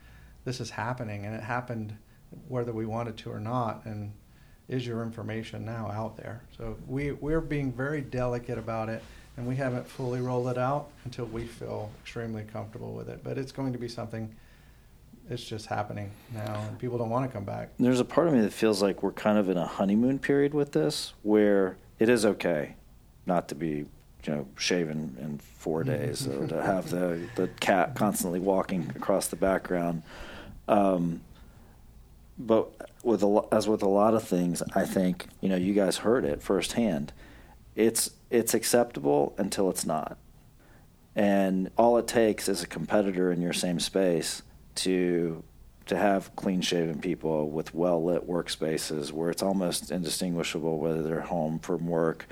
[0.45, 1.97] This is happening, and it happened
[2.49, 3.85] whether we wanted to or not.
[3.85, 4.13] And
[4.69, 6.43] is your information now out there?
[6.57, 9.03] So we we're being very delicate about it,
[9.37, 13.23] and we haven't fully rolled it out until we feel extremely comfortable with it.
[13.23, 14.35] But it's going to be something
[15.31, 17.71] it's just happening now, and people don't want to come back.
[17.79, 20.53] There's a part of me that feels like we're kind of in a honeymoon period
[20.53, 22.75] with this, where it is okay
[23.25, 23.87] not to be,
[24.25, 29.29] you know, shaven in four days, or to have the the cat constantly walking across
[29.29, 30.03] the background.
[30.69, 31.21] Um,
[32.47, 32.71] but
[33.03, 36.25] with a, as with a lot of things, I think you know you guys heard
[36.25, 37.13] it firsthand.
[37.75, 40.19] It's it's acceptable until it's not,
[41.15, 44.43] and all it takes is a competitor in your same space
[44.77, 45.43] to
[45.87, 51.21] to have clean shaven people with well lit workspaces where it's almost indistinguishable whether they're
[51.21, 52.27] home from work.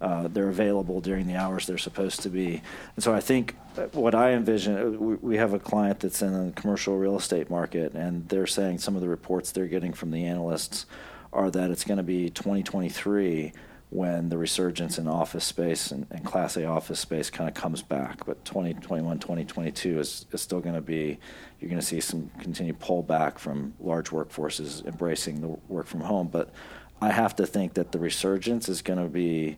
[0.00, 2.62] Uh, they're available during the hours they're supposed to be.
[2.94, 3.56] And so I think
[3.92, 7.94] what I envision, uh, we, have a client that's in the commercial real estate market,
[7.94, 10.86] and they're saying some of the reports they're getting from the analysts
[11.32, 13.52] are that it's going to be 2023
[13.90, 17.82] when the resurgence in office space and, and Class A office space kind of comes
[17.82, 18.24] back.
[18.26, 21.18] But 2021, 2022 is, is still going to be,
[21.58, 26.28] you're going to see some continued pullback from large workforces embracing the work from home.
[26.28, 26.52] But
[27.00, 29.56] I have to think that the resurgence is going to be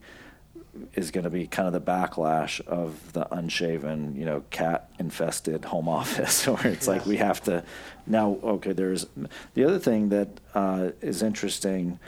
[0.94, 5.64] is going to be kind of the backlash of the unshaven, you know, cat infested
[5.64, 7.64] home office, where it's like we have to
[8.06, 8.38] now.
[8.42, 9.06] Okay, there's
[9.54, 11.98] the other thing that uh, is interesting,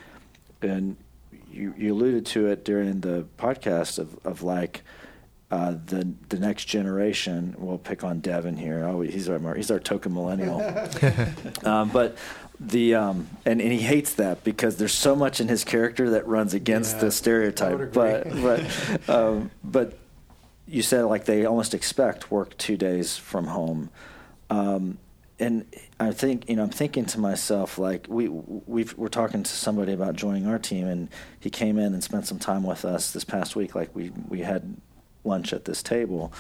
[0.60, 0.97] and
[1.51, 4.82] you, you alluded to it during the podcast of, of like.
[5.51, 7.55] Uh, the the next generation.
[7.59, 8.84] We'll pick on Devin here.
[8.86, 10.62] Oh, he's our he's our token millennial.
[11.64, 12.16] um, but
[12.61, 16.27] the um, and, and he hates that because there's so much in his character that
[16.27, 17.93] runs against Yeah, the stereotype.
[17.93, 19.99] But but um, but
[20.66, 23.91] you said like they almost expect work two days from home.
[24.51, 24.99] Um,
[25.39, 25.66] and
[25.99, 29.93] I think you know I'm thinking to myself like we we've, we're talking to somebody
[29.93, 31.09] about joining our team and
[31.41, 34.41] he came in and spent some time with us this past week like we we
[34.41, 34.77] had
[35.24, 36.33] lunch at this table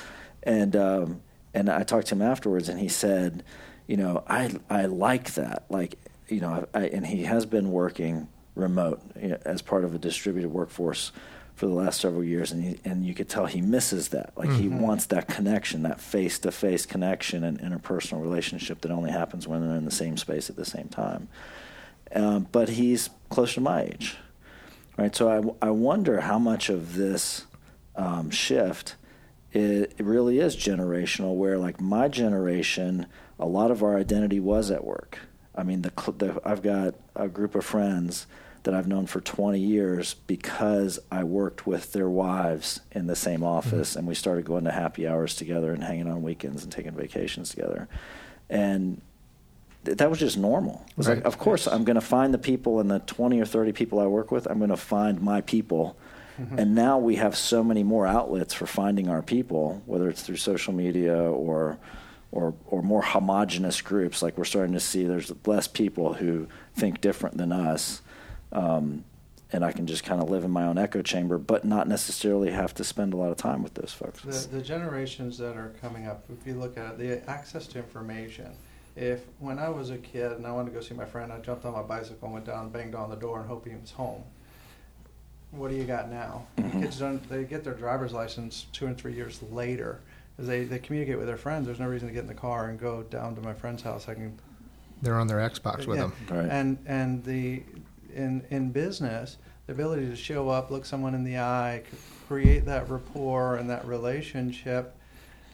[0.44, 1.20] and um,
[1.52, 3.42] and I talked to him afterwards and he said
[3.88, 5.98] you know I I like that like
[6.32, 9.98] you know I, and he has been working remote you know, as part of a
[9.98, 11.12] distributed workforce
[11.54, 14.32] for the last several years, and he, and you could tell he misses that.
[14.36, 19.10] Like he wants that connection, that face to face connection and interpersonal relationship that only
[19.10, 21.28] happens when they're in the same space at the same time.
[22.14, 24.16] Um, but he's close to my age,
[24.96, 25.14] right?
[25.14, 27.44] So I, I wonder how much of this
[27.96, 28.96] um, shift
[29.52, 31.34] it, it really is generational.
[31.36, 33.06] Where like my generation,
[33.38, 35.18] a lot of our identity was at work.
[35.54, 38.26] I mean, the, the I've got a group of friends
[38.62, 43.40] that I've known for 20 years because I worked with their wives in the same
[43.40, 43.44] mm-hmm.
[43.44, 46.92] office, and we started going to happy hours together and hanging on weekends and taking
[46.92, 47.88] vacations together,
[48.48, 49.00] and
[49.84, 50.84] th- that was just normal.
[50.90, 53.44] It was like, of course, I'm going to find the people and the 20 or
[53.44, 54.46] 30 people I work with.
[54.46, 55.96] I'm going to find my people.
[56.40, 56.58] Mm-hmm.
[56.58, 60.36] And now we have so many more outlets for finding our people, whether it's through
[60.36, 61.78] social media or
[62.32, 64.22] or or more homogenous groups.
[64.22, 68.02] Like we're starting to see, there's less people who think different than us.
[68.50, 69.04] Um,
[69.54, 72.50] and I can just kind of live in my own echo chamber, but not necessarily
[72.50, 74.22] have to spend a lot of time with those folks.
[74.22, 77.78] The, the generations that are coming up, if you look at it, the access to
[77.78, 78.50] information.
[78.96, 81.38] If when I was a kid and I wanted to go see my friend, I
[81.40, 83.74] jumped on my bicycle and went down, and banged on the door, and hope he
[83.74, 84.22] was home.
[85.52, 86.46] What do you got now?
[86.56, 86.82] Mhm.
[86.82, 87.28] Kids don't.
[87.28, 90.00] They get their driver's license two and three years later.
[90.38, 92.70] As they, they communicate with their friends, there's no reason to get in the car
[92.70, 94.08] and go down to my friend's house.
[94.08, 94.38] I can
[95.02, 96.04] They're on their Xbox with Yeah.
[96.04, 96.12] them.
[96.30, 96.48] Right.
[96.50, 97.62] and and the
[98.14, 101.82] in in business, the ability to show up, look someone in the eye,
[102.26, 104.96] create that rapport and that relationship.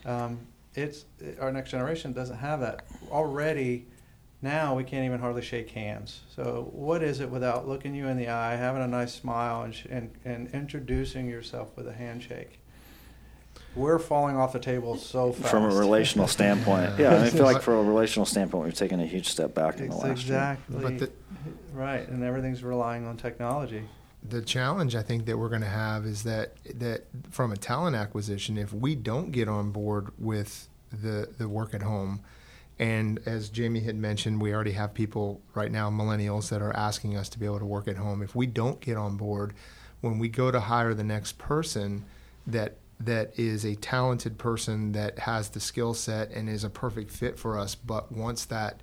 [0.06, 0.38] Um,
[0.74, 1.04] it's
[1.40, 3.86] our next generation doesn't have that already.
[4.40, 6.20] Now we can't even hardly shake hands.
[6.34, 9.74] So what is it without looking you in the eye, having a nice smile, and
[9.74, 12.60] sh- and, and introducing yourself with a handshake?
[13.74, 15.50] We're falling off the table so fast.
[15.50, 18.74] From a relational standpoint, yeah, I, mean, I feel like from a relational standpoint, we've
[18.74, 20.58] taken a huge step back in the Ex- last year.
[20.70, 21.08] exactly.
[21.72, 23.84] Right, and everything's relying on technology.
[24.28, 27.94] the challenge I think that we're going to have is that that from a talent
[27.94, 32.20] acquisition, if we don't get on board with the the work at home,
[32.78, 37.16] and as Jamie had mentioned, we already have people right now, millennials, that are asking
[37.16, 38.22] us to be able to work at home.
[38.22, 39.54] If we don't get on board,
[40.00, 42.04] when we go to hire the next person,
[42.46, 47.10] that that is a talented person that has the skill set and is a perfect
[47.10, 48.82] fit for us, but wants that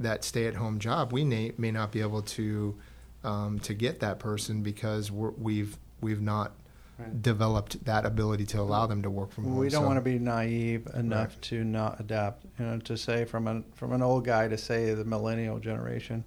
[0.00, 2.76] that stay at home job, we may, may not be able to
[3.24, 6.52] um, to get that person because we're, we've we've not
[6.98, 7.22] Right.
[7.22, 9.56] developed that ability to allow them to work from home.
[9.56, 11.42] We don't So- want to be naive enough Right.
[11.42, 12.44] to not adapt.
[12.58, 16.24] You know, to say from an from an old guy to say the millennial generation.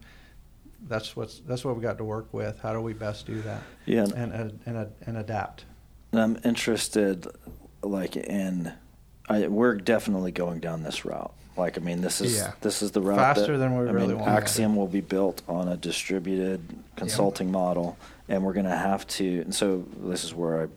[0.88, 2.60] That's what's that's what we got to work with.
[2.60, 3.62] How do we best do that?
[3.86, 5.66] Yeah, and- and and and, and adapt.
[6.12, 7.28] And I'm interested,
[7.84, 8.72] like in,
[9.30, 11.34] I, we're definitely going down this route.
[11.58, 12.54] Like, I mean, this is Yeah.
[12.62, 14.32] this is the route Faster that, than we I really mean, want.
[14.32, 16.62] Axiom will be built on a distributed
[16.96, 19.42] consulting model, and we're going to have to.
[19.42, 20.68] And so this is where I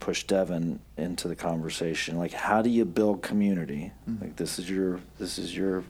[0.00, 2.18] push Devin into the conversation.
[2.18, 3.92] Like, how do you build community?
[4.08, 4.20] Mm.
[4.20, 5.84] Like, this is your this is your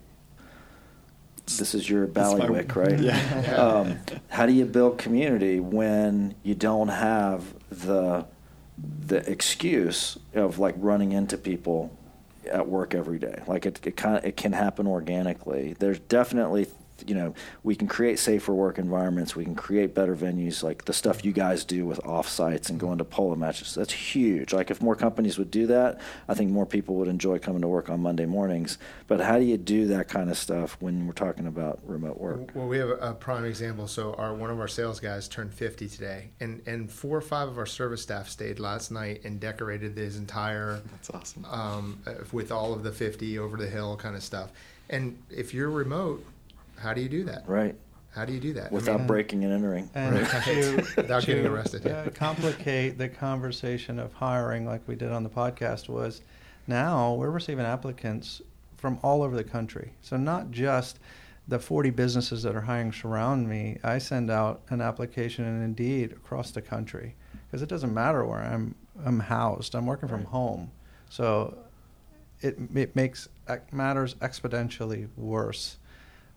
[1.46, 2.98] this is your That's my- ballywick, right?
[2.98, 3.56] Yeah.
[3.56, 8.26] um, how do you build community when you don't have the
[9.06, 11.96] the excuse of like running into people
[12.50, 13.42] at work every day?
[13.46, 15.76] Like it, it kind of it can happen organically.
[15.78, 16.66] There's definitely
[17.06, 19.35] you know we can create safer work environments.
[19.36, 22.78] We can create better venues, like the stuff you guys do with off sites and
[22.78, 23.74] going to polo matches.
[23.74, 24.52] That's huge.
[24.52, 27.68] Like if more companies would do that, I think more people would enjoy coming to
[27.68, 28.78] work on Monday mornings.
[29.06, 32.51] But how do you do that kind of stuff when we're talking about remote work?
[32.55, 33.86] Well, we have a, a prime example.
[33.89, 37.48] So, our one of our sales guys turned 50 today, and and four or five
[37.48, 41.44] of our service staff stayed last night and decorated his entire That's awesome.
[41.47, 42.02] um,
[42.32, 44.51] with all of the 50 over the hill kind of stuff.
[44.89, 46.24] And if you're remote,
[46.78, 47.48] how do you do that?
[47.48, 47.74] Right.
[48.15, 49.90] How do you do that without I mean, breaking and entering?
[49.94, 50.43] And Right.
[50.44, 51.98] to, Without to, getting arrested, yeah.
[52.01, 56.23] uh, complicate the conversation of hiring, like we did on the podcast, was
[56.66, 58.40] now we're receiving applicants
[58.78, 59.93] from all over the country.
[60.01, 60.98] So not just
[61.48, 63.78] the 40 businesses that are hiring surround me.
[63.85, 67.15] I send out an application and Indeed across the country
[67.47, 68.74] because it doesn't matter where I'm
[69.05, 69.74] I'm housed.
[69.74, 70.70] I'm working from home,
[71.11, 71.57] so
[72.40, 73.28] it it makes
[73.70, 75.77] matters exponentially worse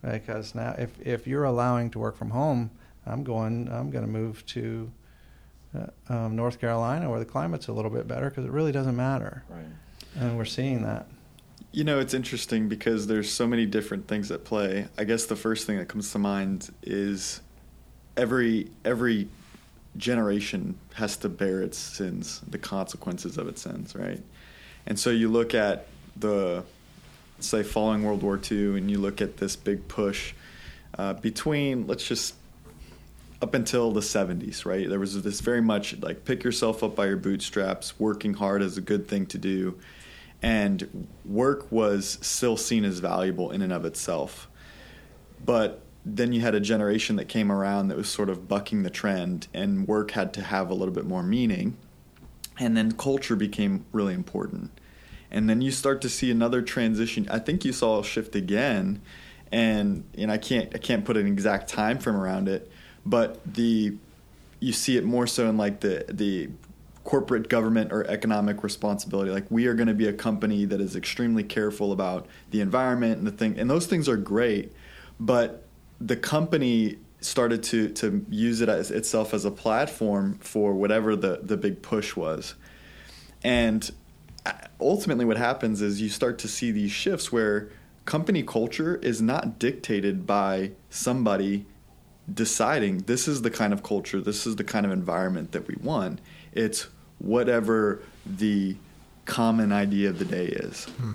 [0.04, 2.72] because now if if you're allowing to work from home,
[3.06, 4.92] I'm going I'm going to move to
[5.78, 8.96] uh, um, North Carolina where the climate's a little bit better because it really doesn't
[8.96, 9.66] matter, Right.
[10.20, 11.08] and we're seeing that.
[11.72, 14.88] You know, it's interesting because there's so many different things at play.
[14.98, 17.42] I guess the first thing that comes to mind is
[18.18, 19.28] every every
[19.98, 24.22] generation has to bear its sins, the consequences of its sins, right?
[24.88, 26.64] And so you look at the
[27.40, 30.34] say following World War II, and you look at this big push
[30.98, 32.36] uh, between let's just
[33.42, 34.90] up until the 70s, right?
[34.90, 38.78] There was this very much like pick yourself up by your bootstraps, working hard is
[38.78, 39.80] a good thing to do.
[40.42, 44.50] And work was still seen as valuable in and of itself.
[45.46, 48.90] But then you had a generation that came around that was sort of bucking the
[48.90, 51.78] trend, and work had to have a little bit more meaning.
[52.58, 54.72] And then culture became really important.
[55.32, 57.28] And then you start to see another transition.
[57.30, 59.02] I think you saw a shift again,
[59.52, 62.72] and and I can't I can't put an exact time frame around it,
[63.06, 63.96] but the
[64.60, 66.50] you see it more so in like the the
[67.04, 69.32] corporate government or economic responsibility.
[69.32, 73.18] Like we are going to be a company that is extremely careful about the environment
[73.18, 74.74] and the thing, and those things are great,
[75.20, 75.66] but
[76.00, 81.40] the company started to to use it as itself as a platform for whatever the
[81.44, 82.56] the big push was,
[83.44, 83.92] and
[84.80, 87.70] ultimately what happens is you start to see these shifts where
[88.06, 91.66] company culture is not dictated by somebody
[92.32, 95.76] deciding this is the kind of culture, this is the kind of environment that we
[95.82, 96.20] want.
[96.54, 96.88] It's
[97.20, 98.76] whatever the
[99.26, 100.86] common idea of the day is.
[100.86, 101.12] Hmm.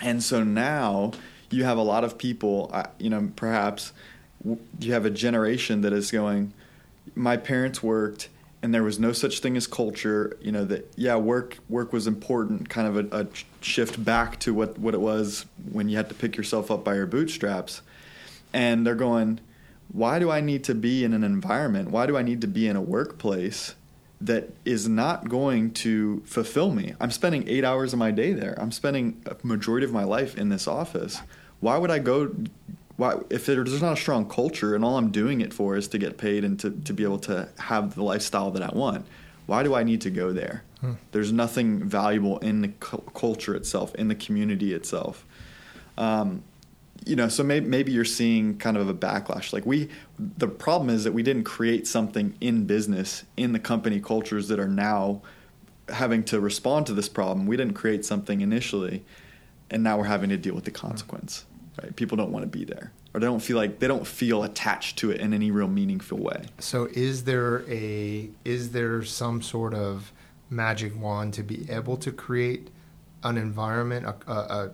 [0.00, 1.12] And so now
[1.50, 3.92] you have a lot of people, you know, perhaps
[4.44, 6.52] you have a generation that is going,
[7.14, 8.28] my parents worked
[8.62, 12.06] and there was no such thing as culture, you know, that, yeah, work, work was
[12.06, 13.26] important, kind of a, a
[13.60, 16.94] shift back to what, what it was when you had to pick yourself up by
[16.94, 17.82] your bootstraps.
[18.52, 19.40] And they're going,
[19.92, 21.90] why do I need to be in an environment?
[21.90, 23.74] Why do I need to be in a workplace
[24.20, 26.94] that is not going to fulfill me?
[27.00, 28.58] I'm spending eight hours of my day there.
[28.60, 31.20] I'm spending a majority of my life in this office.
[31.60, 32.34] Why would I go?
[32.98, 35.98] Why, if there's not a strong culture and all I'm doing it for is to
[35.98, 39.06] get paid and to, to be able to have the lifestyle that I want,
[39.46, 40.64] why do I need to go there?
[41.12, 45.24] There's nothing valuable in the cu- culture itself, in the community itself.
[45.96, 46.42] Um,
[47.06, 49.52] you know, so maybe, maybe you're seeing kind of a backlash.
[49.52, 49.88] Like we,
[50.18, 54.58] the problem is that we didn't create something in business in the company cultures that
[54.58, 55.22] are now
[55.88, 57.46] having to respond to this problem.
[57.46, 59.04] We didn't create something initially,
[59.70, 61.44] and now we're having to deal with the consequence.
[61.82, 61.94] Right?
[61.94, 64.98] People don't want to be there, or they don't feel like they don't feel attached
[64.98, 66.44] to it in any real meaningful way.
[66.58, 70.12] So is there a is there some sort of
[70.50, 72.70] magic wand to be able to create
[73.24, 74.70] an environment, a, a,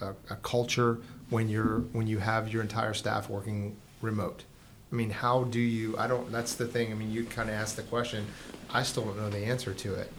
[0.00, 0.98] a, a, culture
[1.30, 4.44] when you're when you have your entire staff working remote?
[4.92, 5.96] I mean, how do you?
[5.98, 6.30] I don't.
[6.30, 6.92] That's the thing.
[6.92, 8.26] I mean, you kind of asked the question.
[8.70, 10.12] I still don't know the answer to it.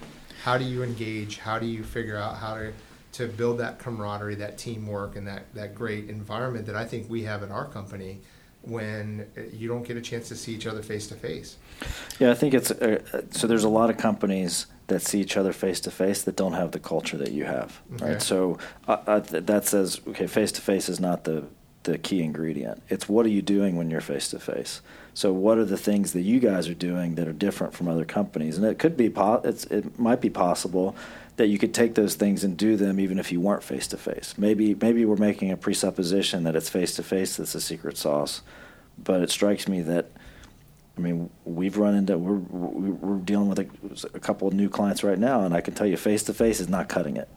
[0.43, 1.37] How do you engage?
[1.37, 2.73] How do you figure out how to
[3.15, 7.23] to build that camaraderie, that teamwork, and that that great environment that I think we
[7.23, 8.19] have at our company
[8.61, 11.57] when uh, you don't get a chance to see each other face to face?
[12.19, 13.47] Yeah, I think it's uh, so.
[13.47, 16.71] There's a lot of companies that see each other face to face that don't have
[16.71, 18.13] the culture that you have, Okay.
[18.13, 18.21] right?
[18.21, 21.45] So uh, uh, that says, okay, face to face is not the
[21.83, 22.81] the key ingredient.
[22.89, 24.81] It's what are you doing when you're face to face.
[25.13, 28.05] So what are the things that you guys are doing that are different from other
[28.05, 28.57] companies?
[28.57, 30.95] And it could be po- it's, it might be possible
[31.37, 33.97] that you could take those things and do them even if you weren't face to
[33.97, 34.35] face.
[34.37, 38.41] Maybe maybe we're making a presupposition that it's face to face that's the secret sauce,
[38.97, 40.11] but it strikes me that
[40.97, 45.03] I mean, we've run into we're we're dealing with a, a couple of new clients
[45.03, 47.27] right now, and I can tell you, face to face is not cutting it.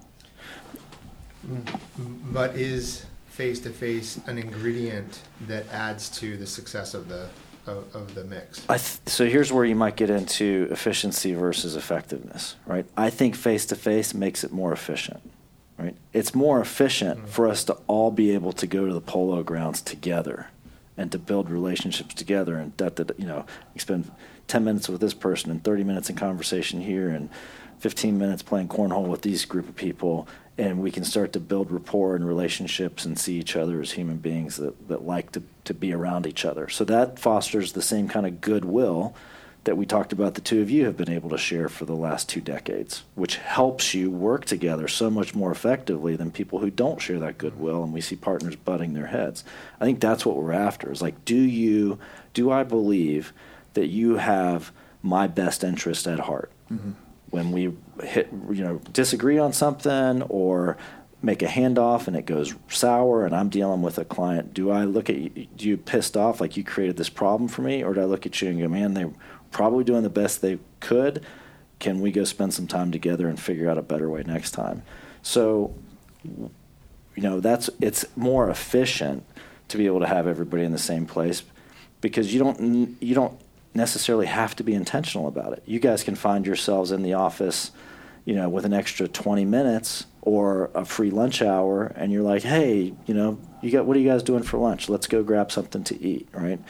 [1.46, 2.32] Mm-hmm.
[2.32, 7.28] But is face to face an ingredient that adds to the success of the
[7.68, 8.64] of, of the mix?
[8.68, 12.86] I th- so here's where you might get into efficiency versus effectiveness, right?
[12.96, 15.20] I think face to face makes it more efficient,
[15.78, 15.96] right?
[16.12, 17.28] It's more efficient mm-hmm.
[17.28, 20.48] for us to all be able to go to the polo grounds together
[20.96, 24.10] and to build relationships together and that, that you know, you spend
[24.48, 27.30] 10 minutes with this person and 30 minutes in conversation here and
[27.78, 30.26] 15 minutes playing cornhole with these group of people
[30.58, 34.16] and we can start to build rapport and relationships and see each other as human
[34.16, 36.68] beings that, that like to, to be around each other.
[36.68, 39.14] So that fosters the same kind of goodwill
[39.64, 41.94] that we talked about the two of you have been able to share for the
[41.94, 46.70] last two decades, which helps you work together so much more effectively than people who
[46.70, 49.44] don't share that goodwill and we see partners butting their heads.
[49.80, 50.90] I think that's what we're after.
[50.90, 51.98] Is like, do you
[52.34, 53.32] do I believe
[53.74, 54.72] that you have
[55.02, 56.50] my best interest at heart?
[56.72, 56.92] Mm-hmm
[57.30, 57.72] when we
[58.02, 60.76] hit you know disagree on something or
[61.20, 64.84] make a handoff and it goes sour and I'm dealing with a client, do I
[64.84, 67.94] look at you, do you pissed off like you created this problem for me, or
[67.94, 69.10] do I look at you and go, man, they're
[69.50, 71.24] probably doing the best they could.
[71.78, 74.82] Can we go spend some time together and figure out a better way next time?
[75.22, 75.74] So,
[76.24, 79.24] you know, that's it's more efficient
[79.68, 81.42] to be able to have everybody in the same place
[82.00, 83.38] because you don't you don't
[83.74, 85.62] necessarily have to be intentional about it.
[85.66, 87.70] You guys can find yourselves in the office,
[88.24, 92.42] you know, with an extra 20 minutes or a free lunch hour and you're like,
[92.42, 94.88] "Hey, you know, you got what are you guys doing for lunch?
[94.88, 96.60] Let's go grab something to eat," right?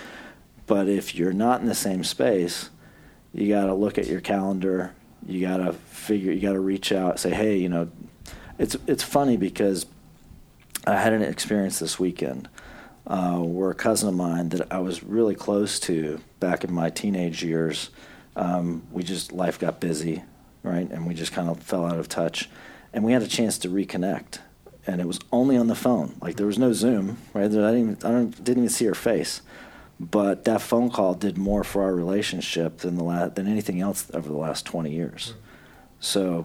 [0.66, 2.70] But if you're not in the same space,
[3.32, 4.92] you got to look at your calendar.
[5.26, 7.88] You got to figure you got to reach out, say, "Hey, you know,
[8.58, 9.86] it's it's funny because
[10.86, 12.48] I had an experience this weekend
[13.06, 16.90] uh, were a cousin of mine that I was really close to back in my
[16.90, 17.90] teenage years.
[18.36, 20.22] Um, we just life got busy,
[20.62, 22.48] right, and we just kind of fell out of touch,
[22.92, 24.38] and we had a chance to reconnect,
[24.86, 26.14] and it was only on the phone.
[26.22, 27.46] Like there was no Zoom, right?
[27.46, 29.42] I didn't even, I didn't even see her face,
[29.98, 34.28] but that phone call did more for our relationship than the than anything else over
[34.28, 35.34] the last twenty years.
[35.98, 36.44] So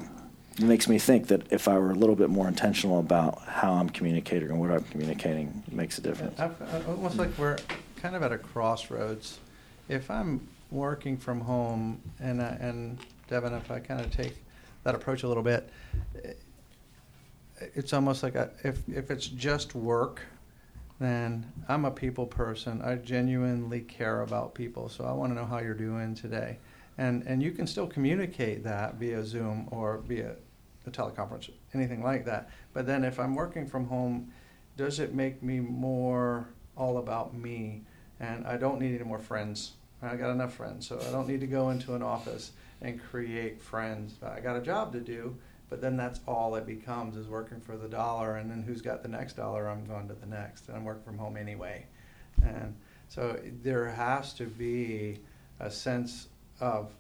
[0.58, 3.74] it makes me think that if I were a little bit more intentional about how
[3.74, 6.40] I'm communicating and what I'm communicating, it makes a difference.
[6.40, 6.50] I,
[6.88, 7.58] almost like we're
[7.98, 9.40] kind of at a crossroads.
[9.90, 12.98] If I'm working from home, and uh, and
[13.28, 14.36] Devin, if I kind of take
[14.84, 15.70] that approach a little bit,
[17.76, 20.22] it's almost like if if it's just work,
[21.00, 22.82] then I'm a people person.
[22.82, 26.58] I genuinely care about people, so I want to know how you're doing today
[26.98, 30.36] and and you can still communicate that via Zoom or via
[30.86, 32.50] a teleconference, anything like that.
[32.74, 34.32] But then if I'm working from home,
[34.78, 37.84] does it make me more all about me?
[38.24, 39.74] And I don't need any more friends.
[40.02, 42.52] I got enough friends, so I don't need to go into an office
[42.82, 44.16] and create friends.
[44.24, 45.36] I got a job to do,
[45.70, 49.02] but then that's all it becomes is working for the dollar, and then who's got
[49.04, 49.68] the next dollar?
[49.68, 51.86] I'm going to the next, and I'm working from home anyway.
[52.42, 52.76] And
[53.10, 55.20] so there has to be
[55.60, 56.30] a sense
[56.62, 56.92] of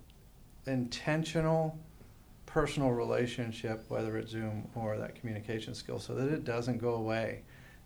[0.67, 1.77] intentional
[2.45, 7.43] personal relationship, whether it's Zoom or that communication skill, so that it doesn't go away.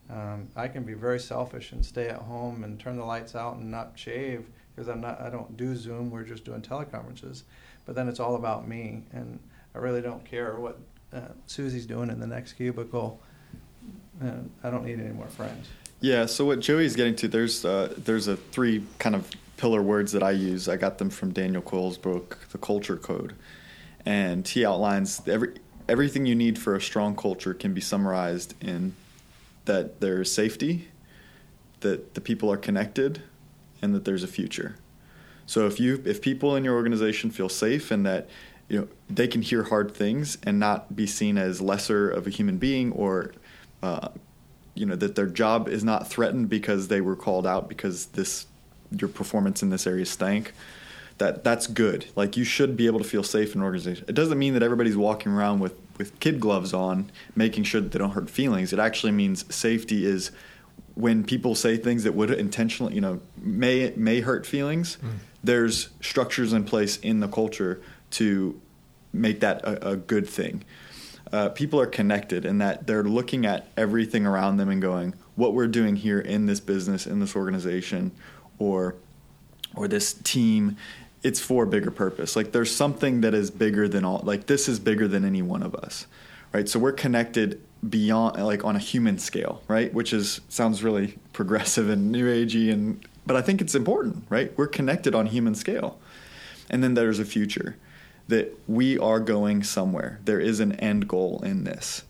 [0.10, 3.58] Um, I can be very selfish and stay at home and turn the lights out
[3.58, 5.20] and not shave because I'm not.
[5.20, 6.10] I don't do Zoom.
[6.10, 7.44] We're just doing teleconferences.
[7.86, 9.40] But then it's all about me, and
[9.76, 10.80] I really don't care what
[11.14, 13.22] uh, Susie's doing in the next cubicle.
[14.24, 14.32] Uh,
[14.64, 15.68] I don't need any more friends.
[16.00, 16.26] Yeah.
[16.26, 20.24] So what Joey's getting to, there's uh, there's a three kind of pillar words that
[20.24, 20.70] I use.
[20.70, 23.34] I got them from Daniel Coyle's book, The Culture Code
[24.08, 25.54] and he outlines every
[25.90, 28.94] everything you need for a strong culture can be summarized in
[29.68, 30.89] that there's safety,
[31.81, 33.22] that the people are connected,
[33.81, 34.76] and that there's a future.
[35.45, 38.27] So if you if people in your organization feel safe and that
[38.68, 42.30] you know they can hear hard things and not be seen as lesser of a
[42.30, 43.34] human being or
[43.81, 44.10] uh,
[44.73, 48.48] you know that their job is not threatened because they were called out because this
[48.91, 50.53] your performance in this area stank
[51.18, 52.06] that that's good.
[52.15, 54.06] Like you should be able to feel safe in an organization.
[54.07, 57.91] It doesn't mean that everybody's walking around with with kid gloves on, making sure that
[57.91, 58.72] they don't hurt feelings.
[58.72, 60.31] It actually means safety is
[60.94, 64.98] when people say things that would intentionally, you know, may may hurt feelings.
[64.98, 65.18] Mm.
[65.44, 67.81] There's structures in place in the culture
[68.11, 68.60] to
[69.14, 70.64] make that a, a good thing.
[71.31, 75.53] Uh, people are connected in that they're looking at everything around them and going, what
[75.53, 78.11] we're doing here in this business, in this organization,
[78.60, 78.95] or
[79.76, 80.77] or this team
[81.23, 82.35] it's for a bigger purpose.
[82.35, 84.22] Like there's something that is bigger than all.
[84.23, 86.07] Like this is bigger than any one of us,
[86.53, 86.68] right?
[86.69, 89.94] So we're connected beyond, like on a human scale, right?
[89.94, 94.56] Which is sounds really progressive and new agey, and but I think it's important, right?
[94.57, 95.99] We're connected on human scale,
[96.69, 97.77] and then there's a future
[98.27, 100.19] that we are going somewhere.
[100.26, 102.03] There is an end goal in this.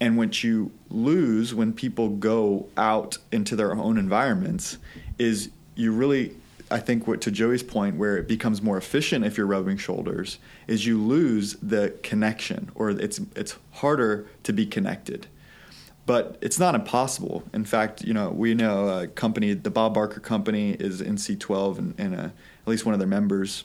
[0.00, 4.78] And what you lose when people go out into their own environments
[5.18, 6.34] is you really
[6.70, 10.38] I think what to Joey's point, where it becomes more efficient if you're rubbing shoulders,
[10.66, 15.26] is you lose the connection, or it's it's harder to be connected.
[16.06, 17.44] But it's not impossible.
[17.52, 21.78] In fact, you know we know a company, the Bob Barker Company, is in C12,
[21.78, 23.64] and, and a, at least one of their members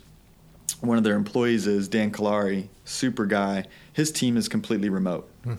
[0.81, 3.65] one of their employees is Dan Kalari, super guy.
[3.93, 5.55] His team is completely remote, hmm.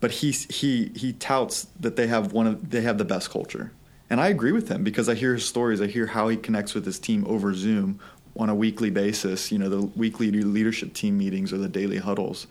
[0.00, 3.72] but he he he touts that they have one of they have the best culture,
[4.08, 5.80] and I agree with him because I hear his stories.
[5.80, 7.98] I hear how he connects with his team over Zoom
[8.36, 9.50] on a weekly basis.
[9.50, 12.46] You know, the weekly leadership team meetings or the daily huddles.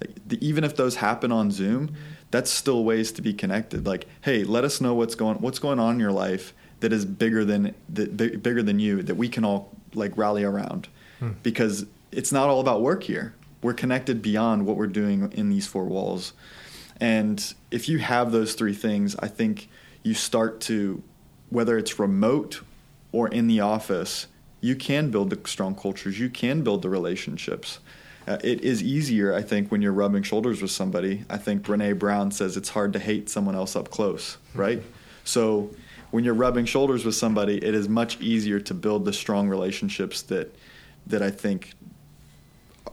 [0.00, 1.94] Like the, even if those happen on Zoom,
[2.30, 3.86] that's still ways to be connected.
[3.86, 7.04] Like, hey, let us know what's going what's going on in your life that is
[7.04, 11.30] bigger than that bigger than you that we can all like rally around hmm.
[11.42, 13.34] because it's not all about work here.
[13.62, 16.32] We're connected beyond what we're doing in these four walls.
[17.00, 19.68] And if you have those three things, I think
[20.08, 21.02] you start to,
[21.50, 22.62] whether it's remote
[23.12, 24.26] or in the office,
[24.60, 26.18] you can build the strong cultures.
[26.18, 27.78] You can build the relationships.
[28.26, 31.24] Uh, it is easier, I think, when you're rubbing shoulders with somebody.
[31.30, 34.82] I think Brene Brown says it's hard to hate someone else up close, right?
[35.24, 35.70] So
[36.10, 40.22] when you're rubbing shoulders with somebody, it is much easier to build the strong relationships
[40.22, 40.54] that
[41.06, 41.72] that I think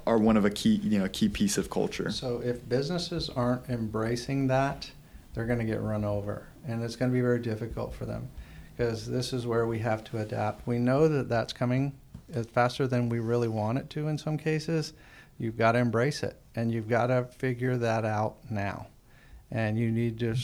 [0.08, 2.12] are one of a key you know key piece of culture.
[2.12, 4.90] So if businesses aren't embracing that,
[5.34, 8.30] they're going to get run over, and it's going to be very difficult for them
[8.76, 10.68] because this is where we have to adapt.
[10.68, 11.94] We know that that's coming
[12.36, 14.94] uh, faster than we really want it to in some cases.
[15.38, 18.88] You've got to embrace it, and you've got to figure that out now,
[19.52, 20.36] and you need to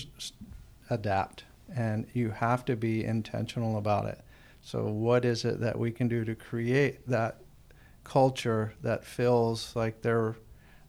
[0.89, 4.19] adapt, and you have to be intentional about it.
[4.61, 7.41] So, what is it that we can do to create that
[8.03, 10.35] culture that feels like they're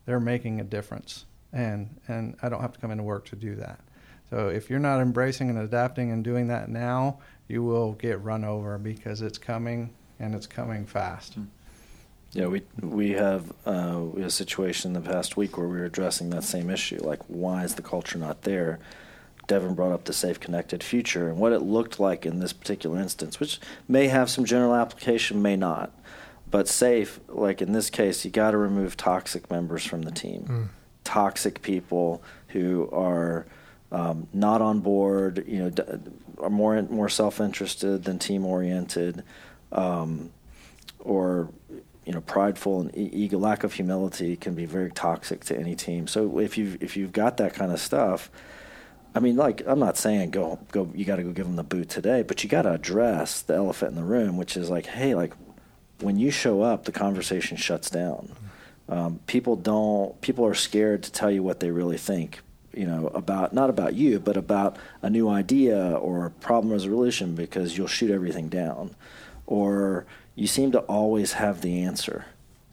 [0.05, 3.55] they're making a difference and and I don't have to come into work to do
[3.57, 3.81] that.
[4.33, 7.19] So if you're not embracing and adapting and doing that now,
[7.49, 11.35] you will get run over because it's coming and it's coming fast.
[11.35, 11.45] Hmm.
[12.33, 15.77] Yeah, we we have uh, we had a situation in the past week where we
[15.77, 16.99] were addressing that same issue.
[17.03, 18.79] Like, why is the culture not there?
[19.49, 22.99] Devin brought up the safe connected future and what it looked like in this particular
[22.99, 25.93] instance, which may have some general application, may not.
[26.51, 30.47] But safe, like in this case, you got to remove toxic members from the team.
[30.49, 30.69] Mm.
[31.05, 33.45] Toxic people who are
[33.93, 35.83] um, not on board, you know, d-
[36.39, 39.23] are more more self interested than team oriented,
[39.71, 40.31] um,
[40.99, 41.51] or
[42.07, 46.07] you know, prideful and ego, lack of humility can be very toxic to any team.
[46.07, 48.31] So if you if you've got that kind of stuff,
[49.15, 51.63] I mean, like I'm not saying go go you got to go give them the
[51.63, 54.87] boot today, but you got to address the elephant in the room, which is like,
[54.87, 55.35] hey, like
[56.01, 58.33] when you show up, the conversation shuts down.
[58.89, 60.19] Um, people don't.
[60.23, 62.41] People are scared to tell you what they really think.
[62.73, 67.77] You know about not about you, but about a new idea or problem resolution because
[67.77, 68.95] you'll shoot everything down,
[69.47, 72.25] or you seem to always have the answer.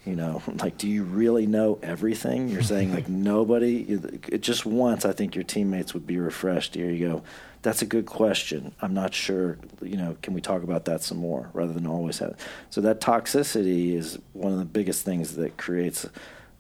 [0.06, 2.50] You know, like, do you really know everything?
[2.50, 4.00] You're saying like nobody.
[4.40, 6.76] Just once, I think your teammates would be refreshed.
[6.76, 7.24] Here you go
[7.62, 8.74] that's a good question.
[8.82, 9.58] I'm not sure.
[9.82, 12.32] You know, can we talk about that some more rather than always have?
[12.32, 12.40] It.
[12.70, 16.08] So that toxicity is one of the biggest things that creates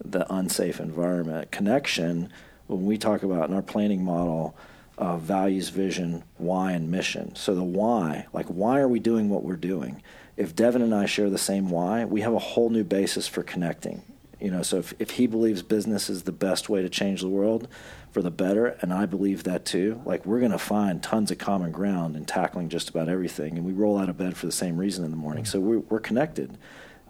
[0.03, 1.52] the unsafe environment.
[1.52, 2.32] Connection.
[2.70, 4.56] When we talk about in our planning model,
[4.98, 7.36] uh, values, vision, why, and mission.
[7.36, 10.02] So the why, like why are we doing what we're doing?
[10.38, 13.44] If Devin and I share the same why, we have a whole new basis for
[13.44, 14.04] connecting.
[14.40, 17.28] You know, so if, if he believes business is the best way to change the
[17.28, 17.68] world,
[18.12, 20.02] for the better, and I believe that too.
[20.06, 23.66] Like we're going to find tons of common ground in tackling just about everything, and
[23.66, 25.46] we roll out of bed for the same reason in the morning.
[25.46, 26.58] So we're, we're connected.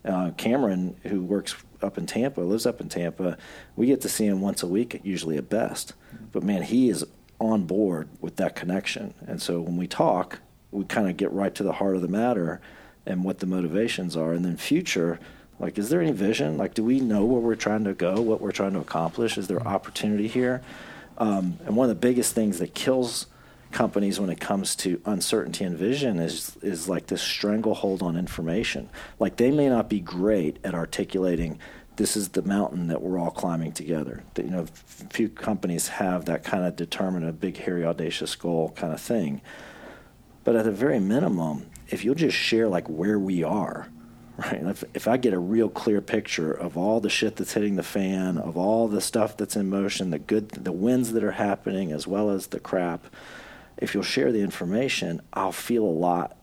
[0.03, 3.37] Uh, Cameron, who works up in Tampa, lives up in Tampa.
[3.75, 5.93] We get to see him once a week, usually at best.
[6.31, 7.05] But man, he is
[7.39, 10.39] on board with that connection, and so when we talk,
[10.71, 12.61] we kind of get right to the heart of the matter
[13.05, 15.19] and what the motivations are, and then future
[15.59, 16.57] like, is there any vision?
[16.57, 19.37] Like, do we know where we're trying to go, what we're trying to accomplish?
[19.37, 20.61] Is there opportunity here?
[21.17, 23.27] Um, and one of the biggest things that kills
[23.71, 28.89] companies when it comes to uncertainty and vision is is like this stranglehold on information.
[29.19, 31.59] Like they may not be great at articulating
[31.99, 34.23] this is the mountain that we're all climbing together.
[34.35, 34.65] That, you know,
[35.09, 39.41] few companies have that kind of determine a big, hairy, audacious goal kind of thing.
[40.45, 43.89] But at the very minimum, if you'll just share like where we are,
[44.37, 44.63] right?
[44.63, 47.83] If, if I get a real clear picture of all the shit that's hitting the
[47.83, 51.91] fan, of all the stuff that's in motion, the good, the wins that are happening,
[51.91, 53.07] as well as the crap,
[53.79, 56.37] if you'll share the information, I'll feel a lot,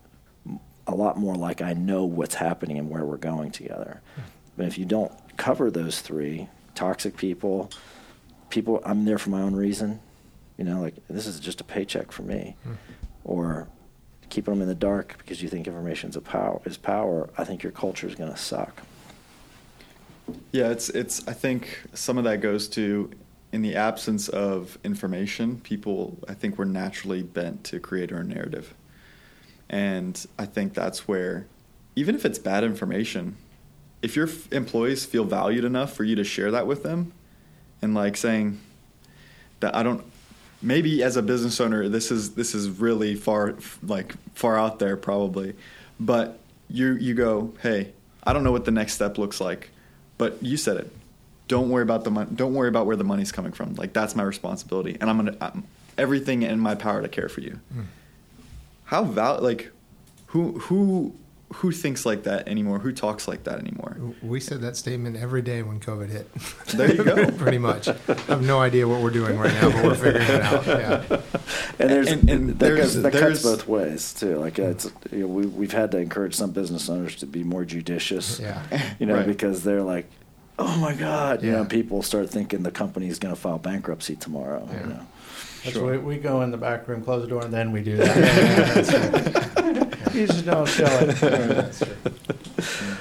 [0.86, 4.00] a lot more like I know what's happening and where we're going together.
[4.56, 7.70] But if you don't cover those three, toxic people,
[8.48, 10.00] people, I'm there for my own reason.
[10.56, 12.74] You know, like this is just a paycheck for me, mm-hmm.
[13.24, 13.68] or
[14.30, 17.62] keeping them in the dark because you think information is power is power, I think
[17.62, 18.82] your culture is going to suck.
[20.52, 21.26] Yeah, it's it's.
[21.28, 23.10] I think some of that goes to
[23.52, 28.74] in the absence of information, people I think we're naturally bent to create our narrative,
[29.68, 31.46] and I think that's where
[31.94, 33.36] even if it's bad information,
[34.02, 37.12] if your f- employees feel valued enough for you to share that with them,
[37.80, 38.60] and like saying
[39.60, 40.04] that I don't
[40.62, 44.96] maybe as a business owner this is this is really far like far out there
[44.96, 45.54] probably.
[45.98, 47.92] But you you go hey
[48.24, 49.70] i don't know what the next step looks like
[50.18, 50.92] but you said it
[51.48, 54.16] don't worry about the money don't worry about where the money's coming from like that's
[54.16, 55.64] my responsibility and i'm gonna I'm,
[55.98, 57.84] everything in my power to care for you mm.
[58.84, 59.70] how val like
[60.26, 61.14] who who
[61.54, 62.80] who thinks like that anymore?
[62.80, 63.96] Who talks like that anymore?
[64.20, 66.34] We said that statement every day when COVID hit.
[66.76, 67.30] There you go.
[67.38, 67.88] Pretty much.
[67.88, 67.94] I
[68.26, 70.66] have no idea what we're doing right now, but we're figuring it out.
[70.66, 71.20] Yeah.
[71.78, 74.38] And there's and, and that, there's, cuts, that there's, cuts both ways too.
[74.38, 77.66] Like it's you know, we we've had to encourage some business owners to be more
[77.66, 78.40] judicious.
[78.40, 78.62] Yeah.
[78.98, 79.26] You know right.
[79.26, 80.10] because they're like,
[80.58, 81.58] oh my god, you yeah.
[81.58, 84.68] know, people start thinking the company's going to file bankruptcy tomorrow.
[84.70, 84.80] Yeah.
[84.80, 85.06] You know?
[85.64, 85.92] That's sure.
[85.92, 89.32] we, we go in the back room, close the door, and then we do that.
[90.14, 91.82] you just don't show it.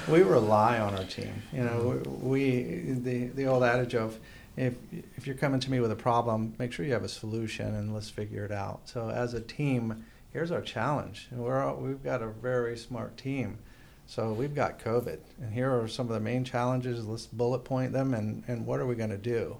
[0.08, 1.32] we rely on our team.
[1.52, 4.18] You know, we the the old adage of
[4.56, 4.74] if
[5.16, 7.94] if you're coming to me with a problem, make sure you have a solution and
[7.94, 8.80] let's figure it out.
[8.88, 11.28] So as a team, here's our challenge.
[11.30, 13.58] We're all, we've got a very smart team.
[14.06, 17.04] So we've got COVID, and here are some of the main challenges.
[17.06, 19.56] Let's bullet point them, and, and what are we going to do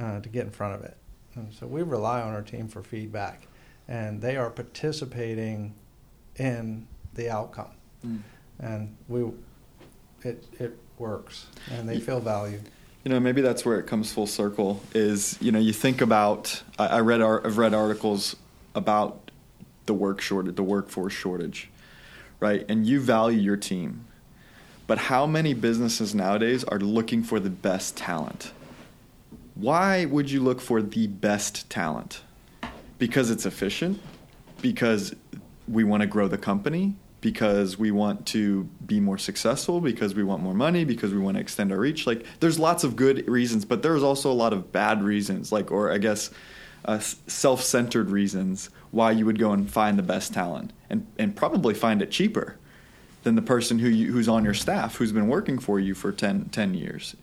[0.00, 0.96] uh, to get in front of it?
[1.34, 3.46] And so we rely on our team for feedback,
[3.86, 5.74] and they are participating
[6.36, 7.70] in the outcome.
[8.04, 8.20] Mm.
[8.58, 9.30] And we,
[10.22, 12.62] it it works, and they feel valued.
[13.04, 14.82] You know, maybe that's where it comes full circle.
[14.94, 16.62] Is you know, you think about.
[16.78, 17.20] I, I read.
[17.20, 18.36] I've read articles
[18.74, 19.30] about
[19.84, 21.68] the work shortage, the workforce shortage,
[22.40, 22.64] right?
[22.68, 24.06] And you value your team,
[24.86, 28.52] but how many businesses nowadays are looking for the best talent?
[29.54, 32.22] Why would you look for the best talent?
[32.98, 34.00] Because it's efficient,
[34.60, 35.14] because
[35.66, 40.22] we want to grow the company, because we want to be more successful, because we
[40.22, 42.06] want more money, because we want to extend our reach.
[42.06, 45.72] Like there's lots of good reasons, but there's also a lot of bad reasons, like
[45.72, 46.30] or I guess
[46.84, 51.74] uh, self-centered reasons why you would go and find the best talent and and probably
[51.74, 52.56] find it cheaper
[53.22, 56.12] than the person who you, who's on your staff who's been working for you for
[56.12, 57.16] 10, 10 years.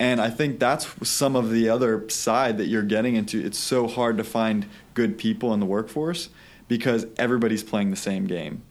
[0.00, 3.38] And I think that's some of the other side that you're getting into.
[3.38, 6.30] It's so hard to find good people in the workforce
[6.66, 8.62] because everybody's playing the same game.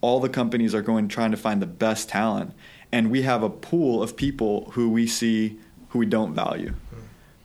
[0.00, 2.54] All the companies are going trying to find the best talent,
[2.92, 5.58] and we have a pool of people who we see
[5.88, 6.70] who we don't value.
[6.70, 7.00] Hmm.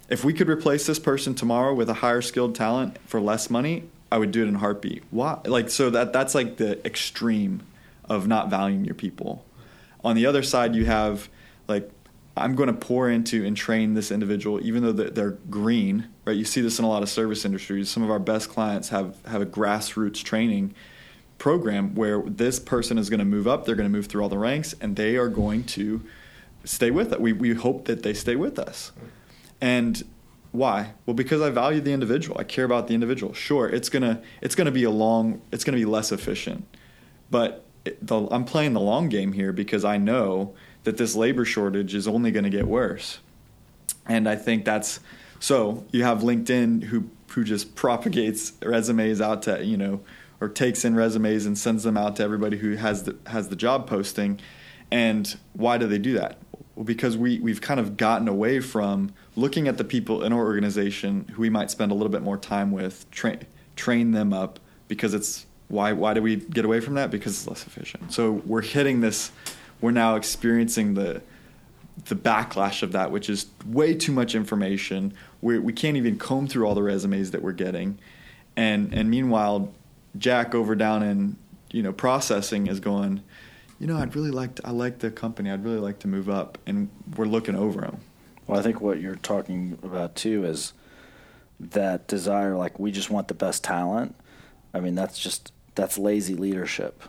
[0.08, 3.84] If we could replace this person tomorrow with a higher skilled talent for less money,
[4.12, 5.04] I would do it in heartbeat.
[5.12, 5.40] Why?
[5.46, 7.64] Like so that that's like the extreme
[8.06, 9.46] of not valuing your people.
[10.04, 11.30] On the other side, you have
[11.68, 11.90] like
[12.36, 16.36] I'm going to pour into and train this individual, even though they're green, right?
[16.36, 17.90] You see this in a lot of service industries.
[17.90, 20.74] Some of our best clients have have a grassroots training
[21.38, 23.66] program where this person is going to move up.
[23.66, 26.02] They're going to move through all the ranks, and they are going to
[26.64, 27.22] stay with it.
[27.22, 28.92] We we hope that they stay with us.
[29.60, 30.04] And
[30.52, 30.94] why?
[31.06, 32.38] Well, because I value the individual.
[32.40, 33.34] I care about the individual.
[33.34, 35.42] Sure, it's gonna it's gonna be a long.
[35.52, 36.66] It's gonna be less efficient,
[37.30, 37.66] but
[38.02, 40.54] the, I'm playing the long game here because I know
[40.84, 43.20] that this labor shortage is only going to get worse.
[44.08, 45.00] And I think that's
[45.40, 50.02] so you have LinkedIn who who just propagates resumes out to, you know,
[50.42, 53.56] or takes in resumes and sends them out to everybody who has the has the
[53.56, 54.40] job posting.
[54.92, 56.38] And why do they do that?
[56.76, 60.40] Well, because we we've kind of gotten away from looking at the people in our
[60.46, 63.40] organization who we might spend a little bit more time with, train
[63.76, 67.12] train them up because it's why why do we get away from that?
[67.12, 68.12] Because it's less efficient.
[68.12, 69.32] So we're hitting this
[69.82, 71.22] we're now experiencing the
[72.06, 75.14] the backlash of that, which is way too much information.
[75.42, 78.00] We we can't even comb through all the resumes that we're getting,
[78.56, 79.74] and and meanwhile,
[80.18, 81.36] Jack over down in
[81.72, 83.24] you know processing is going.
[83.80, 85.50] You know, I'd really like to, I like the company.
[85.50, 86.88] I'd really like to move up, and
[87.18, 88.00] we're looking over them.
[88.48, 90.74] Well, I think what you're talking about too is
[91.60, 92.56] that desire.
[92.56, 94.16] Like we just want the best talent.
[94.74, 97.04] I mean, that's just that's lazy leadership.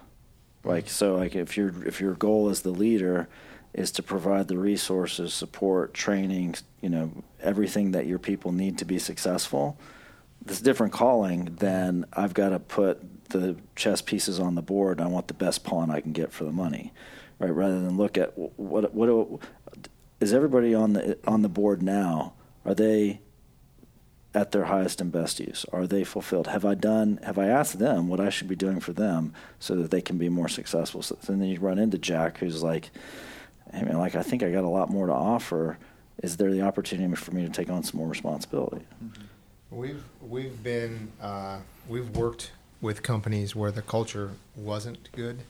[0.65, 3.29] Like so, like if your if your goal as the leader
[3.75, 7.11] is to provide the resources, support, training, you know,
[7.41, 9.79] everything that your people need to be successful.
[10.45, 13.01] This different calling than I've got to put
[13.31, 15.01] the chess pieces on the board.
[15.01, 16.93] I want the best pawn I can get for the money,
[17.39, 17.51] right?
[17.51, 19.41] Rather than look at what what,
[20.23, 22.33] is everybody on the on the board now?
[22.65, 23.21] Are they
[24.35, 25.67] at their highest and best use?
[25.73, 26.47] Are they fulfilled?
[26.47, 27.19] Have I done?
[27.25, 30.17] Have I asked them what I should be doing for them so that they can
[30.19, 31.03] be more successful?
[31.03, 32.91] So then you run into Jack, who's like,
[33.73, 35.77] "Hey man, like I think I got a lot more to offer.
[36.23, 39.77] Is there the opportunity for me to take on some more responsibility?" Mm-hmm.
[39.77, 41.59] We've we've been uh,
[41.89, 45.41] we've worked with companies where the culture wasn't good,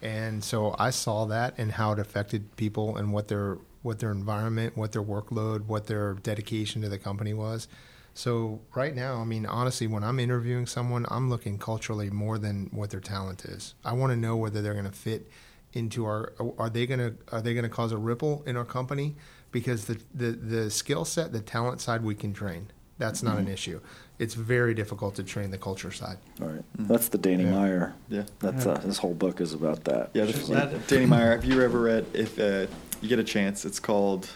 [0.00, 4.10] And so I saw that and how it affected people and what their what their
[4.10, 7.68] environment, what their workload, what their dedication to the company was.
[8.14, 12.68] So right now, I mean, honestly, when I'm interviewing someone, I'm looking culturally more than
[12.72, 13.74] what their talent is.
[13.84, 15.30] I want to know whether they're going to fit
[15.72, 16.32] into our.
[16.58, 19.14] Are they going to Are they going to cause a ripple in our company?
[19.52, 22.72] Because the the the skill set, the talent side, we can train.
[22.98, 23.46] That's not mm-hmm.
[23.46, 23.80] an issue.
[24.18, 26.18] It's very difficult to train the culture side.
[26.42, 26.56] All right.
[26.56, 26.88] mm-hmm.
[26.88, 27.50] That's the Danny yeah.
[27.52, 27.94] Meyer.
[28.08, 30.10] Yeah, that's uh, his whole book is about that.
[30.14, 31.30] Yeah, the, Danny Meyer.
[31.36, 32.06] Have you ever read?
[32.12, 32.66] If uh,
[33.00, 34.28] you get a chance, it's called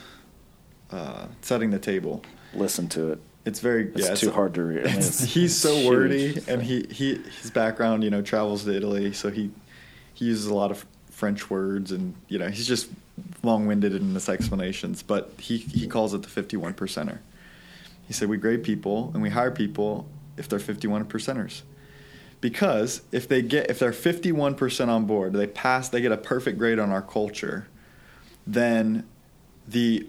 [0.90, 2.22] uh, "Setting the Table."
[2.54, 3.20] Listen to it.
[3.44, 4.86] It's very it's yeah, too it's, hard to read.
[4.86, 9.12] I mean, he's so wordy, and he, he his background, you know, travels to Italy,
[9.12, 9.50] so he
[10.14, 12.88] he uses a lot of French words, and you know, he's just
[13.42, 15.02] long-winded in his explanations.
[15.02, 17.18] But he he calls it the fifty-one percenter.
[18.06, 20.06] He said we grade people and we hire people
[20.36, 21.62] if they're fifty-one percenters,
[22.40, 26.16] because if they get if they're fifty-one percent on board, they pass, they get a
[26.16, 27.66] perfect grade on our culture,
[28.46, 29.06] then
[29.66, 30.06] the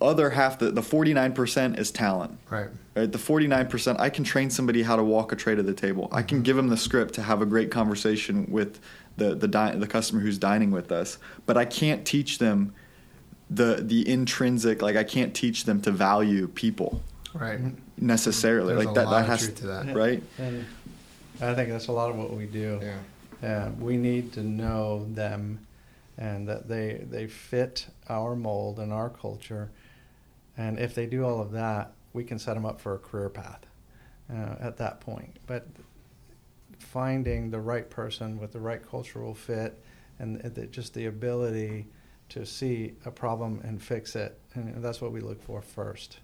[0.00, 2.38] other half, the, the 49% is talent.
[2.50, 2.68] Right.
[2.94, 3.10] Right.
[3.10, 6.08] The 49%, I can train somebody how to walk a tray to the table.
[6.12, 6.42] I can mm-hmm.
[6.44, 8.80] give them the script to have a great conversation with
[9.16, 12.74] the the, di- the customer who's dining with us, but I can't teach them
[13.50, 17.00] the the intrinsic like I can't teach them to value people.
[17.32, 17.60] Right.
[17.96, 18.74] Necessarily.
[18.74, 19.94] There's like that that has to that.
[19.94, 20.22] right?
[20.38, 20.64] And
[21.40, 22.80] I think that's a lot of what we do.
[22.82, 22.96] Yeah.
[23.42, 25.58] Yeah, we need to know them
[26.16, 29.70] and that they they fit our mold and our culture
[30.56, 33.28] and if they do all of that, we can set them up for a career
[33.28, 33.66] path
[34.32, 35.38] uh, at that point.
[35.46, 35.66] But
[36.78, 39.82] finding the right person with the right cultural fit
[40.18, 41.86] and the, just the ability
[42.28, 46.18] to see a problem and fix it, and that's what we look for first.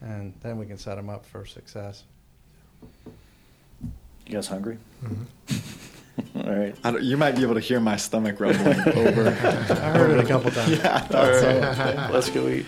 [0.00, 2.04] And then we can set them up for success.
[4.26, 4.78] You guys hungry?
[5.04, 5.88] Mm-hmm.
[6.36, 7.02] All right.
[7.02, 9.28] you might be able to hear my stomach rumbling over.
[9.28, 9.32] I
[9.96, 10.70] heard it a couple times.
[10.70, 12.12] Yeah, I thought so.
[12.12, 12.66] Let's go eat.